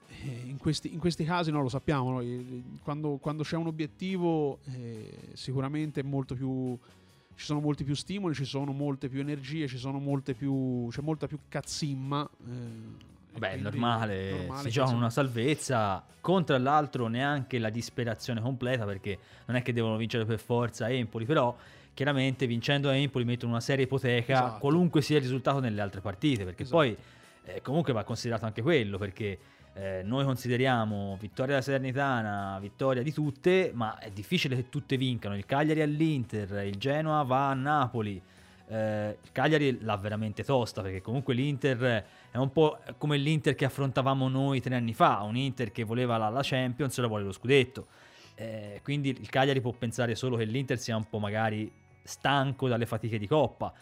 eh, 0.06 0.42
in, 0.44 0.56
questi, 0.56 0.92
in, 0.92 1.00
questi, 1.00 1.24
casi 1.24 1.50
non 1.50 1.62
lo 1.62 1.68
sappiamo, 1.68 2.20
no? 2.20 2.52
quando, 2.84 3.16
quando, 3.16 3.42
c'è 3.42 3.56
un 3.56 3.66
obiettivo 3.66 4.60
eh, 4.66 5.30
sicuramente 5.32 6.04
molto 6.04 6.36
più, 6.36 6.78
ci 7.34 7.44
sono 7.44 7.58
molti 7.58 7.82
più 7.82 7.96
stimoli, 7.96 8.34
ci 8.34 8.44
sono 8.44 8.70
molte 8.70 9.08
più 9.08 9.18
energie, 9.18 9.66
ci 9.66 9.78
sono 9.78 9.98
molte 9.98 10.34
più, 10.34 10.86
c'è 10.90 11.02
molta 11.02 11.26
più 11.26 11.40
cazzimma. 11.48 12.28
Eh, 12.46 13.06
Beh, 13.36 13.50
è 13.50 13.56
normale, 13.56 14.30
normale, 14.30 14.62
si 14.62 14.70
gioca 14.70 14.92
una 14.92 15.10
salvezza, 15.10 16.04
contro 16.20 16.56
l'altro 16.56 17.08
neanche 17.08 17.58
la 17.58 17.70
disperazione 17.70 18.40
completa 18.40 18.84
perché 18.84 19.18
non 19.46 19.56
è 19.56 19.62
che 19.62 19.72
devono 19.72 19.96
vincere 19.96 20.24
per 20.24 20.38
forza 20.38 20.88
Empoli, 20.88 21.24
però 21.24 21.56
chiaramente 21.98 22.46
vincendo 22.46 22.88
a 22.88 22.94
Empoli 22.94 23.24
mettono 23.24 23.50
una 23.50 23.60
seria 23.60 23.84
ipoteca 23.84 24.32
esatto. 24.32 24.58
qualunque 24.60 25.02
sia 25.02 25.16
il 25.16 25.22
risultato 25.22 25.58
nelle 25.58 25.80
altre 25.80 26.00
partite 26.00 26.44
perché 26.44 26.62
esatto. 26.62 26.76
poi 26.76 26.96
eh, 27.42 27.60
comunque 27.60 27.92
va 27.92 28.04
considerato 28.04 28.44
anche 28.44 28.62
quello 28.62 28.98
perché 28.98 29.36
eh, 29.74 30.02
noi 30.04 30.24
consideriamo 30.24 31.16
vittoria 31.18 31.54
della 31.54 31.60
Salernitana 31.60 32.56
vittoria 32.60 33.02
di 33.02 33.12
tutte 33.12 33.72
ma 33.74 33.98
è 33.98 34.12
difficile 34.12 34.54
che 34.54 34.68
tutte 34.68 34.96
vincano 34.96 35.36
il 35.36 35.44
Cagliari 35.44 35.82
all'Inter 35.82 36.64
il 36.66 36.76
Genoa 36.76 37.24
va 37.24 37.50
a 37.50 37.54
Napoli 37.54 38.22
eh, 38.68 39.16
il 39.20 39.32
Cagliari 39.32 39.80
l'ha 39.80 39.96
veramente 39.96 40.44
tosta 40.44 40.82
perché 40.82 41.00
comunque 41.00 41.34
l'Inter 41.34 42.04
è 42.30 42.36
un 42.36 42.52
po' 42.52 42.78
come 42.96 43.16
l'Inter 43.16 43.56
che 43.56 43.64
affrontavamo 43.64 44.28
noi 44.28 44.60
tre 44.60 44.76
anni 44.76 44.94
fa 44.94 45.22
un 45.22 45.36
Inter 45.36 45.72
che 45.72 45.82
voleva 45.82 46.16
la, 46.16 46.28
la 46.28 46.42
Champions 46.44 46.96
e 46.96 47.00
la 47.00 47.08
vuole 47.08 47.24
lo 47.24 47.32
scudetto 47.32 47.88
eh, 48.36 48.78
quindi 48.84 49.08
il 49.08 49.28
Cagliari 49.28 49.60
può 49.60 49.72
pensare 49.72 50.14
solo 50.14 50.36
che 50.36 50.44
l'Inter 50.44 50.78
sia 50.78 50.94
un 50.94 51.08
po' 51.08 51.18
magari 51.18 51.86
stanco 52.08 52.68
dalle 52.68 52.86
fatiche 52.86 53.18
di 53.18 53.26
coppa. 53.26 53.72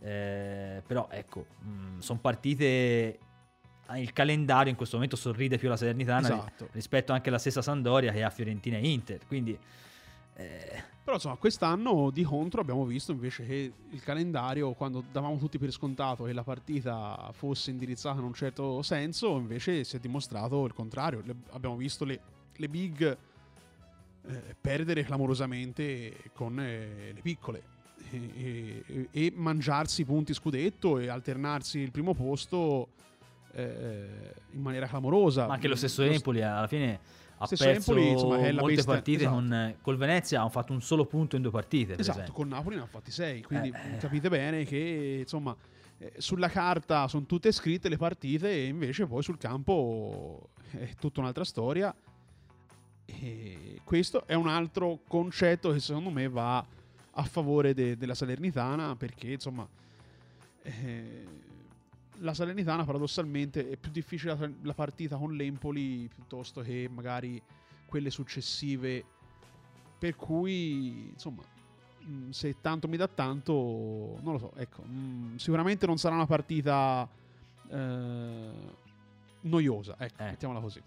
Eh, 0.00 0.82
però 0.86 1.08
ecco, 1.10 1.46
mm, 1.64 1.98
sono 2.00 2.18
partite. 2.18 3.18
Il 3.96 4.14
calendario 4.14 4.70
in 4.70 4.76
questo 4.76 4.96
momento 4.96 5.14
sorride 5.14 5.58
più 5.58 5.68
alla 5.68 5.76
Salernitana 5.76 6.26
esatto. 6.26 6.68
rispetto 6.72 7.12
anche 7.12 7.28
alla 7.28 7.38
stessa 7.38 7.60
Sandoria 7.60 8.12
che 8.12 8.22
ha 8.22 8.30
Fiorentina 8.30 8.78
e 8.78 8.88
Inter. 8.88 9.26
Quindi, 9.26 9.58
eh... 10.36 10.92
Però 11.04 11.16
insomma, 11.16 11.36
quest'anno 11.36 12.08
di 12.10 12.22
contro 12.22 12.62
abbiamo 12.62 12.86
visto 12.86 13.12
invece 13.12 13.44
che 13.44 13.72
il 13.90 14.02
calendario, 14.02 14.72
quando 14.72 15.04
davamo 15.12 15.36
tutti 15.36 15.58
per 15.58 15.70
scontato 15.70 16.24
che 16.24 16.32
la 16.32 16.42
partita 16.42 17.30
fosse 17.34 17.70
indirizzata 17.70 18.20
in 18.20 18.24
un 18.24 18.32
certo 18.32 18.80
senso, 18.80 19.36
invece 19.36 19.84
si 19.84 19.96
è 19.96 19.98
dimostrato 19.98 20.64
il 20.64 20.72
contrario. 20.72 21.20
Le, 21.22 21.34
abbiamo 21.50 21.76
visto 21.76 22.06
le, 22.06 22.20
le 22.56 22.68
big 22.70 23.18
eh, 24.26 24.56
perdere 24.58 25.04
clamorosamente 25.04 26.30
con 26.32 26.58
eh, 26.58 27.12
le 27.12 27.20
piccole 27.20 27.72
e, 28.34 29.08
e, 29.10 29.32
mangiarsi 29.34 30.04
punti 30.04 30.34
scudetto 30.34 30.98
e 30.98 31.08
alternarsi 31.08 31.78
il 31.78 31.90
primo 31.90 32.14
posto 32.14 32.88
eh, 33.52 34.34
in 34.52 34.60
maniera 34.60 34.86
clamorosa. 34.86 35.46
Ma 35.46 35.54
anche 35.54 35.68
lo 35.68 35.76
stesso 35.76 36.02
Empoli 36.02 36.42
alla 36.42 36.66
fine 36.66 37.22
ha 37.38 37.46
perso 37.46 37.68
Empoli, 37.68 38.10
insomma, 38.10 38.38
è 38.38 38.52
molte 38.52 38.74
pista, 38.74 38.92
partite 38.92 39.22
esatto. 39.22 39.34
con, 39.34 39.74
col 39.80 39.96
Venezia 39.96 40.40
hanno 40.40 40.48
fatto 40.48 40.72
un 40.72 40.80
solo 40.80 41.04
punto 41.04 41.36
in 41.36 41.42
due 41.42 41.50
partite 41.50 41.96
esatto, 41.98 42.32
con 42.32 42.48
Napoli 42.48 42.76
ne 42.76 42.82
hanno 42.82 42.90
fatti 42.90 43.10
sei 43.10 43.42
quindi 43.42 43.68
eh, 43.68 43.96
capite 43.98 44.28
bene 44.28 44.64
che 44.64 45.18
insomma 45.20 45.54
eh, 45.98 46.12
sulla 46.18 46.48
carta 46.48 47.08
sono 47.08 47.26
tutte 47.26 47.50
scritte 47.50 47.88
le 47.88 47.96
partite 47.96 48.50
e 48.50 48.66
invece 48.66 49.06
poi 49.06 49.22
sul 49.22 49.36
campo 49.36 50.50
è 50.70 50.94
tutta 50.98 51.20
un'altra 51.20 51.44
storia 51.44 51.94
e 53.06 53.80
questo 53.84 54.26
è 54.26 54.34
un 54.34 54.48
altro 54.48 55.00
concetto 55.06 55.72
che 55.72 55.80
secondo 55.80 56.10
me 56.10 56.28
va 56.28 56.64
a 57.14 57.24
favore 57.24 57.74
de- 57.74 57.96
della 57.96 58.14
Salernitana 58.14 58.96
perché 58.96 59.32
insomma 59.32 59.66
eh, 60.62 61.26
la 62.18 62.34
Salernitana 62.34 62.84
paradossalmente 62.84 63.70
è 63.70 63.76
più 63.76 63.90
difficile 63.90 64.36
la, 64.36 64.50
la, 64.62 64.74
partita 64.74 65.16
con 65.16 65.34
l'Empoli 65.34 66.08
piuttosto 66.12 66.60
che 66.62 66.88
magari 66.92 67.40
quelle 67.86 68.10
successive 68.10 69.04
per 69.98 70.16
cui 70.16 71.08
insomma 71.12 71.42
mh, 72.00 72.12
mm, 72.12 72.30
se 72.30 72.56
tanto 72.60 72.88
mi 72.88 72.96
dà 72.96 73.08
tanto 73.08 74.18
non 74.22 74.32
lo 74.32 74.38
so 74.38 74.52
ecco 74.56 74.82
mh, 74.82 74.92
mm, 74.92 75.36
sicuramente 75.36 75.86
non 75.86 75.98
sarà 75.98 76.14
una 76.14 76.26
partita 76.26 77.08
eh, 77.68 78.50
noiosa 79.42 79.96
ecco 79.98 80.22
eh. 80.22 80.26
mettiamola 80.30 80.60
così 80.60 80.82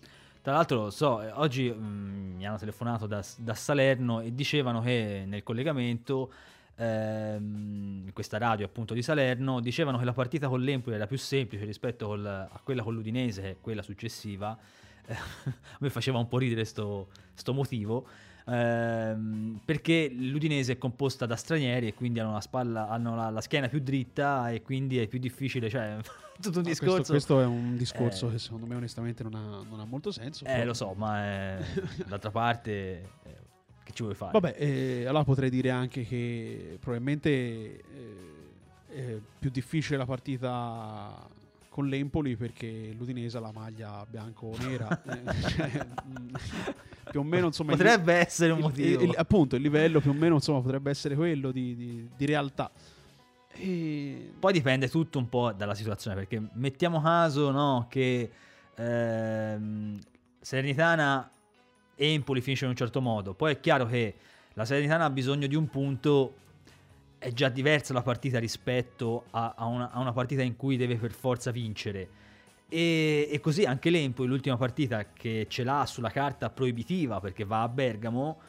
tra 0.48 0.56
l'altro, 0.56 0.92
so, 0.92 1.22
eh, 1.22 1.30
oggi 1.32 1.70
mh, 1.70 1.76
mm, 1.76 2.36
mi 2.38 2.48
hanno 2.48 2.58
telefonato 2.58 3.06
da, 3.06 3.22
da, 3.36 3.54
Salerno 3.54 4.22
e 4.22 4.34
dicevano 4.34 4.80
che 4.80 5.26
nel 5.28 5.44
collegamento 5.44 6.32
ehm, 6.76 8.14
questa 8.14 8.38
radio 8.38 8.66
appunto 8.66 8.94
di 8.94 9.02
Salerno, 9.02 9.60
dicevano 9.60 9.98
che 9.98 10.06
la 10.06 10.14
partita 10.14 10.48
con 10.48 10.62
l'Empoli 10.62 10.96
era 10.96 11.06
più 11.06 11.18
semplice 11.18 11.66
rispetto 11.66 12.08
col, 12.08 12.26
a 12.26 12.62
quella 12.64 12.82
con 12.82 12.94
l'Udinese, 12.94 13.42
che 13.42 13.50
è 13.50 13.56
quella 13.60 13.82
successiva. 13.82 14.58
Eh, 15.06 15.14
a 15.52 15.78
me 15.80 15.90
faceva 15.90 16.18
un 16.18 16.30
po' 16.30 16.38
ridere 16.38 16.64
sto, 16.64 17.10
sto 17.34 17.52
motivo. 17.54 18.08
Ehm, 18.50 19.60
perché 19.66 20.10
l'Udinese 20.10 20.74
è 20.74 20.78
composta 20.78 21.26
da 21.26 21.36
stranieri 21.36 21.88
e 21.88 21.94
quindi 21.94 22.20
hanno 22.20 22.34
la, 22.34 22.42
spalla, 22.42 22.88
hanno 22.90 23.16
la, 23.16 23.30
la 23.30 23.42
schiena 23.42 23.68
più 23.68 23.80
dritta 23.80 24.50
e 24.52 24.62
quindi 24.62 24.98
è 25.00 25.08
più 25.08 25.20
difficile, 25.20 25.70
cioè 25.70 25.98
tutto 26.40 26.60
un 26.60 26.64
No, 26.64 26.70
discorso. 26.70 26.94
questo, 26.96 27.12
questo 27.14 27.42
è 27.42 27.46
un 27.46 27.76
discorso 27.78 28.28
Eh. 28.28 28.32
che 28.32 28.40
secondo 28.40 28.66
me 28.66 28.76
onestamente 28.76 29.24
non 29.24 29.36
ha, 29.36 29.62
non 29.70 29.80
ha 29.80 29.86
molto 29.86 30.12
senso. 30.12 30.46
Eh, 30.46 30.64
lo 30.64 30.74
so, 30.74 30.94
ma 30.94 31.24
è- 31.24 31.58
d'altra 32.08 32.32
parte, 32.32 32.72
eh, 33.24 33.36
che 33.84 33.92
ci 33.94 34.04
vuoi 34.04 34.16
fare? 34.16 34.32
Vabbè, 34.32 34.56
eh, 34.58 35.06
allora 35.06 35.24
potrei 35.24 35.50
dire 35.50 35.70
anche 35.70 36.04
che 36.06 36.78
probabilmente 36.80 37.30
eh, 37.30 37.82
è 38.90 39.18
più 39.40 39.50
difficile 39.50 39.98
la 39.98 40.06
partita 40.06 41.28
con 41.78 41.90
l'Empoli 41.90 42.36
perché 42.36 42.92
l'Udinese 42.98 43.38
ha 43.38 43.40
la 43.40 43.52
maglia 43.52 44.04
bianco-nera. 44.10 45.00
eh, 45.06 45.42
cioè, 45.48 45.86
mm, 46.08 46.28
più 47.12 47.20
o 47.20 47.24
meno, 47.24 47.46
insomma, 47.46 47.74
il- 47.74 47.78
Potrebbe 47.78 48.14
essere 48.16 48.52
un 48.52 48.58
il- 48.58 48.64
motivo. 48.64 49.04
il- 49.04 49.14
appunto, 49.16 49.56
il 49.56 49.62
livello 49.62 50.00
più 50.02 50.10
o 50.10 50.14
meno 50.16 50.34
insomma, 50.34 50.60
potrebbe 50.62 50.90
essere 50.90 51.14
quello 51.14 51.52
di, 51.52 51.76
di- 51.76 52.10
di 52.18 52.26
realtà. 52.26 52.72
E... 53.54 54.34
Poi 54.40 54.54
dipende 54.54 54.90
tutto 54.90 55.20
un 55.20 55.30
po' 55.30 55.52
dalla 55.52 55.76
situazione, 55.76 56.16
perché 56.16 56.42
mettiamo 56.54 57.00
caso 57.00 57.52
no, 57.52 57.86
che 57.88 58.32
ehm, 58.74 60.00
Salernitana 60.42 61.30
e 61.94 62.12
Empoli 62.12 62.42
finisce 62.42 62.64
in 62.64 62.72
un 62.72 62.76
certo 62.76 63.02
modo, 63.02 63.36
poi 63.36 63.54
è 63.54 63.60
chiaro 63.60 63.86
che 63.86 64.16
la 64.54 64.66
Salernitana 64.66 65.06
ha 65.06 65.10
bisogno 65.12 65.46
di 65.46 65.54
un 65.56 65.68
punto, 65.70 66.34
è 67.20 67.32
già 67.32 67.50
diversa 67.50 67.94
la 67.94 68.02
partita 68.02 68.40
rispetto 68.40 69.26
a, 69.32 69.54
a 69.58 69.66
una, 69.66 69.92
a 69.92 70.00
una 70.00 70.14
partita 70.14 70.42
in 70.42 70.56
cui 70.56 70.78
deve 70.78 70.98
per 70.98 71.12
forza 71.12 71.52
vincere. 71.52 72.10
E, 72.70 73.30
e 73.32 73.40
così 73.40 73.64
anche 73.64 73.90
l'Empoli, 73.90 74.28
l'ultima 74.28 74.58
partita 74.58 75.06
che 75.14 75.46
ce 75.50 75.64
l'ha 75.64 75.86
sulla 75.86 76.10
carta 76.10 76.50
proibitiva 76.50 77.20
perché 77.20 77.46
va 77.46 77.62
a 77.62 77.70
Bergamo, 77.70 78.40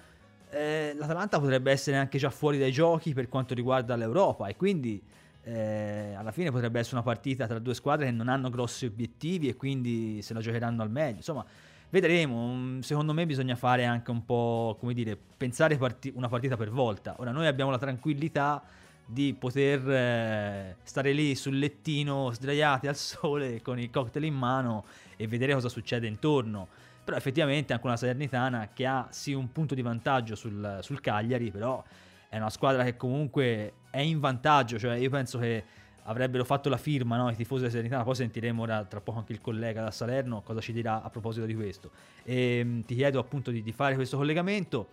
eh, 0.50 0.94
l'Atalanta 0.96 1.38
potrebbe 1.38 1.70
essere 1.70 1.96
anche 1.96 2.18
già 2.18 2.30
fuori 2.30 2.58
dai 2.58 2.72
giochi 2.72 3.12
per 3.12 3.28
quanto 3.28 3.54
riguarda 3.54 3.96
l'Europa 3.96 4.48
e 4.48 4.56
quindi 4.56 5.00
eh, 5.44 6.14
alla 6.14 6.32
fine 6.32 6.50
potrebbe 6.50 6.78
essere 6.78 6.96
una 6.96 7.04
partita 7.04 7.46
tra 7.46 7.58
due 7.58 7.74
squadre 7.74 8.06
che 8.06 8.12
non 8.12 8.28
hanno 8.28 8.50
grossi 8.50 8.86
obiettivi 8.86 9.48
e 9.48 9.56
quindi 9.56 10.20
se 10.22 10.34
la 10.34 10.40
giocheranno 10.40 10.82
al 10.82 10.90
meglio. 10.90 11.16
Insomma, 11.16 11.44
vedremo. 11.90 12.54
Mm, 12.54 12.80
Secondo 12.80 13.12
me 13.12 13.26
bisogna 13.26 13.56
fare 13.56 13.84
anche 13.84 14.10
un 14.10 14.24
po', 14.24 14.76
come 14.78 14.94
dire, 14.94 15.16
pensare 15.16 15.76
parti- 15.76 16.12
una 16.14 16.28
partita 16.28 16.56
per 16.56 16.70
volta. 16.70 17.14
Ora 17.18 17.30
noi 17.30 17.46
abbiamo 17.46 17.70
la 17.70 17.78
tranquillità 17.78 18.62
di 19.04 19.34
poter 19.38 19.88
eh, 19.88 20.76
stare 20.82 21.12
lì 21.12 21.34
sul 21.34 21.58
lettino 21.58 22.30
sdraiati 22.30 22.86
al 22.88 22.96
sole 22.96 23.60
con 23.62 23.78
il 23.78 23.90
cocktail 23.90 24.24
in 24.26 24.34
mano 24.34 24.84
e 25.16 25.26
vedere 25.26 25.54
cosa 25.54 25.68
succede 25.68 26.06
intorno. 26.06 26.68
Però 27.04 27.16
effettivamente 27.16 27.72
anche 27.72 27.86
una 27.86 27.96
Salernitana 27.96 28.68
che 28.74 28.84
ha 28.84 29.06
sì 29.10 29.32
un 29.32 29.50
punto 29.50 29.74
di 29.74 29.80
vantaggio 29.80 30.34
sul, 30.34 30.80
sul 30.82 31.00
Cagliari, 31.00 31.50
però 31.50 31.82
è 32.28 32.36
una 32.36 32.50
squadra 32.50 32.84
che 32.84 32.98
comunque 32.98 33.72
è 33.88 34.00
in 34.00 34.20
vantaggio, 34.20 34.78
cioè 34.78 34.96
io 34.96 35.08
penso 35.08 35.38
che 35.38 35.64
avrebbero 36.08 36.44
fatto 36.44 36.68
la 36.68 36.76
firma 36.76 37.16
no, 37.16 37.30
i 37.30 37.36
tifosi 37.36 37.60
della 37.60 37.70
Salernitana, 37.70 38.02
poi 38.02 38.14
sentiremo 38.14 38.62
ora 38.62 38.84
tra 38.84 39.00
poco 39.00 39.18
anche 39.18 39.32
il 39.32 39.40
collega 39.40 39.82
da 39.82 39.90
Salerno 39.90 40.42
cosa 40.42 40.60
ci 40.60 40.72
dirà 40.72 41.02
a 41.02 41.10
proposito 41.10 41.46
di 41.46 41.54
questo. 41.54 41.90
E, 42.24 42.64
mh, 42.64 42.84
ti 42.84 42.94
chiedo 42.94 43.18
appunto 43.18 43.50
di, 43.50 43.62
di 43.62 43.72
fare 43.72 43.94
questo 43.94 44.16
collegamento. 44.16 44.88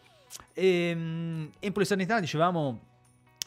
E, 0.53 0.93
mh, 0.93 1.51
Empoli 1.59 1.86
Salernitana 1.86 2.20
dicevamo 2.20 2.80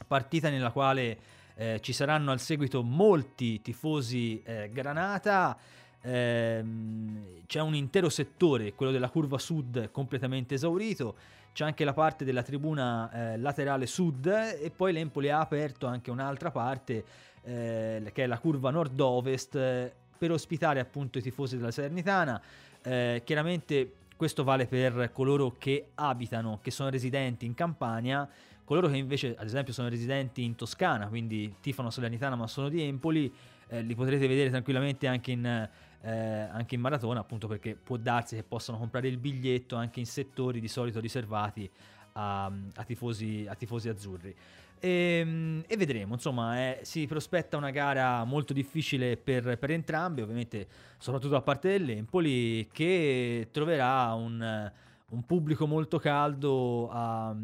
partita 0.06 0.48
nella 0.48 0.70
quale 0.70 1.18
eh, 1.56 1.80
ci 1.80 1.92
saranno 1.92 2.30
al 2.30 2.40
seguito 2.40 2.82
molti 2.82 3.60
tifosi 3.60 4.42
eh, 4.44 4.70
Granata. 4.72 5.56
Ehm, 6.00 7.42
c'è 7.46 7.60
un 7.60 7.74
intero 7.74 8.08
settore, 8.08 8.72
quello 8.74 8.92
della 8.92 9.10
curva 9.10 9.38
sud, 9.38 9.90
completamente 9.90 10.54
esaurito. 10.54 11.16
C'è 11.52 11.64
anche 11.64 11.84
la 11.84 11.92
parte 11.92 12.24
della 12.24 12.42
tribuna 12.42 13.10
eh, 13.10 13.38
laterale 13.38 13.86
sud 13.86 14.26
e 14.26 14.70
poi 14.74 14.92
l'Empoli 14.92 15.28
ha 15.28 15.40
aperto 15.40 15.86
anche 15.86 16.10
un'altra 16.12 16.52
parte 16.52 17.04
eh, 17.48 18.10
che 18.12 18.24
è 18.24 18.26
la 18.26 18.38
curva 18.38 18.70
nord-ovest 18.70 19.54
eh, 19.56 19.92
per 20.18 20.30
ospitare 20.30 20.80
appunto 20.80 21.18
i 21.18 21.22
tifosi 21.22 21.56
della 21.56 21.70
Salernitana. 21.70 22.40
Eh, 22.82 23.22
chiaramente 23.24 23.92
questo 24.16 24.44
vale 24.44 24.66
per 24.66 25.10
coloro 25.12 25.54
che 25.58 25.90
abitano, 25.94 26.58
che 26.60 26.70
sono 26.70 26.90
residenti 26.90 27.46
in 27.46 27.54
Campania, 27.54 28.28
coloro 28.64 28.88
che 28.88 28.96
invece 28.96 29.34
ad 29.38 29.46
esempio 29.46 29.72
sono 29.72 29.88
residenti 29.88 30.42
in 30.44 30.56
Toscana, 30.56 31.08
quindi 31.08 31.54
tifano 31.60 31.88
Salernitana 31.88 32.36
ma 32.36 32.46
sono 32.46 32.68
di 32.68 32.82
Empoli, 32.82 33.32
eh, 33.68 33.80
li 33.80 33.94
potrete 33.94 34.26
vedere 34.26 34.50
tranquillamente 34.50 35.06
anche 35.06 35.30
in, 35.30 35.46
eh, 35.46 36.10
anche 36.10 36.74
in 36.74 36.80
maratona, 36.80 37.20
appunto 37.20 37.46
perché 37.46 37.76
può 37.76 37.96
darsi 37.96 38.34
che 38.34 38.42
possano 38.42 38.76
comprare 38.76 39.08
il 39.08 39.16
biglietto 39.16 39.76
anche 39.76 40.00
in 40.00 40.06
settori 40.06 40.60
di 40.60 40.68
solito 40.68 41.00
riservati 41.00 41.70
a, 42.12 42.44
a 42.44 42.84
tifosi, 42.84 43.46
a 43.48 43.54
tifosi 43.54 43.88
azzurri. 43.88 44.34
E, 44.80 45.64
e 45.66 45.76
vedremo, 45.76 46.14
insomma, 46.14 46.58
eh, 46.58 46.80
si 46.82 47.06
prospetta 47.06 47.56
una 47.56 47.70
gara 47.70 48.24
molto 48.24 48.52
difficile 48.52 49.16
per, 49.16 49.58
per 49.58 49.70
entrambi, 49.70 50.20
ovviamente 50.20 50.66
soprattutto 50.98 51.32
da 51.32 51.42
parte 51.42 51.70
dell'Empoli, 51.70 52.68
che 52.72 53.48
troverà 53.50 54.12
un, 54.14 54.70
un 55.08 55.26
pubblico 55.26 55.66
molto 55.66 55.98
caldo 55.98 56.88
a, 56.90 57.34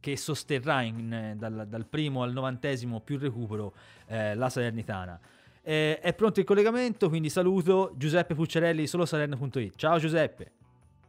che 0.00 0.16
sosterrà 0.16 0.82
in- 0.82 1.34
dal, 1.36 1.66
dal 1.68 1.86
primo 1.86 2.22
al 2.22 2.32
novantesimo 2.32 3.00
più 3.00 3.18
recupero 3.18 3.74
eh, 4.06 4.34
la 4.34 4.48
Salernitana. 4.48 5.18
Eh, 5.62 5.98
è 5.98 6.14
pronto 6.14 6.38
il 6.38 6.46
collegamento, 6.46 7.08
quindi 7.08 7.28
saluto 7.28 7.92
Giuseppe 7.96 8.34
Pucciarelli, 8.34 8.86
solo 8.86 9.04
salerno.it. 9.04 9.74
Ciao 9.74 9.98
Giuseppe. 9.98 10.52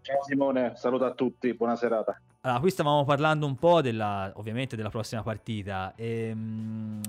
Ciao 0.01 0.23
Simone, 0.23 0.73
saluto 0.75 1.05
a 1.05 1.11
tutti, 1.11 1.53
buona 1.53 1.75
serata. 1.75 2.19
Allora, 2.47 2.61
qui 2.61 2.71
stavamo 2.71 3.03
parlando 3.03 3.45
un 3.45 3.57
po' 3.57 3.81
della, 3.81 4.31
ovviamente 4.35 4.77
della 4.77 4.89
prossima 4.89 5.21
partita. 5.21 5.91
Ehm, 5.97 7.01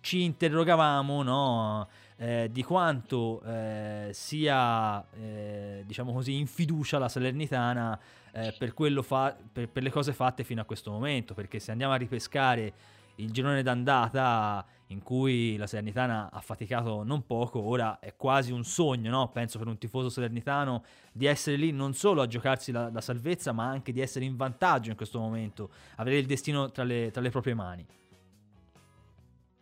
ci 0.00 0.22
interrogavamo, 0.22 1.22
no? 1.22 1.88
eh, 2.16 2.48
di 2.50 2.62
quanto 2.62 3.42
eh, 3.42 4.08
sia, 4.14 5.04
eh, 5.12 5.82
diciamo 5.84 6.14
così, 6.14 6.38
in 6.38 6.46
fiducia 6.46 6.96
la 6.96 7.10
Salernitana 7.10 8.00
eh, 8.32 8.54
per, 8.58 8.72
fa- 9.02 9.36
per, 9.52 9.68
per 9.68 9.82
le 9.82 9.90
cose 9.90 10.14
fatte 10.14 10.42
fino 10.42 10.62
a 10.62 10.64
questo 10.64 10.90
momento. 10.90 11.34
Perché 11.34 11.58
se 11.58 11.70
andiamo 11.70 11.92
a 11.92 11.96
ripescare 11.96 12.72
il 13.16 13.30
girone 13.30 13.62
d'andata 13.62 14.64
in 14.92 15.02
cui 15.02 15.56
la 15.56 15.66
Salernitana 15.66 16.30
ha 16.30 16.40
faticato 16.40 17.02
non 17.02 17.26
poco, 17.26 17.60
ora 17.60 17.98
è 17.98 18.14
quasi 18.14 18.52
un 18.52 18.62
sogno, 18.64 19.10
no? 19.10 19.30
penso 19.30 19.58
per 19.58 19.66
un 19.66 19.78
tifoso 19.78 20.08
salernitano, 20.08 20.84
di 21.10 21.26
essere 21.26 21.56
lì 21.56 21.72
non 21.72 21.94
solo 21.94 22.22
a 22.22 22.26
giocarsi 22.26 22.70
la, 22.70 22.90
la 22.92 23.00
salvezza, 23.00 23.52
ma 23.52 23.66
anche 23.66 23.92
di 23.92 24.00
essere 24.00 24.24
in 24.24 24.36
vantaggio 24.36 24.90
in 24.90 24.96
questo 24.96 25.18
momento, 25.18 25.70
avere 25.96 26.18
il 26.18 26.26
destino 26.26 26.70
tra 26.70 26.84
le, 26.84 27.10
tra 27.10 27.20
le 27.20 27.30
proprie 27.30 27.54
mani. 27.54 27.86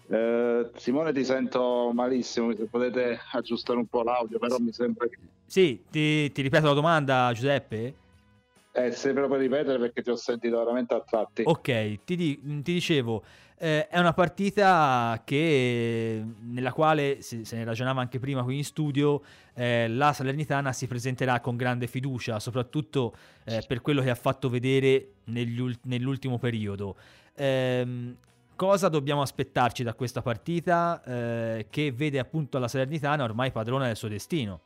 Eh, 0.08 0.70
Simone 0.74 1.12
ti 1.12 1.24
sento 1.24 1.92
malissimo, 1.94 2.54
se 2.54 2.64
potete 2.64 3.18
aggiustare 3.32 3.78
un 3.78 3.86
po' 3.86 4.02
l'audio, 4.02 4.38
però 4.38 4.58
mi 4.58 4.72
sembra 4.72 5.06
che... 5.06 5.18
Sì, 5.46 5.84
ti, 5.88 6.30
ti 6.32 6.42
ripeto 6.42 6.66
la 6.66 6.74
domanda, 6.74 7.30
Giuseppe? 7.32 7.94
Eh, 8.72 8.92
se 8.92 9.12
lo 9.12 9.26
puoi 9.26 9.40
ripetere 9.40 9.78
perché 9.78 10.02
ti 10.02 10.10
ho 10.10 10.16
sentito 10.16 10.58
veramente 10.58 10.94
a 10.94 11.00
tratti. 11.00 11.42
Ok, 11.44 12.04
ti, 12.04 12.16
di- 12.16 12.40
ti 12.62 12.72
dicevo, 12.72 13.24
eh, 13.62 13.88
è 13.88 13.98
una 13.98 14.14
partita 14.14 15.20
che, 15.22 16.24
nella 16.40 16.72
quale, 16.72 17.20
se, 17.20 17.44
se 17.44 17.56
ne 17.56 17.64
ragionava 17.64 18.00
anche 18.00 18.18
prima 18.18 18.42
qui 18.42 18.56
in 18.56 18.64
studio, 18.64 19.20
eh, 19.52 19.86
la 19.86 20.14
Salernitana 20.14 20.72
si 20.72 20.86
presenterà 20.86 21.40
con 21.40 21.56
grande 21.56 21.86
fiducia, 21.86 22.40
soprattutto 22.40 23.14
eh, 23.44 23.62
per 23.68 23.82
quello 23.82 24.00
che 24.00 24.08
ha 24.08 24.14
fatto 24.14 24.48
vedere 24.48 25.08
negli 25.24 25.60
ul- 25.60 25.78
nell'ultimo 25.82 26.38
periodo. 26.38 26.96
Ehm, 27.34 28.16
cosa 28.56 28.88
dobbiamo 28.88 29.20
aspettarci 29.20 29.82
da 29.82 29.92
questa 29.92 30.22
partita 30.22 31.02
eh, 31.04 31.66
che 31.68 31.92
vede 31.92 32.18
appunto 32.18 32.58
la 32.58 32.66
Salernitana 32.66 33.24
ormai 33.24 33.52
padrona 33.52 33.84
del 33.84 33.96
suo 33.96 34.08
destino? 34.08 34.60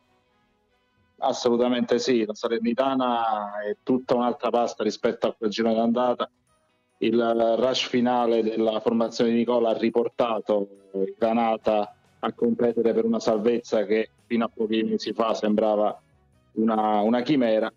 Assolutamente 1.19 1.99
sì, 1.99 2.25
la 2.25 2.35
Salernitana 2.35 3.61
è 3.61 3.77
tutta 3.83 4.15
un'altra 4.15 4.51
pasta 4.51 4.85
rispetto 4.85 5.27
a 5.27 5.35
quel 5.35 5.51
girone 5.51 5.75
d'andata. 5.75 6.31
Il 6.99 7.57
rush 7.59 7.89
finale 7.89 8.43
della 8.43 8.81
formazione 8.81 9.31
di 9.31 9.39
Nicola 9.39 9.71
ha 9.71 9.79
riportato 9.79 10.69
Granata 11.19 11.95
a 12.21 12.33
competere 12.33 12.95
per 12.95 13.05
una 13.05 13.21
salvezza 13.21 13.85
che 13.85 14.11
fino 14.27 14.45
a 14.45 14.51
pochi 14.53 14.83
mesi 14.83 15.13
fa 15.13 15.35
sembrava 15.35 16.01
una, 16.53 17.01
una 17.01 17.23
chimera. 17.23 17.71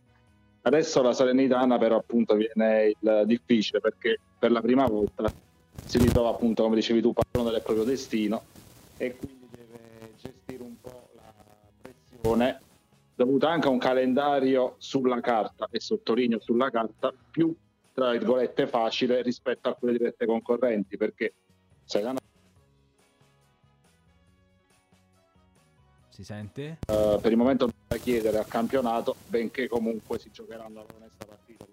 Adesso 0.62 1.02
la 1.02 1.14
Salernitana 1.14 1.78
però 1.78 1.98
appunto 1.98 2.36
viene 2.36 2.94
il 3.00 3.24
difficile 3.26 3.80
perché 3.80 4.20
per 4.38 4.52
la 4.52 4.62
prima 4.62 4.86
volta 4.86 5.32
si 5.86 5.98
ritrova 5.98 6.30
appunto 6.30 6.64
come 6.64 6.76
dicevi 6.76 7.02
tu 7.02 7.14
padrone 7.14 7.52
del 7.52 7.62
proprio 7.62 7.86
destino 7.86 8.44
e 8.98 9.16
quindi 9.16 9.48
deve 9.50 10.14
gestire 10.18 10.62
un 10.62 10.76
po' 10.82 11.10
la 11.16 11.34
pressione 11.82 12.60
dovuta 13.16 13.50
anche 13.50 13.68
a 13.68 13.72
un 13.72 13.80
calendario 13.80 14.76
sulla 14.78 15.20
carta, 15.22 15.68
e 15.72 15.80
sottolineo 15.80 16.40
sulla 16.40 16.70
carta, 16.70 17.12
più 17.32 17.54
tra 17.98 18.12
virgolette 18.12 18.68
facile 18.68 19.24
rispetto 19.24 19.70
a 19.70 19.74
quelle 19.74 19.98
dirette 19.98 20.28
concorrenti 20.28 20.98
perché 20.98 21.34
Salernitana 21.84 22.20
si 26.10 26.24
sente? 26.24 26.78
Uh, 26.90 27.20
per 27.20 27.32
il 27.32 27.38
momento 27.38 27.66
non 27.66 27.74
da 27.88 27.98
chiedere 27.98 28.38
al 28.38 28.46
campionato 28.48 29.16
benché 29.26 29.68
comunque 29.68 30.20
si 30.20 30.30
giocheranno 30.30 30.76
la 30.76 30.86
onesta 30.96 31.26
partita 31.26 31.66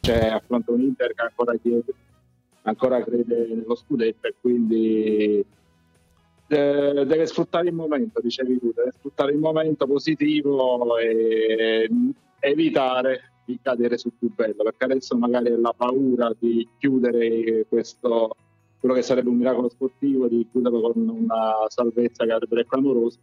c'è 0.00 0.28
affronta 0.28 0.70
un 0.70 0.82
Inter 0.82 1.14
che 1.14 1.22
ancora 1.22 1.56
chiede 1.56 1.94
ancora 2.62 3.02
crede 3.02 3.54
nello 3.54 3.74
scudetto 3.74 4.26
e 4.26 4.34
quindi 4.38 5.46
deve 6.46 7.26
sfruttare 7.26 7.68
il 7.68 7.74
momento, 7.74 8.20
dicevi 8.20 8.58
tu, 8.58 8.72
deve 8.74 8.92
sfruttare 8.92 9.32
il 9.32 9.38
momento 9.38 9.86
positivo 9.86 10.96
e 10.98 11.88
evitare 12.40 13.32
di 13.44 13.58
cadere 13.62 13.96
sul 13.96 14.12
più 14.18 14.32
bello, 14.34 14.62
perché 14.62 14.84
adesso 14.84 15.16
magari 15.16 15.50
è 15.50 15.56
la 15.56 15.72
paura 15.76 16.34
di 16.38 16.68
chiudere 16.78 17.64
questo, 17.68 18.34
quello 18.78 18.94
che 18.94 19.02
sarebbe 19.02 19.28
un 19.28 19.36
miracolo 19.36 19.68
sportivo, 19.68 20.26
di 20.28 20.46
chiuderlo 20.50 20.92
con 20.92 21.08
una 21.08 21.54
salvezza 21.68 22.24
che 22.24 22.32
avrebbe 22.32 22.66
clamorosa. 22.66 23.18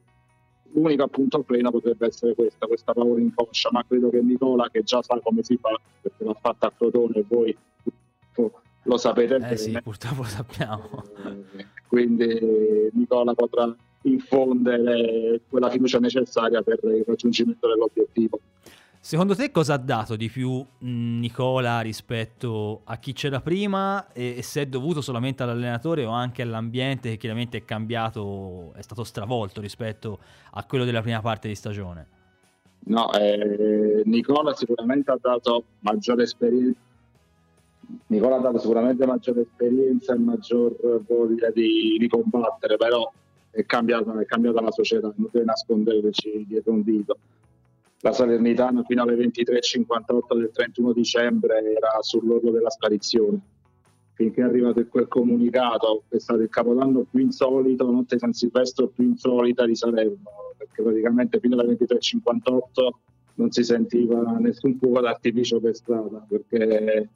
L'unico 0.76 1.04
appunto 1.04 1.44
freno 1.44 1.70
potrebbe 1.70 2.08
essere 2.08 2.34
questa, 2.34 2.66
questa 2.66 2.94
paura 2.94 3.22
inconscia, 3.22 3.70
ma 3.72 3.86
credo 3.86 4.10
che 4.10 4.22
Nicola, 4.22 4.70
che 4.72 4.82
già 4.84 5.02
sa 5.04 5.20
come 5.22 5.44
si 5.44 5.56
fa, 5.58 5.80
perché 6.02 6.24
l'ha 6.24 6.38
fatta 6.40 6.68
a 6.68 6.72
Crotone 6.72 7.18
e 7.18 7.26
voi 7.28 7.56
lo 8.84 8.98
sapete 8.98 9.36
eh 9.50 9.58
sì, 9.58 9.80
purtroppo 9.82 10.24
lo 10.24 10.28
sappiamo. 10.28 11.04
Eh, 11.26 11.66
quindi 11.88 12.90
Nicola 12.94 13.34
potrà 13.34 13.74
infondere 14.04 15.42
quella 15.48 15.70
fiducia 15.70 16.00
necessaria 16.00 16.62
per 16.62 16.80
il 16.84 17.04
raggiungimento 17.06 17.68
dell'obiettivo. 17.68 18.40
Secondo 19.00 19.36
te 19.36 19.52
cosa 19.52 19.74
ha 19.74 19.78
dato 19.78 20.16
di 20.16 20.30
più 20.30 20.66
Nicola 20.80 21.82
rispetto 21.82 22.84
a 22.86 22.98
chi 22.98 23.12
c'era 23.12 23.42
prima 23.42 24.14
e, 24.14 24.42
se 24.42 24.62
è 24.62 24.66
dovuto 24.66 25.02
solamente 25.02 25.44
all'allenatore 25.44 26.06
o 26.06 26.12
anche 26.12 26.42
all'ambiente 26.42 27.10
che 27.10 27.18
chiaramente 27.18 27.58
è 27.58 27.66
cambiato, 27.66 28.72
è 28.76 28.82
stato 28.82 29.04
stravolto 29.04 29.60
rispetto 29.60 30.20
a 30.52 30.64
quello 30.64 30.86
della 30.86 31.02
prima 31.02 31.20
parte 31.20 31.50
di 31.50 31.56
stagione? 31.56 32.08
No, 32.86 33.12
eh, 33.12 34.04
Nicola 34.06 34.54
sicuramente 34.54 35.12
ha 35.12 35.18
dato 35.20 35.66
maggiore 35.80 36.24
esperienza 36.24 36.80
Nicola 38.08 38.38
ha 38.38 38.40
dato 38.40 38.60
sicuramente 38.60 39.06
maggiore 39.06 39.42
esperienza 39.42 40.14
e 40.14 40.18
maggior 40.18 40.76
voglia 41.08 41.50
di, 41.52 41.98
di 41.98 42.08
combattere, 42.08 42.78
però 42.78 43.12
è 43.50 43.66
cambiata, 43.66 44.20
è 44.20 44.26
cambiata, 44.26 44.62
la 44.62 44.72
società, 44.72 45.14
non 45.16 45.30
deve 45.32 45.46
nasconderci 45.46 46.46
dietro 46.48 46.74
un 46.74 46.84
dito. 46.84 47.18
La 48.00 48.12
Salernitana 48.12 48.84
fino 48.84 49.04
alle 49.04 49.16
23.58 49.16 50.38
del 50.38 50.52
31 50.52 50.92
dicembre 50.92 51.58
era 51.60 51.98
sull'orlo 52.02 52.52
della 52.52 52.70
sparizione. 52.70 53.40
Finché 54.16 54.42
è 54.42 54.44
arrivato 54.44 54.86
quel 54.88 55.08
comunicato, 55.08 56.04
è 56.10 56.20
stato 56.20 56.42
il 56.42 56.50
capodanno 56.50 57.06
più 57.10 57.20
insolito, 57.20 57.90
notte 57.90 58.20
San 58.20 58.34
Silvestro 58.34 58.88
più 58.88 59.06
insolita 59.06 59.66
di 59.66 59.76
Salerno, 59.76 60.30
perché 60.58 60.84
praticamente 60.84 61.40
fino 61.40 61.60
alle 61.60 61.76
23.58 61.76 62.62
non 63.36 63.52
si 63.52 63.64
sentiva 63.64 64.38
nessun 64.38 64.78
fuoco 64.78 65.00
d'artificio 65.00 65.60
per 65.60 65.76
strada, 65.76 66.26
perché 66.28 67.10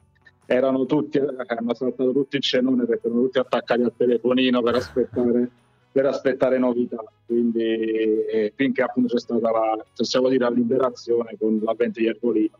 erano 0.50 0.86
tutti, 0.86 1.18
hanno 1.18 1.74
saltato 1.74 2.10
tutti 2.12 2.36
il 2.36 2.42
cenone 2.42 2.86
perché 2.86 3.06
erano 3.06 3.24
tutti 3.24 3.38
attaccati 3.38 3.82
al 3.82 3.92
telefonino 3.94 4.62
per 4.62 4.76
aspettare, 4.76 5.50
per 5.92 6.06
aspettare 6.06 6.56
novità. 6.56 7.04
Quindi 7.26 7.60
eh, 7.60 8.52
finché 8.54 8.82
appunto 8.82 9.12
c'è 9.12 9.20
stata 9.20 9.50
la, 9.50 9.84
possiamo 9.94 10.30
dire, 10.30 10.44
la 10.44 10.50
liberazione 10.50 11.36
con 11.38 11.60
l'avvento 11.62 12.00
di 12.00 12.06
Ercolino 12.06 12.56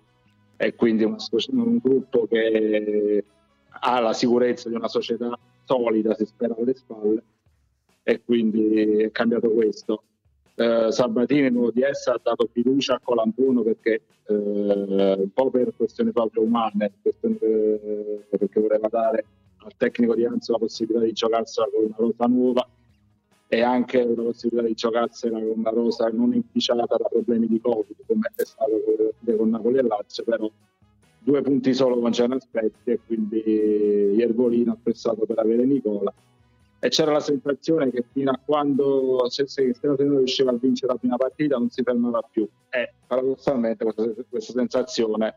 e 0.58 0.74
quindi 0.74 1.04
un, 1.04 1.16
un 1.52 1.78
gruppo 1.82 2.26
che 2.26 3.24
ha 3.80 4.00
la 4.00 4.12
sicurezza 4.12 4.68
di 4.68 4.74
una 4.74 4.88
società 4.88 5.38
solida, 5.64 6.14
si 6.14 6.26
spera 6.26 6.54
alle 6.58 6.74
spalle 6.74 7.22
e 8.02 8.20
quindi 8.22 9.02
è 9.02 9.10
cambiato 9.12 9.48
questo 9.48 10.02
eh, 10.58 10.90
Sabatini, 10.90 11.50
nuovo 11.50 11.70
di 11.70 11.82
essa, 11.82 12.14
ha 12.14 12.20
dato 12.20 12.48
fiducia 12.52 12.94
a 12.94 13.00
Colampuno 13.02 13.62
perché 13.62 14.00
eh, 14.26 14.34
un 14.34 15.30
po' 15.32 15.50
per 15.50 15.72
questioni 15.76 16.10
proprio 16.10 16.42
umane, 16.42 16.92
questioni 17.00 17.36
per, 17.36 18.26
perché 18.28 18.60
voleva 18.60 18.88
dare 18.88 19.24
al 19.58 19.72
tecnico 19.76 20.16
di 20.16 20.24
Anzo 20.24 20.52
la 20.52 20.58
possibilità 20.58 21.04
di 21.04 21.12
giocarsela 21.12 21.68
con 21.72 21.84
una 21.84 21.96
rosa 21.96 22.26
nuova 22.26 22.68
e 23.46 23.62
anche 23.62 24.04
la 24.04 24.22
possibilità 24.22 24.66
di 24.66 24.74
giocarsela 24.74 25.38
con 25.38 25.58
una 25.58 25.70
rosa 25.70 26.08
non 26.08 26.34
inficiata 26.34 26.96
da 26.96 27.08
problemi 27.08 27.46
di 27.46 27.60
Covid 27.60 27.96
come 28.06 28.32
è 28.34 28.44
stato 28.44 28.72
con 29.36 29.50
Napoli 29.50 29.78
e 29.78 29.82
Lazio, 29.82 30.24
però 30.24 30.50
due 31.20 31.42
punti 31.42 31.72
solo 31.72 32.00
con 32.00 32.10
Gian 32.10 32.32
Aspetti 32.32 32.90
e 32.90 33.00
quindi 33.06 33.42
Iervolino 33.46 34.72
ha 34.72 34.78
pensato 34.82 35.24
per 35.24 35.38
avere 35.38 35.64
Nicola 35.64 36.12
e 36.80 36.88
c'era 36.90 37.12
la 37.12 37.20
sensazione 37.20 37.90
che 37.90 38.04
fino 38.12 38.30
a 38.30 38.40
quando 38.44 39.28
se, 39.28 39.46
se 39.48 39.62
Cristiano 39.64 39.96
riusciva 39.96 40.50
a 40.50 40.54
vincere 40.54 40.92
la 40.92 40.98
prima 40.98 41.16
partita 41.16 41.56
non 41.56 41.70
si 41.70 41.82
fermava 41.82 42.20
più. 42.22 42.48
E 42.70 42.92
paradossalmente 43.06 43.84
questa, 43.84 44.24
questa 44.28 44.52
sensazione 44.52 45.36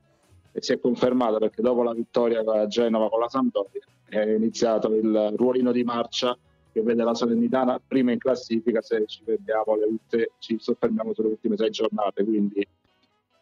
si 0.54 0.74
è 0.74 0.80
confermata 0.80 1.38
perché 1.38 1.62
dopo 1.62 1.82
la 1.84 1.94
vittoria 1.94 2.42
a 2.42 2.68
Genova 2.68 3.10
con 3.10 3.20
la 3.20 3.30
Sampdoria 3.30 3.82
è 4.06 4.20
iniziato 4.20 4.94
il 4.94 5.34
ruolino 5.36 5.72
di 5.72 5.84
marcia 5.84 6.38
che 6.72 6.82
vede 6.82 7.04
la 7.04 7.14
Salernitana 7.14 7.82
prima 7.86 8.12
in 8.12 8.20
classifica 8.20 8.82
se 8.82 9.06
ci, 9.08 9.24
ultime, 9.26 10.32
ci 10.40 10.58
soffermiamo 10.60 11.14
sulle 11.14 11.30
ultime 11.30 11.56
sei 11.56 11.70
giornate 11.70 12.24
quindi 12.24 12.66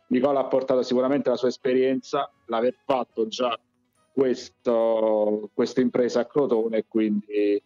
Nicola 0.08 0.42
ha 0.42 0.46
portato 0.46 0.84
sicuramente 0.84 1.30
la 1.30 1.36
sua 1.36 1.48
esperienza 1.48 2.32
l'aver 2.46 2.76
fatto 2.86 3.28
già 3.28 3.58
questa 4.14 5.82
impresa 5.82 6.20
a 6.20 6.26
Crotone 6.26 6.86
quindi 6.88 7.62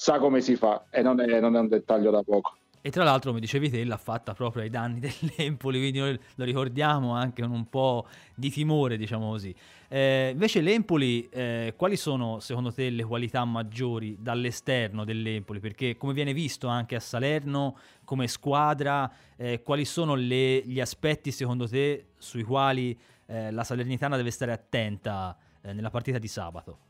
sa 0.00 0.18
come 0.18 0.40
si 0.40 0.56
fa 0.56 0.86
e 0.88 1.02
non 1.02 1.20
è, 1.20 1.40
non 1.40 1.54
è 1.56 1.58
un 1.58 1.68
dettaglio 1.68 2.10
da 2.10 2.22
poco. 2.22 2.56
E 2.80 2.90
tra 2.90 3.04
l'altro, 3.04 3.28
come 3.28 3.42
dicevi 3.42 3.68
te, 3.68 3.84
l'ha 3.84 3.98
fatta 3.98 4.32
proprio 4.32 4.62
ai 4.62 4.70
danni 4.70 4.98
dell'Empoli, 4.98 5.78
quindi 5.78 5.98
noi 5.98 6.18
lo 6.36 6.44
ricordiamo 6.46 7.12
anche 7.14 7.42
con 7.42 7.50
un 7.50 7.68
po' 7.68 8.06
di 8.34 8.48
timore, 8.48 8.96
diciamo 8.96 9.28
così. 9.28 9.54
Eh, 9.88 10.30
invece 10.32 10.62
l'Empoli, 10.62 11.28
eh, 11.28 11.74
quali 11.76 11.98
sono 11.98 12.40
secondo 12.40 12.72
te 12.72 12.88
le 12.88 13.04
qualità 13.04 13.44
maggiori 13.44 14.16
dall'esterno 14.18 15.04
dell'Empoli? 15.04 15.60
Perché 15.60 15.98
come 15.98 16.14
viene 16.14 16.32
visto 16.32 16.66
anche 16.66 16.96
a 16.96 17.00
Salerno 17.00 17.76
come 18.06 18.26
squadra, 18.26 19.12
eh, 19.36 19.62
quali 19.62 19.84
sono 19.84 20.14
le, 20.14 20.62
gli 20.64 20.80
aspetti 20.80 21.30
secondo 21.30 21.68
te 21.68 22.12
sui 22.16 22.42
quali 22.42 22.98
eh, 23.26 23.50
la 23.50 23.64
Salernitana 23.64 24.16
deve 24.16 24.30
stare 24.30 24.52
attenta 24.52 25.36
eh, 25.60 25.74
nella 25.74 25.90
partita 25.90 26.18
di 26.18 26.28
sabato? 26.28 26.88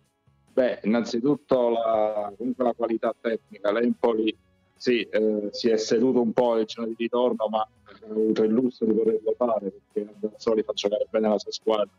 Beh, 0.53 0.81
innanzitutto 0.83 1.71
la, 1.71 2.33
la 2.57 2.73
qualità 2.75 3.15
tecnica. 3.19 3.71
L'Empoli 3.71 4.37
sì, 4.75 5.03
eh, 5.03 5.49
si 5.53 5.69
è 5.69 5.77
seduto 5.77 6.21
un 6.21 6.33
po' 6.33 6.59
il 6.59 6.67
giorno 6.67 6.89
di 6.89 6.97
ritorno, 6.99 7.49
ma 7.49 7.61
ha 7.61 8.11
avuto 8.11 8.43
il 8.43 8.51
lusso 8.51 8.85
di 8.85 8.95
poterlo 8.95 9.35
fare 9.37 9.71
perché 9.71 10.13
Andazzoli 10.13 10.63
fa 10.63 10.73
giocare 10.73 11.07
bene 11.11 11.29
la 11.29 11.39
sua 11.39 11.53
squadra. 11.53 11.91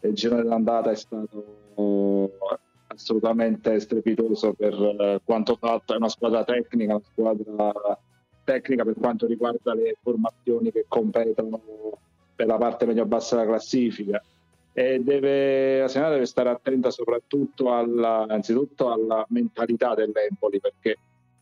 Il 0.00 0.12
giro 0.12 0.36
dell'andata 0.36 0.90
è 0.90 0.94
stato 0.94 2.30
assolutamente 2.88 3.80
strepitoso 3.80 4.52
per 4.52 4.74
eh, 4.74 5.20
quanto 5.24 5.56
fatto. 5.56 5.94
È 5.94 5.96
una 5.96 6.08
squadra 6.08 6.44
tecnica, 6.44 6.94
una 6.94 7.04
squadra 7.04 7.98
tecnica 8.44 8.84
per 8.84 8.94
quanto 8.94 9.26
riguarda 9.26 9.74
le 9.74 9.96
formazioni 10.00 10.70
che 10.70 10.84
competono 10.86 11.60
per 12.34 12.46
la 12.46 12.56
parte 12.56 12.86
medio-bassa 12.86 13.36
della 13.36 13.48
classifica 13.48 14.22
e 14.78 15.00
deve, 15.02 15.80
la 15.80 15.88
Serena 15.88 16.12
deve 16.12 16.26
stare 16.26 16.50
attenta 16.50 16.92
soprattutto 16.92 17.74
alla, 17.74 18.22
innanzitutto 18.22 18.92
alla 18.92 19.26
mentalità 19.30 19.96
dell'Empoli 19.96 20.60
perché 20.60 20.96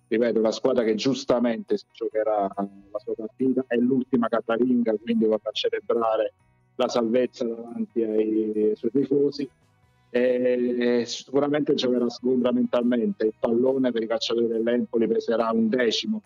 ripeto 0.09 0.41
la 0.41 0.53
squadra 0.53 0.85
che 0.85 0.95
giustamente 0.95 1.77
si 1.77 1.85
giocherà 1.93 2.51
la 2.57 2.99
sua 2.99 3.13
partita 3.15 3.63
è 3.67 3.77
l'ultima 3.77 4.29
casalinga 4.29 4.95
quindi 5.03 5.27
vorrà 5.27 5.51
celebrare 5.53 6.33
la 6.77 6.89
salvezza 6.89 7.45
davanti 7.45 8.03
ai 8.03 8.73
suoi 8.75 8.91
tifosi. 8.91 9.47
E 10.09 11.03
sicuramente 11.05 11.75
giocherà 11.75 12.09
sgombra 12.09 12.53
mentalmente 12.53 13.27
il 13.27 13.35
pallone 13.39 13.93
per 13.93 14.03
i 14.03 14.07
calciatori 14.07 14.47
dell'Empoli 14.47 15.07
peserà 15.07 15.51
un 15.51 15.69
decimo 15.69 16.23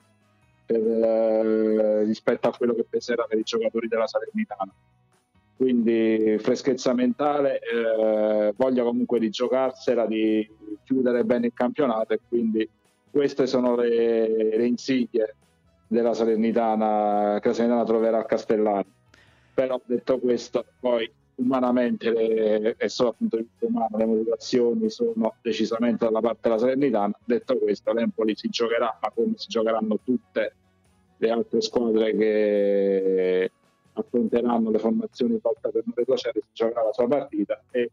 per, 0.64 0.80
eh, 0.80 2.04
rispetto 2.04 2.46
a 2.46 2.56
quello 2.56 2.74
che 2.74 2.84
peserà 2.88 3.24
per 3.24 3.38
i 3.38 3.42
giocatori 3.42 3.88
della 3.88 4.06
Salernitana 4.06 4.72
quindi 5.60 6.38
freschezza 6.38 6.94
mentale, 6.94 7.60
eh, 7.60 8.54
voglia 8.56 8.82
comunque 8.82 9.18
di 9.18 9.28
giocarsela, 9.28 10.06
di 10.06 10.48
chiudere 10.84 11.22
bene 11.22 11.48
il 11.48 11.52
campionato 11.52 12.14
e 12.14 12.20
quindi 12.26 12.66
queste 13.10 13.46
sono 13.46 13.76
le, 13.76 14.56
le 14.56 14.66
insidie 14.66 15.36
della 15.86 16.14
Salernitana 16.14 17.40
che 17.42 17.48
la 17.48 17.54
Salernitana 17.54 17.84
troverà 17.84 18.18
a 18.20 18.24
Castellano. 18.24 18.86
Però 19.52 19.78
detto 19.84 20.18
questo, 20.18 20.64
poi 20.80 21.12
umanamente 21.34 22.10
le, 22.10 22.74
e 22.78 22.88
solo 22.88 23.10
appunto 23.10 23.36
il 23.36 23.46
umano, 23.58 23.98
le 23.98 24.06
motivazioni 24.06 24.88
sono 24.88 25.34
decisamente 25.42 26.06
dalla 26.06 26.20
parte 26.20 26.48
della 26.48 26.58
Salernitana. 26.58 27.18
Detto 27.22 27.58
questo, 27.58 27.92
l'Empoli 27.92 28.34
si 28.34 28.48
giocherà, 28.48 28.98
ma 28.98 29.10
come 29.10 29.34
si 29.36 29.48
giocheranno 29.48 29.98
tutte 30.02 30.54
le 31.18 31.30
altre 31.30 31.60
squadre 31.60 32.16
che 32.16 33.50
affronteranno 33.94 34.70
le 34.70 34.78
formazioni 34.78 35.38
volta 35.40 35.68
per 35.68 35.82
non 35.84 35.94
retrocedere 35.94 36.44
si 36.46 36.52
giocherà 36.52 36.84
la 36.84 36.92
sua 36.92 37.08
partita 37.08 37.62
e, 37.70 37.90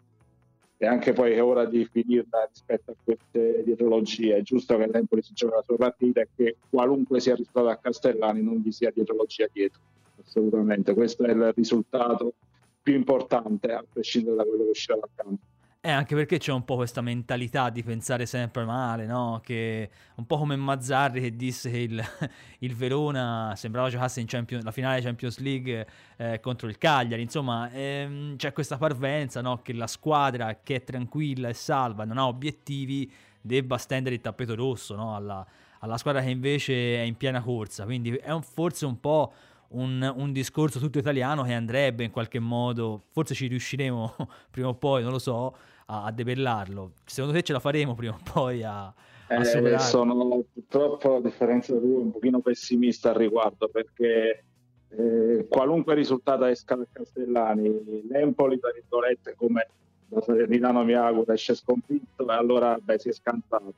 e, 0.77 0.85
anche 0.85 1.13
poi 1.13 1.33
è 1.33 1.43
ora 1.43 1.65
di 1.65 1.85
finirla 1.85 2.47
rispetto 2.51 2.91
a 2.91 2.95
queste 3.03 3.63
dietrologie. 3.63 4.37
È 4.37 4.41
giusto 4.41 4.77
che 4.77 4.87
l'Empoli 4.87 5.21
si 5.21 5.33
giochi 5.33 5.53
la 5.55 5.63
sua 5.63 5.77
partita 5.77 6.21
e 6.21 6.29
che 6.35 6.57
qualunque 6.69 7.19
sia 7.19 7.33
il 7.33 7.39
risultato 7.39 7.67
a 7.67 7.77
Castellani 7.77 8.41
non 8.41 8.61
vi 8.61 8.71
sia 8.71 8.91
dietrologia 8.91 9.47
dietro. 9.51 9.81
Assolutamente 10.23 10.93
questo 10.93 11.23
è 11.23 11.31
il 11.31 11.53
risultato 11.53 12.33
più 12.81 12.95
importante 12.95 13.71
a 13.71 13.83
prescindere 13.91 14.35
da 14.35 14.43
quello 14.43 14.63
che 14.63 14.69
uscirà 14.69 14.97
dal 14.97 15.09
campo 15.15 15.41
eh, 15.87 15.91
anche 15.91 16.15
perché 16.15 16.37
c'è 16.37 16.51
un 16.51 16.65
po' 16.65 16.75
questa 16.75 16.99
mentalità 16.99 17.69
di 17.69 17.81
pensare 17.81 18.25
sempre 18.25 18.65
male, 18.65 19.05
no? 19.05 19.39
Che 19.41 19.89
un 20.15 20.25
po' 20.25 20.37
come 20.37 20.57
Mazzarri 20.57 21.21
che 21.21 21.35
disse 21.37 21.71
che 21.71 21.77
il, 21.77 22.03
il 22.59 22.75
Verona 22.75 23.53
sembrava 23.55 23.87
giocasse 23.87 24.19
in 24.19 24.27
Champions, 24.27 24.65
la 24.65 24.71
finale 24.71 24.99
Champions 24.99 25.39
League 25.39 25.87
eh, 26.17 26.41
contro 26.41 26.67
il 26.67 26.77
Cagliari. 26.77 27.21
Insomma, 27.21 27.71
ehm, 27.71 28.35
c'è 28.35 28.51
questa 28.51 28.75
parvenza, 28.77 29.39
no? 29.39 29.61
Che 29.61 29.71
la 29.71 29.87
squadra 29.87 30.59
che 30.61 30.75
è 30.75 30.83
tranquilla 30.83 31.47
e 31.47 31.53
salva, 31.53 32.03
non 32.03 32.17
ha 32.17 32.27
obiettivi, 32.27 33.09
debba 33.39 33.77
stendere 33.77 34.15
il 34.15 34.21
tappeto 34.21 34.55
rosso, 34.55 34.93
no? 34.93 35.15
Alla, 35.15 35.47
alla 35.79 35.97
squadra 35.97 36.21
che 36.21 36.29
invece 36.29 36.97
è 36.97 37.03
in 37.03 37.15
piena 37.15 37.41
corsa. 37.41 37.85
Quindi 37.85 38.13
è 38.13 38.31
un, 38.31 38.41
forse 38.41 38.85
un 38.85 38.99
po' 38.99 39.31
un, 39.69 40.13
un, 40.17 40.31
discorso 40.31 40.79
tutto 40.79 40.99
italiano 40.99 41.43
che 41.43 41.53
andrebbe 41.53 42.03
in 42.03 42.11
qualche 42.11 42.39
modo, 42.39 43.03
forse 43.11 43.33
ci 43.33 43.47
riusciremo 43.47 44.15
prima 44.51 44.67
o 44.69 44.75
poi, 44.75 45.01
non 45.01 45.11
lo 45.11 45.19
so, 45.19 45.55
a, 45.87 46.05
a 46.05 46.11
debellarlo. 46.11 46.93
Secondo 47.05 47.35
te 47.35 47.43
ce 47.43 47.53
la 47.53 47.59
faremo 47.59 47.95
prima 47.95 48.13
o 48.13 48.19
poi 48.31 48.63
a, 48.63 48.93
eh, 49.27 49.79
Sono 49.79 50.43
purtroppo, 50.53 51.17
a 51.17 51.21
differenza 51.21 51.73
da 51.73 51.79
lui, 51.79 51.95
un 51.95 52.11
pochino 52.11 52.39
pessimista 52.39 53.09
al 53.09 53.15
riguardo 53.15 53.67
perché 53.67 54.43
eh, 54.89 55.45
qualunque 55.49 55.95
risultato 55.95 56.45
esca 56.45 56.75
da 56.75 56.85
Castellani, 56.89 58.07
l'Empoli, 58.07 58.59
tra 58.59 58.71
virgolette, 58.71 59.35
come 59.35 59.67
da 60.07 60.21
Salernitano 60.21 60.83
mi 60.85 60.93
auguro, 60.93 61.33
esce 61.33 61.55
sconfitto 61.55 62.29
e 62.29 62.33
allora 62.33 62.77
beh, 62.81 62.99
si 62.99 63.09
è 63.09 63.11
scantato 63.11 63.73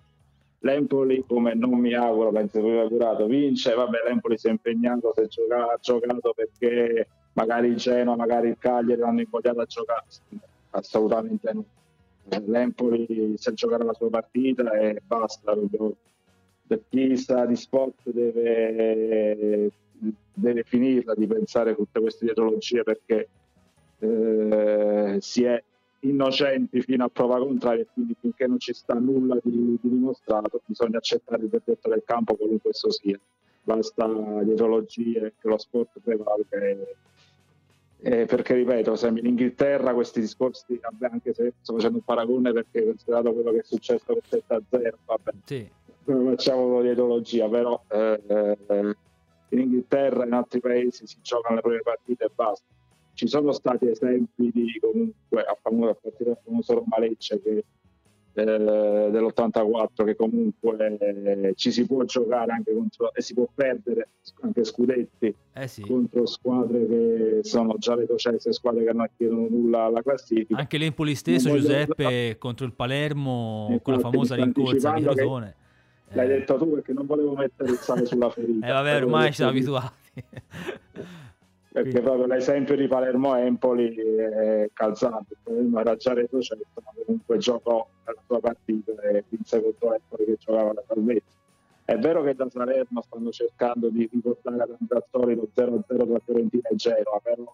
L'Empoli, 0.61 1.23
come 1.25 1.53
non 1.53 1.79
mi 1.79 1.93
auguro, 1.93 2.31
penso 2.31 2.61
che 2.61 2.79
augurato, 2.79 3.27
vince. 3.27 3.73
Vabbè, 3.73 3.99
l'Empoli 4.05 4.37
si 4.37 4.47
è 4.47 4.49
impegnato, 4.49 5.13
si 5.15 5.21
è 5.21 5.27
giocato, 5.27 5.71
ha 5.71 5.77
giocato 5.79 6.33
perché 6.35 7.07
magari 7.33 7.69
il 7.69 7.77
Genoa, 7.77 8.17
magari 8.17 8.49
il 8.49 8.57
Cagliari 8.59 8.99
l'hanno 8.99 9.21
invogliato 9.21 9.61
a 9.61 9.65
giocare. 9.65 10.03
Assolutamente 10.71 11.53
no. 11.53 11.63
L'Empoli 12.45 13.35
si 13.37 13.49
è 13.49 13.53
giocato 13.53 13.83
la 13.83 13.93
sua 13.93 14.09
partita 14.09 14.71
e 14.71 15.01
basta. 15.05 15.55
Chi 16.89 17.17
sta 17.17 17.45
di 17.45 17.55
sport 17.55 18.09
deve, 18.11 19.71
deve 20.33 20.63
finirla 20.63 21.15
di 21.15 21.25
pensare 21.25 21.71
a 21.71 21.75
tutte 21.75 21.99
queste 21.99 22.25
ideologie 22.25 22.83
perché 22.83 23.29
eh, 23.99 25.17
si 25.19 25.43
è 25.43 25.63
innocenti 26.01 26.81
fino 26.81 27.03
a 27.03 27.09
prova 27.09 27.39
contraria 27.39 27.81
e 27.81 27.87
quindi 27.91 28.15
finché 28.19 28.47
non 28.47 28.59
ci 28.59 28.73
sta 28.73 28.93
nulla 28.93 29.37
di, 29.43 29.77
di 29.81 29.89
dimostrato 29.89 30.61
bisogna 30.65 30.97
accettare 30.97 31.43
il 31.43 31.49
verdetto 31.49 31.89
del 31.89 32.03
campo 32.05 32.35
qualunque 32.35 32.69
esso 32.69 32.89
sia 32.89 33.19
basta 33.63 34.05
ideologie 34.41 35.33
che 35.39 35.47
lo 35.47 35.57
sport 35.57 35.99
prevalga 36.01 36.57
e, 38.01 38.21
e 38.21 38.25
perché 38.25 38.55
ripeto 38.55 38.95
sempre 38.95 39.21
in 39.21 39.27
Inghilterra 39.27 39.93
questi 39.93 40.19
discorsi 40.19 40.79
vabbè, 40.81 41.09
anche 41.11 41.33
se 41.33 41.53
sto 41.61 41.73
facendo 41.73 41.97
un 41.97 42.03
paragone 42.03 42.51
perché 42.51 42.85
considerato 42.85 43.33
quello 43.33 43.51
che 43.51 43.59
è 43.59 43.63
successo 43.63 44.05
con 44.05 44.19
7 44.27 44.53
a 44.53 44.61
0 44.69 44.97
vabbè 45.05 45.31
sì. 45.45 45.69
facciamo 46.03 46.79
l'ideologia 46.81 47.47
però 47.49 47.81
eh, 47.89 48.95
in 49.49 49.59
Inghilterra 49.59 50.23
e 50.23 50.27
in 50.27 50.33
altri 50.33 50.59
paesi 50.59 51.07
si 51.07 51.17
giocano 51.21 51.55
le 51.55 51.61
proprie 51.61 51.81
partite 51.81 52.25
e 52.25 52.31
basta 52.33 52.65
ci 53.19 53.27
sono 53.27 53.51
stati 53.51 53.85
esempi 53.89 54.49
di 54.53 54.79
comunque 54.79 55.43
a, 55.43 55.57
famoso, 55.61 55.89
a 55.89 55.95
partire 55.95 56.29
dal 56.29 56.39
famoso 56.41 56.73
Roma 56.75 56.99
Lecce 56.99 57.41
che, 57.41 57.65
eh, 58.47 59.11
dell'84 59.11 60.05
che 60.05 60.15
comunque 60.15 60.97
eh, 60.99 61.53
ci 61.55 61.71
si 61.71 61.85
può 61.85 62.03
giocare 62.03 62.51
anche 62.51 62.73
contro 62.73 63.13
e 63.13 63.21
si 63.21 63.33
può 63.33 63.47
perdere 63.53 64.09
anche 64.41 64.63
scudetti 64.63 65.33
eh 65.53 65.67
sì. 65.67 65.81
contro 65.81 66.25
squadre 66.25 66.85
che 66.87 67.39
sono 67.43 67.75
già 67.77 67.95
retrocesse 67.95 68.53
squadre 68.53 68.85
che 68.85 68.93
non 68.93 69.09
chiedono 69.15 69.47
nulla 69.49 69.85
alla 69.85 70.01
classifica 70.01 70.59
anche 70.59 70.77
l'Empoli 70.77 71.15
stesso 71.15 71.49
Giuseppe 71.55 72.03
voglio... 72.03 72.37
contro 72.37 72.65
il 72.65 72.73
Palermo 72.73 73.79
con 73.81 73.93
la 73.95 73.99
famosa 73.99 74.35
rincorsa 74.35 74.93
di 74.93 75.03
Rosone 75.03 75.55
l'hai 76.13 76.25
eh. 76.25 76.39
detto 76.39 76.57
tu 76.57 76.71
perché 76.71 76.93
non 76.93 77.05
volevo 77.05 77.35
mettere 77.35 77.71
il 77.71 77.77
sale 77.77 78.05
sulla 78.05 78.29
ferita 78.29 78.65
eh 78.67 78.71
vabbè 78.71 78.95
ormai 78.95 79.27
ci 79.27 79.33
siamo 79.33 79.51
abituati 79.51 80.23
perché 81.83 82.01
proprio 82.01 82.25
l'esempio 82.25 82.75
di 82.75 82.87
Palermo-Empoli 82.87 83.95
è 83.95 84.69
calzante, 84.73 85.35
già 85.97 86.13
retrocesso, 86.13 86.65
ma 86.83 86.91
comunque 87.05 87.37
giocò 87.37 87.87
la 88.05 88.15
sua 88.25 88.39
partita 88.39 88.91
e 89.01 89.23
vinse 89.29 89.61
contro 89.61 89.93
Empoli 89.93 90.25
che 90.25 90.37
giocava 90.37 90.73
la 90.73 90.83
salvezza. 90.87 91.37
È 91.85 91.97
vero 91.97 92.21
che 92.21 92.35
da 92.35 92.47
Salerno 92.49 93.01
stanno 93.01 93.31
cercando 93.31 93.89
di 93.89 94.07
riportare 94.11 94.61
ad 94.61 94.75
Andrazzoli 94.79 95.35
lo 95.35 95.49
0-0 95.55 95.81
tra 95.87 96.19
Fiorentina 96.23 96.69
e 96.69 96.75
Genoa, 96.75 97.19
però 97.23 97.51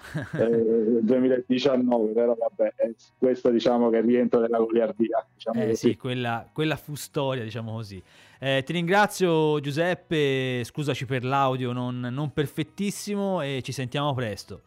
eh, 0.38 1.00
2019, 1.00 2.12
però 2.12 2.34
vabbè, 2.34 2.74
questo 3.16 3.50
diciamo 3.50 3.88
che 3.88 4.00
rientra 4.00 4.40
nella 4.40 4.58
goliardia. 4.58 5.26
Diciamo 5.32 5.62
eh, 5.62 5.74
sì, 5.76 5.96
quella, 5.96 6.46
quella, 6.52 6.76
fu 6.76 6.94
storia, 6.94 7.42
diciamo 7.42 7.72
così. 7.72 8.02
Eh, 8.42 8.62
ti 8.64 8.72
ringrazio 8.72 9.60
Giuseppe, 9.60 10.64
scusaci 10.64 11.04
per 11.04 11.24
l'audio 11.24 11.72
non, 11.72 12.00
non, 12.00 12.32
perfettissimo 12.32 13.42
e 13.42 13.60
ci 13.62 13.70
sentiamo 13.70 14.14
presto. 14.14 14.62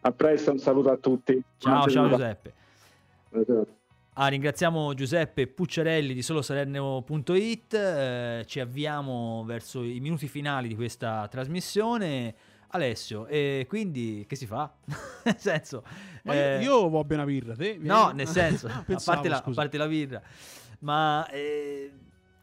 A 0.00 0.10
presto, 0.10 0.50
un 0.50 0.58
saluto 0.58 0.90
a 0.90 0.96
tutti. 0.96 1.40
Ciao, 1.58 1.88
ciao 1.88 2.08
Giuseppe. 2.08 2.54
Ah, 4.14 4.26
ringraziamo 4.26 4.94
Giuseppe 4.94 5.46
Pucciarelli 5.46 6.12
di 6.12 6.22
solosalerno.it, 6.22 7.74
eh, 7.74 8.44
ci 8.48 8.58
avviamo 8.58 9.44
verso 9.46 9.84
i 9.84 10.00
minuti 10.00 10.26
finali 10.26 10.66
di 10.66 10.74
questa 10.74 11.28
trasmissione. 11.30 12.34
Alessio, 12.70 13.26
e 13.28 13.64
quindi 13.68 14.26
che 14.28 14.34
si 14.34 14.44
fa? 14.44 14.70
nel 15.24 15.38
senso, 15.38 15.84
ma 16.24 16.34
eh, 16.34 16.62
io 16.62 16.88
vo' 16.88 17.04
bene 17.04 17.22
una 17.22 17.30
birra, 17.30 17.54
te? 17.54 17.74
Vieni? 17.74 17.86
No, 17.86 18.10
nel 18.10 18.26
senso, 18.26 18.66
a, 18.66 18.84
parte 19.04 19.28
la, 19.28 19.36
a, 19.36 19.50
parte 19.54 19.78
la, 19.78 19.86
birra, 19.86 20.20
ma 20.80 21.26
eh, 21.28 21.90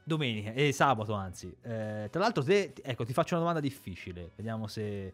domenica 0.06 0.54
e 0.54 0.68
eh, 0.68 0.72
sabato 0.72 1.14
anzi. 1.14 1.48
Eh, 1.62 2.08
tra 2.10 2.22
l'altro, 2.22 2.44
te, 2.44 2.74
ecco, 2.82 3.04
ti 3.04 3.12
faccio 3.12 3.34
una 3.34 3.44
domanda 3.44 3.60
difficile, 3.60 4.32
vediamo 4.36 4.68
se 4.68 5.12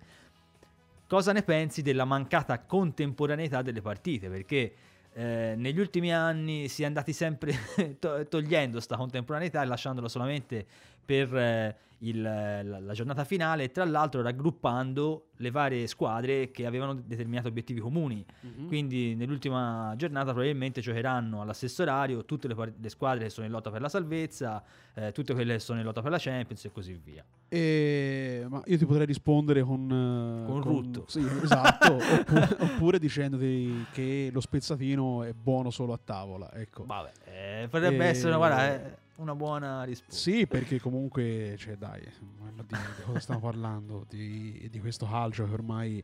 cosa 1.08 1.32
ne 1.32 1.42
pensi 1.42 1.82
della 1.82 2.06
mancata 2.06 2.60
contemporaneità 2.60 3.62
delle 3.62 3.82
partite, 3.82 4.30
perché 4.30 4.74
eh, 5.14 5.56
negli 5.58 5.80
ultimi 5.80 6.14
anni 6.14 6.68
si 6.68 6.84
è 6.84 6.86
andati 6.86 7.14
sempre 7.14 7.54
togliendo 8.00 8.74
questa 8.74 8.98
contemporaneità 8.98 9.62
e 9.62 9.66
lasciandola 9.66 10.08
solamente 10.08 10.66
per 11.12 11.36
eh, 11.36 11.76
il, 12.00 12.22
la, 12.22 12.80
la, 12.80 12.94
giornata 12.94 13.26
finale 13.26 13.70
tra 13.70 13.84
l'altro 13.84 14.22
raggruppando 14.22 15.28
le 15.38 15.52
varie 15.52 15.88
squadre 15.88 16.50
che 16.50 16.66
avevano 16.66 16.94
determinati 16.94 17.48
obiettivi 17.48 17.80
comuni. 17.80 18.26
Mm-hmm. 18.46 18.68
Quindi 18.68 19.16
nell'ultima 19.16 19.94
giornata 19.98 20.32
probabilmente 20.32 20.80
giocheranno 20.80 21.42
allo 21.42 21.54
stesso 21.54 21.82
orario 21.82 22.24
tutte 22.24 22.48
le, 22.48 22.74
le, 22.80 22.90
squadre 22.90 23.26
che 23.26 23.30
sono 23.30 23.46
in 23.46 23.52
lotta 23.52 23.70
per 23.72 23.82
la 23.82 23.90
salvezza, 23.90 24.64
eh, 24.94 25.12
tutte 25.12 25.34
quelle 25.34 25.54
che 25.54 25.60
sono 25.60 25.80
in 25.80 25.86
lotta 25.86 26.02
per 26.02 26.12
la 26.12 26.18
Champions 26.20 26.64
e 26.64 26.72
così 26.72 26.94
via. 26.94 27.26
E, 27.50 28.46
ma 28.48 28.62
io 28.66 28.78
ti 28.78 28.86
potrei 28.86 29.06
rispondere 29.06 29.62
con... 29.62 29.84
Uh, 29.92 30.46
con, 30.46 30.62
con 30.62 30.72
Rutto. 30.72 31.06
Sì, 31.08 31.28
esatto. 31.44 31.98
oppure, 32.00 32.56
oppure 32.60 33.00
dicendoti 33.00 33.88
che 33.92 34.30
lo 34.32 34.40
spezzatino 34.40 35.24
è 35.24 35.34
buono 35.34 35.70
solo 35.70 35.94
a 35.94 36.00
tavola. 36.04 36.52
Ecco. 36.54 36.86
Vabbè, 36.86 37.12
eh, 37.26 37.68
potrebbe 37.68 38.06
e... 38.06 38.08
essere 38.08 38.30
una, 38.30 38.38
guarda, 38.38 38.74
eh, 38.74 38.98
una 39.16 39.36
buona 39.36 39.84
risposta. 39.84 40.16
Sì, 40.16 40.48
perché 40.48 40.80
comunque, 40.80 41.56
cioè, 41.58 41.76
dai, 41.76 42.02
di, 42.02 42.76
cosa 43.04 43.20
stiamo 43.20 43.42
parlando? 43.42 44.06
Di, 44.10 44.68
di 44.70 44.80
questo 44.80 45.06
calcio 45.06 45.46
che 45.46 45.54
ormai 45.54 46.04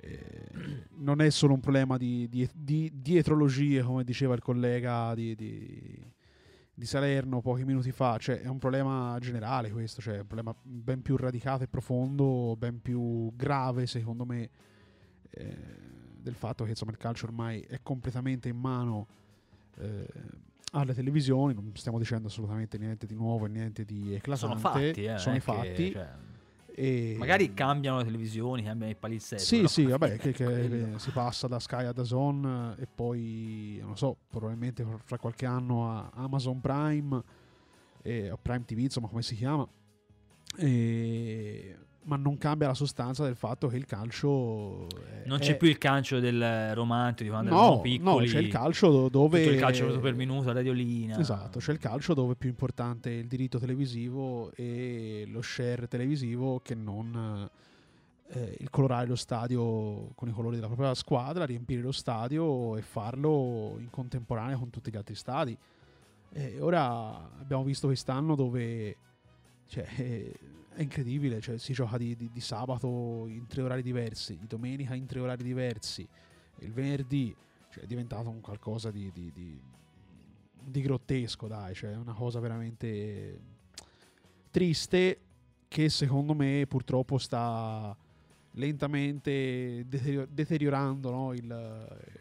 eh, 0.00 0.48
non 0.96 1.20
è 1.20 1.30
solo 1.30 1.54
un 1.54 1.60
problema 1.60 1.96
di, 1.96 2.28
di, 2.28 2.48
di, 2.54 2.90
dietrologie, 2.94 3.82
come 3.82 4.04
diceva 4.04 4.34
il 4.34 4.40
collega 4.40 5.14
di, 5.14 5.34
di, 5.34 6.86
Salerno 6.86 7.40
pochi 7.40 7.64
minuti 7.64 7.90
fa, 7.90 8.16
cioè 8.18 8.40
è 8.40 8.46
un 8.46 8.58
problema 8.58 9.16
generale 9.20 9.70
questo, 9.72 10.00
cioè 10.00 10.14
è 10.14 10.20
un 10.20 10.26
problema 10.26 10.54
ben 10.62 11.02
più 11.02 11.16
radicato 11.16 11.64
e 11.64 11.68
profondo, 11.68 12.54
ben 12.56 12.80
più 12.80 13.34
grave 13.34 13.86
secondo 13.86 14.24
me 14.24 14.48
eh, 15.30 15.56
del 16.16 16.34
fatto 16.34 16.62
che 16.62 16.70
insomma 16.70 16.92
il 16.92 16.96
calcio 16.96 17.26
ormai 17.26 17.60
è 17.62 17.80
completamente 17.82 18.48
in 18.48 18.56
mano 18.56 19.08
eh, 19.78 20.06
alle 20.72 20.94
televisioni, 20.94 21.54
non 21.54 21.72
stiamo 21.74 21.98
dicendo 21.98 22.28
assolutamente 22.28 22.78
niente 22.78 23.06
di 23.06 23.14
nuovo 23.14 23.46
e 23.46 23.48
niente 23.48 23.84
di 23.84 24.14
eclatante, 24.14 24.36
sono 24.36 24.56
fatti, 24.56 25.04
eh, 25.04 25.18
sono 25.18 25.36
i 25.36 25.40
fatti. 25.40 25.72
Che, 25.74 25.92
cioè... 25.92 26.10
E... 26.74 27.16
Magari 27.18 27.54
cambiano 27.54 27.98
le 27.98 28.04
televisioni, 28.04 28.62
cambiano 28.62 28.92
i 28.92 28.94
palinsetti. 28.94 29.42
Sì, 29.42 29.66
sì, 29.66 29.84
vabbè, 29.86 30.16
che, 30.18 30.32
che 30.32 30.92
si 30.96 31.10
passa 31.10 31.48
da 31.48 31.58
Sky 31.58 31.84
a 31.84 31.92
Dazon 31.92 32.76
e 32.78 32.86
poi, 32.86 33.80
non 33.82 33.96
so, 33.96 34.16
probabilmente 34.28 34.86
fra 35.04 35.18
qualche 35.18 35.46
anno 35.46 35.90
a 35.90 36.10
Amazon 36.14 36.60
Prime 36.60 37.16
o 38.30 38.38
Prime 38.40 38.64
TV, 38.64 38.78
insomma, 38.78 39.08
come 39.08 39.22
si 39.22 39.34
chiama. 39.34 39.68
E 40.56 41.76
ma 42.08 42.16
non 42.16 42.38
cambia 42.38 42.66
la 42.66 42.74
sostanza 42.74 43.22
del 43.22 43.36
fatto 43.36 43.68
che 43.68 43.76
il 43.76 43.84
calcio 43.84 44.86
è, 44.88 45.26
non 45.26 45.38
c'è 45.38 45.52
è, 45.52 45.56
più 45.58 45.68
il 45.68 45.76
calcio 45.76 46.18
del 46.20 46.74
romantico 46.74 47.24
di 47.24 47.28
quando 47.28 47.50
no, 47.50 47.56
eravamo 47.56 47.80
piccoli 47.82 48.26
no, 48.26 48.32
c'è 48.32 48.38
il 48.38 48.48
calcio 48.48 49.08
dove 49.10 49.42
tutto 49.42 49.54
il 49.54 49.60
calcio 49.60 50.00
per 50.00 50.14
minuto, 50.14 50.46
la 50.46 50.54
radiolina. 50.54 51.18
Esatto, 51.18 51.58
c'è 51.58 51.72
il 51.72 51.78
calcio 51.78 52.14
dove 52.14 52.32
è 52.32 52.36
più 52.36 52.48
importante 52.48 53.10
il 53.10 53.26
diritto 53.26 53.58
televisivo 53.58 54.50
e 54.54 55.24
lo 55.28 55.42
share 55.42 55.86
televisivo 55.86 56.60
che 56.60 56.74
non 56.74 57.46
eh, 58.28 58.56
il 58.58 58.70
colorare 58.70 59.06
lo 59.06 59.16
stadio 59.16 60.10
con 60.14 60.28
i 60.28 60.32
colori 60.32 60.56
della 60.56 60.68
propria 60.68 60.94
squadra, 60.94 61.44
riempire 61.44 61.82
lo 61.82 61.92
stadio 61.92 62.74
e 62.78 62.80
farlo 62.80 63.76
in 63.78 63.90
contemporanea 63.90 64.56
con 64.56 64.70
tutti 64.70 64.90
gli 64.90 64.96
altri 64.96 65.14
stadi. 65.14 65.56
E 66.32 66.58
ora 66.60 67.30
abbiamo 67.38 67.64
visto 67.64 67.86
quest'anno 67.86 68.34
dove 68.34 68.96
cioè, 69.68 69.84
è 70.74 70.82
incredibile, 70.82 71.40
cioè, 71.40 71.58
si 71.58 71.72
gioca 71.72 71.96
di, 71.98 72.16
di, 72.16 72.30
di, 72.32 72.40
sabato 72.40 73.26
in 73.28 73.46
tre 73.46 73.62
orari 73.62 73.82
diversi, 73.82 74.36
di 74.36 74.46
domenica 74.46 74.94
in 74.94 75.06
tre 75.06 75.20
orari 75.20 75.42
diversi, 75.42 76.06
il 76.60 76.72
venerdì 76.72 77.34
cioè, 77.70 77.84
è 77.84 77.86
diventato 77.86 78.30
un 78.30 78.40
qualcosa 78.40 78.90
di, 78.90 79.10
di 79.12 80.80
grottesco, 80.80 81.46
dai, 81.46 81.74
cioè 81.74 81.94
una 81.96 82.14
cosa 82.14 82.40
veramente 82.40 83.40
triste 84.50 85.20
che 85.68 85.88
secondo 85.88 86.34
me 86.34 86.64
purtroppo 86.66 87.18
sta 87.18 87.94
lentamente 88.52 89.84
deteriorando 89.86 91.10
no? 91.10 91.32
il, 91.32 91.44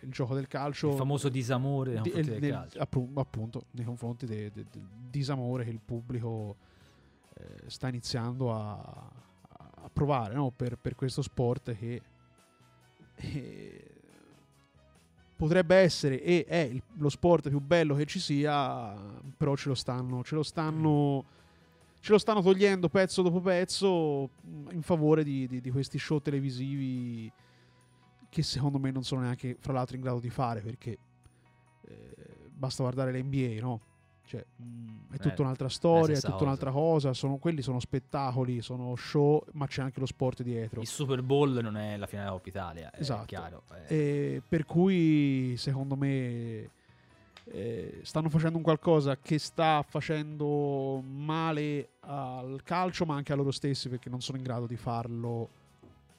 il, 0.01 0.11
gioco 0.11 0.35
del 0.35 0.47
calcio. 0.47 0.91
Il 0.91 0.97
famoso 0.97 1.29
disamore 1.29 1.93
nei 1.93 2.11
confronti 2.11 2.29
del 2.29 2.41
nel, 2.41 2.51
calcio. 2.51 2.79
Appunto, 3.15 3.63
nei 3.71 3.85
confronti 3.85 4.25
del 4.25 4.51
de, 4.51 4.65
de 4.69 4.81
disamore 5.09 5.63
che 5.63 5.71
il 5.71 5.79
pubblico 5.83 6.57
eh, 7.37 7.69
sta 7.69 7.87
iniziando 7.87 8.53
a, 8.53 8.75
a 8.77 9.89
provare 9.91 10.33
no? 10.33 10.51
per, 10.51 10.77
per, 10.77 10.95
questo 10.95 11.21
sport 11.21 11.75
che 11.75 12.01
eh, 13.15 13.91
potrebbe 15.35 15.75
essere 15.75 16.21
e 16.21 16.45
è 16.47 16.57
il, 16.57 16.81
lo 16.97 17.09
sport 17.09 17.49
più 17.49 17.59
bello 17.59 17.95
che 17.95 18.05
ci 18.05 18.19
sia, 18.19 18.93
però 19.37 19.55
ce 19.55 19.69
lo 19.69 19.75
stanno, 19.75 20.23
ce 20.23 20.35
lo 20.35 20.43
stanno 20.43 21.25
ce 21.99 22.11
lo 22.11 22.19
stanno 22.19 22.41
togliendo 22.41 22.89
pezzo 22.89 23.21
dopo 23.21 23.41
pezzo 23.41 24.29
in 24.71 24.81
favore 24.81 25.23
di, 25.23 25.47
di, 25.47 25.59
di, 25.59 25.71
questi 25.71 25.97
show 25.97 26.21
televisivi 26.21 27.29
che 28.29 28.43
secondo 28.43 28.77
me 28.77 28.91
non 28.91 29.03
sono 29.03 29.21
neanche 29.21 29.57
fra 29.59 29.73
l'altro 29.73 29.95
in 29.95 30.03
grado 30.03 30.19
di 30.19 30.29
fare 30.29 30.61
perché 30.61 30.97
eh, 31.81 32.49
basta 32.49 32.83
guardare 32.83 33.11
l'NBA 33.11 33.59
no? 33.59 33.81
Cioè, 34.27 34.45
mh, 34.57 34.63
mm, 34.63 35.13
è 35.13 35.17
tutta 35.19 35.37
eh, 35.37 35.41
un'altra 35.41 35.69
storia, 35.69 36.17
è 36.17 36.19
tutta 36.19 36.43
un'altra 36.43 36.71
cosa. 36.71 37.13
Sono, 37.13 37.37
quelli 37.37 37.61
sono 37.61 37.79
spettacoli, 37.79 38.61
sono 38.61 38.93
show, 38.97 39.41
ma 39.53 39.65
c'è 39.67 39.81
anche 39.81 40.01
lo 40.01 40.05
sport 40.05 40.43
dietro. 40.43 40.81
Il 40.81 40.87
Super 40.87 41.21
Bowl 41.21 41.51
non 41.61 41.77
è 41.77 41.95
la 41.95 42.07
finale 42.07 42.29
Coppa 42.31 42.49
Italia, 42.49 42.91
esatto. 42.93 43.25
chiaro. 43.25 43.63
Eh. 43.87 44.41
per 44.45 44.65
cui, 44.65 45.55
secondo 45.57 45.95
me, 45.95 46.69
eh, 47.45 47.99
stanno 48.03 48.27
facendo 48.27 48.57
un 48.57 48.63
qualcosa 48.63 49.15
che 49.17 49.39
sta 49.39 49.81
facendo 49.87 51.01
male 51.01 51.91
al 52.01 52.59
calcio, 52.63 53.05
ma 53.05 53.15
anche 53.15 53.31
a 53.31 53.35
loro 53.37 53.51
stessi, 53.51 53.87
perché 53.87 54.09
non 54.09 54.19
sono 54.19 54.37
in 54.37 54.43
grado 54.43 54.65
di 54.65 54.75
farlo 54.75 55.49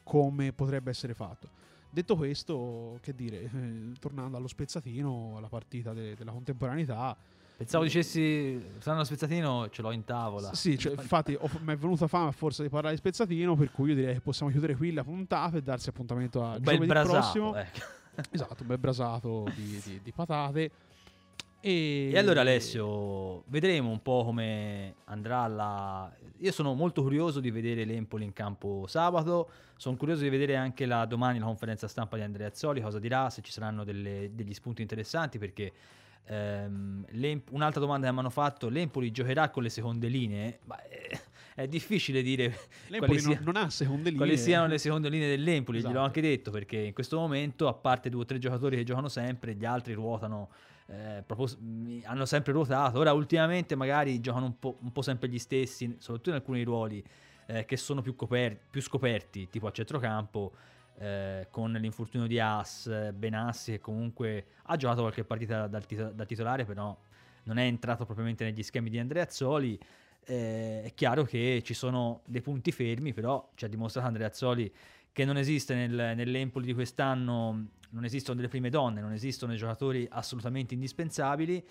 come 0.03 0.53
potrebbe 0.55 0.89
essere 0.89 1.13
fatto. 1.13 1.57
Detto 1.91 2.17
questo, 2.17 2.99
che 3.03 3.15
dire, 3.15 3.43
eh, 3.43 3.93
tornando 4.01 4.39
allo 4.39 4.49
spezzatino, 4.49 5.35
alla 5.37 5.49
partita 5.49 5.93
de- 5.93 6.15
della 6.15 6.33
contemporaneità 6.33 7.17
Pensavo 7.59 7.83
dicessi, 7.83 8.65
stanno 8.79 9.03
spezzatino, 9.03 9.69
ce 9.71 9.83
l'ho 9.83 9.91
in 9.91 10.05
tavola. 10.05 10.55
Sì, 10.55 10.79
cioè, 10.79 10.93
infatti 10.93 11.37
mi 11.63 11.73
è 11.73 11.77
venuta 11.77 12.07
fame 12.07 12.29
a 12.29 12.31
forza 12.31 12.63
di 12.63 12.69
parlare 12.69 12.95
di 12.95 13.01
spezzatino, 13.01 13.57
per 13.57 13.73
cui 13.73 13.89
io 13.89 13.97
direi 13.97 14.15
che 14.15 14.21
possiamo 14.21 14.49
chiudere 14.53 14.77
qui 14.77 14.93
la 14.93 15.03
puntata 15.03 15.57
e 15.57 15.61
darsi 15.61 15.89
appuntamento 15.89 16.41
a 16.41 16.55
un 16.55 16.63
giovedì 16.63 16.87
brasato, 16.87 17.19
prossimo. 17.19 17.57
Ecco. 17.57 17.81
esatto, 18.31 18.57
un 18.61 18.67
bel 18.69 18.79
brasato 18.79 19.47
di, 19.57 19.83
di, 19.85 20.01
di 20.05 20.13
patate. 20.13 20.71
E... 21.59 22.11
e... 22.13 22.17
allora 22.17 22.43
Alessio, 22.43 23.43
vedremo 23.47 23.91
un 23.91 24.03
po' 24.03 24.23
come 24.23 24.95
andrà 25.07 25.49
la... 25.49 26.13
Io 26.37 26.53
sono 26.53 26.75
molto 26.75 27.03
curioso 27.03 27.41
di 27.41 27.51
vedere 27.51 27.85
l'Empoli 27.85 28.23
in 28.23 28.33
campo 28.33 28.85
sabato, 28.87 29.51
sono 29.75 29.97
curioso 29.97 30.23
di 30.23 30.29
vedere 30.29 30.55
anche 30.55 30.87
la 30.87 31.05
domani 31.07 31.41
la 31.41 31.47
conferenza 31.47 31.89
stampa 31.89 32.15
di 32.15 32.23
Andrea 32.23 32.47
Azzoli, 32.47 32.81
cosa 32.81 33.01
dirà, 33.01 33.31
se 33.31 33.43
ci 33.43 33.51
saranno 33.51 33.83
delle, 33.83 34.31
degli 34.33 34.55
spunti 34.55 34.81
interessanti, 34.81 35.39
perché 35.39 35.73
ehm, 36.29 37.05
un'altra 37.51 37.81
domanda 37.81 38.07
che 38.07 38.13
mi 38.13 38.19
hanno 38.19 38.31
fatto, 38.31 38.69
l'Empoli 38.69 39.11
giocherà 39.11 39.51
con 39.51 39.63
le 39.63 39.71
seconde 39.71 40.09
linee? 40.09 40.61
Ma, 40.65 40.83
eh, 40.85 41.21
è 41.55 41.67
difficile 41.67 42.23
dire 42.23 42.57
quali, 42.99 43.19
sia, 43.19 43.41
non 43.43 43.57
ha 43.57 43.69
seconde 43.69 44.11
linee. 44.11 44.17
quali 44.17 44.39
siano 44.39 44.69
le 44.69 44.79
seconde 44.79 45.09
linee 45.09 45.29
dell'Empoli, 45.29 45.79
esatto. 45.79 45.93
gliel'ho 45.93 46.05
anche 46.05 46.21
detto, 46.21 46.53
perché 46.53 46.77
in 46.77 46.93
questo 46.93 47.19
momento, 47.19 47.67
a 47.67 47.75
parte 47.75 48.09
due 48.09 48.23
o 48.23 48.25
tre 48.25 48.39
giocatori 48.39 48.77
che 48.77 48.85
giocano 48.85 49.09
sempre, 49.09 49.55
gli 49.55 49.65
altri 49.65 49.95
ruotano 49.95 50.51
eh, 50.87 51.25
proprio, 51.27 51.49
hanno 52.05 52.27
sempre 52.27 52.53
ruotato. 52.53 52.99
Ora, 52.99 53.13
ultimamente, 53.13 53.75
magari 53.75 54.21
giocano 54.21 54.47
un 54.47 54.59
po', 54.59 54.79
un 54.81 54.93
po 54.93 55.03
sempre 55.03 55.29
gli 55.29 55.39
stessi, 55.39 55.97
soprattutto 55.99 56.31
in 56.31 56.37
alcuni 56.37 56.63
ruoli 56.63 57.03
eh, 57.47 57.65
che 57.65 57.77
sono 57.77 58.03
più, 58.03 58.15
coperti, 58.15 58.61
più 58.71 58.81
scoperti, 58.81 59.49
tipo 59.49 59.67
a 59.67 59.73
centrocampo. 59.73 60.53
Eh, 61.01 61.47
con 61.51 61.71
l'infortunio 61.71 62.27
di 62.27 62.41
As, 62.41 63.13
Benassi 63.13 63.73
che 63.73 63.79
comunque 63.79 64.47
ha 64.65 64.77
giocato 64.77 65.03
qualche 65.03 65.23
partita 65.23 65.69
da, 65.69 65.81
da 66.13 66.25
titolare, 66.25 66.65
però 66.65 66.97
non 67.45 67.59
è 67.59 67.65
entrato 67.65 68.05
propriamente 68.05 68.45
negli 68.45 68.63
schemi 68.63 68.91
di 68.91 68.99
Andrea 68.99 69.23
Azzoli. 69.23 69.79
Eh, 70.25 70.83
è 70.83 70.93
chiaro 70.95 71.23
che 71.23 71.63
ci 71.65 71.73
sono 71.73 72.23
dei 72.27 72.41
punti 72.41 72.73
fermi, 72.73 73.13
però 73.13 73.49
ci 73.55 73.65
ha 73.65 73.69
dimostrato 73.69 74.09
Andrea 74.09 74.27
Azzoli 74.27 74.73
che 75.13 75.25
non 75.25 75.37
esiste 75.37 75.75
nel, 75.75 76.17
nell'Empoli 76.17 76.67
di 76.67 76.75
quest'anno, 76.75 77.67
non 77.91 78.05
esistono 78.05 78.37
delle 78.37 78.49
prime 78.49 78.69
donne, 78.69 79.01
non 79.01 79.13
esistono 79.13 79.53
dei 79.53 79.61
giocatori 79.61 80.07
assolutamente 80.11 80.75
indispensabili 80.75 81.65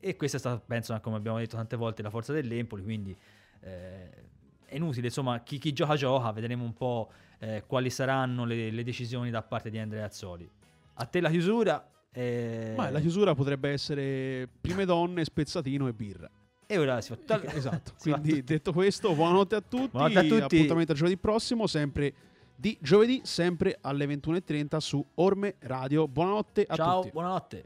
e 0.00 0.16
questa 0.16 0.36
è 0.36 0.40
stata, 0.40 0.62
penso, 0.64 0.98
come 1.00 1.16
abbiamo 1.16 1.38
detto 1.38 1.56
tante 1.56 1.76
volte, 1.76 2.02
la 2.02 2.10
forza 2.10 2.32
dell'Empoli, 2.32 2.82
quindi 2.82 3.16
eh, 3.60 4.10
è 4.64 4.76
inutile, 4.76 5.08
insomma, 5.08 5.40
chi, 5.42 5.58
chi, 5.58 5.72
gioca 5.72 5.96
gioca, 5.96 6.30
vedremo 6.32 6.64
un 6.64 6.74
po' 6.74 7.10
eh, 7.38 7.64
quali 7.66 7.90
saranno 7.90 8.44
le, 8.44 8.70
le, 8.70 8.82
decisioni 8.82 9.30
da 9.30 9.42
parte 9.42 9.70
di 9.70 9.78
Andrea 9.78 10.04
Azzoli. 10.04 10.48
A 10.94 11.04
te 11.04 11.20
la 11.20 11.30
chiusura. 11.30 11.90
Eh... 12.12 12.74
Ma 12.76 12.90
la 12.90 13.00
chiusura 13.00 13.34
potrebbe 13.34 13.70
essere 13.70 14.48
prime 14.60 14.84
donne, 14.84 15.24
spezzatino 15.24 15.86
e 15.88 15.92
birra. 15.92 16.30
E 16.66 16.76
ora 16.76 17.00
si 17.00 17.14
fa. 17.14 17.42
esatto. 17.54 17.92
Quindi, 18.00 18.42
detto 18.42 18.72
questo, 18.72 19.14
buonanotte 19.14 19.54
a 19.54 19.60
tutti. 19.60 19.88
Buonanotte 19.90 20.18
a 20.18 20.40
tutti. 20.40 20.56
Appuntamento 20.56 20.92
a 20.92 20.94
giovedì 20.94 21.16
prossimo, 21.16 21.66
sempre 21.66 22.12
di 22.54 22.76
giovedì, 22.80 23.20
sempre 23.24 23.78
alle 23.80 24.04
21.30 24.06 24.76
su 24.78 25.04
Orme 25.14 25.54
Radio. 25.60 26.08
Buonanotte 26.08 26.66
a 26.68 26.74
Ciao, 26.74 26.96
tutti. 26.96 27.02
Ciao, 27.08 27.12
buonanotte. 27.12 27.64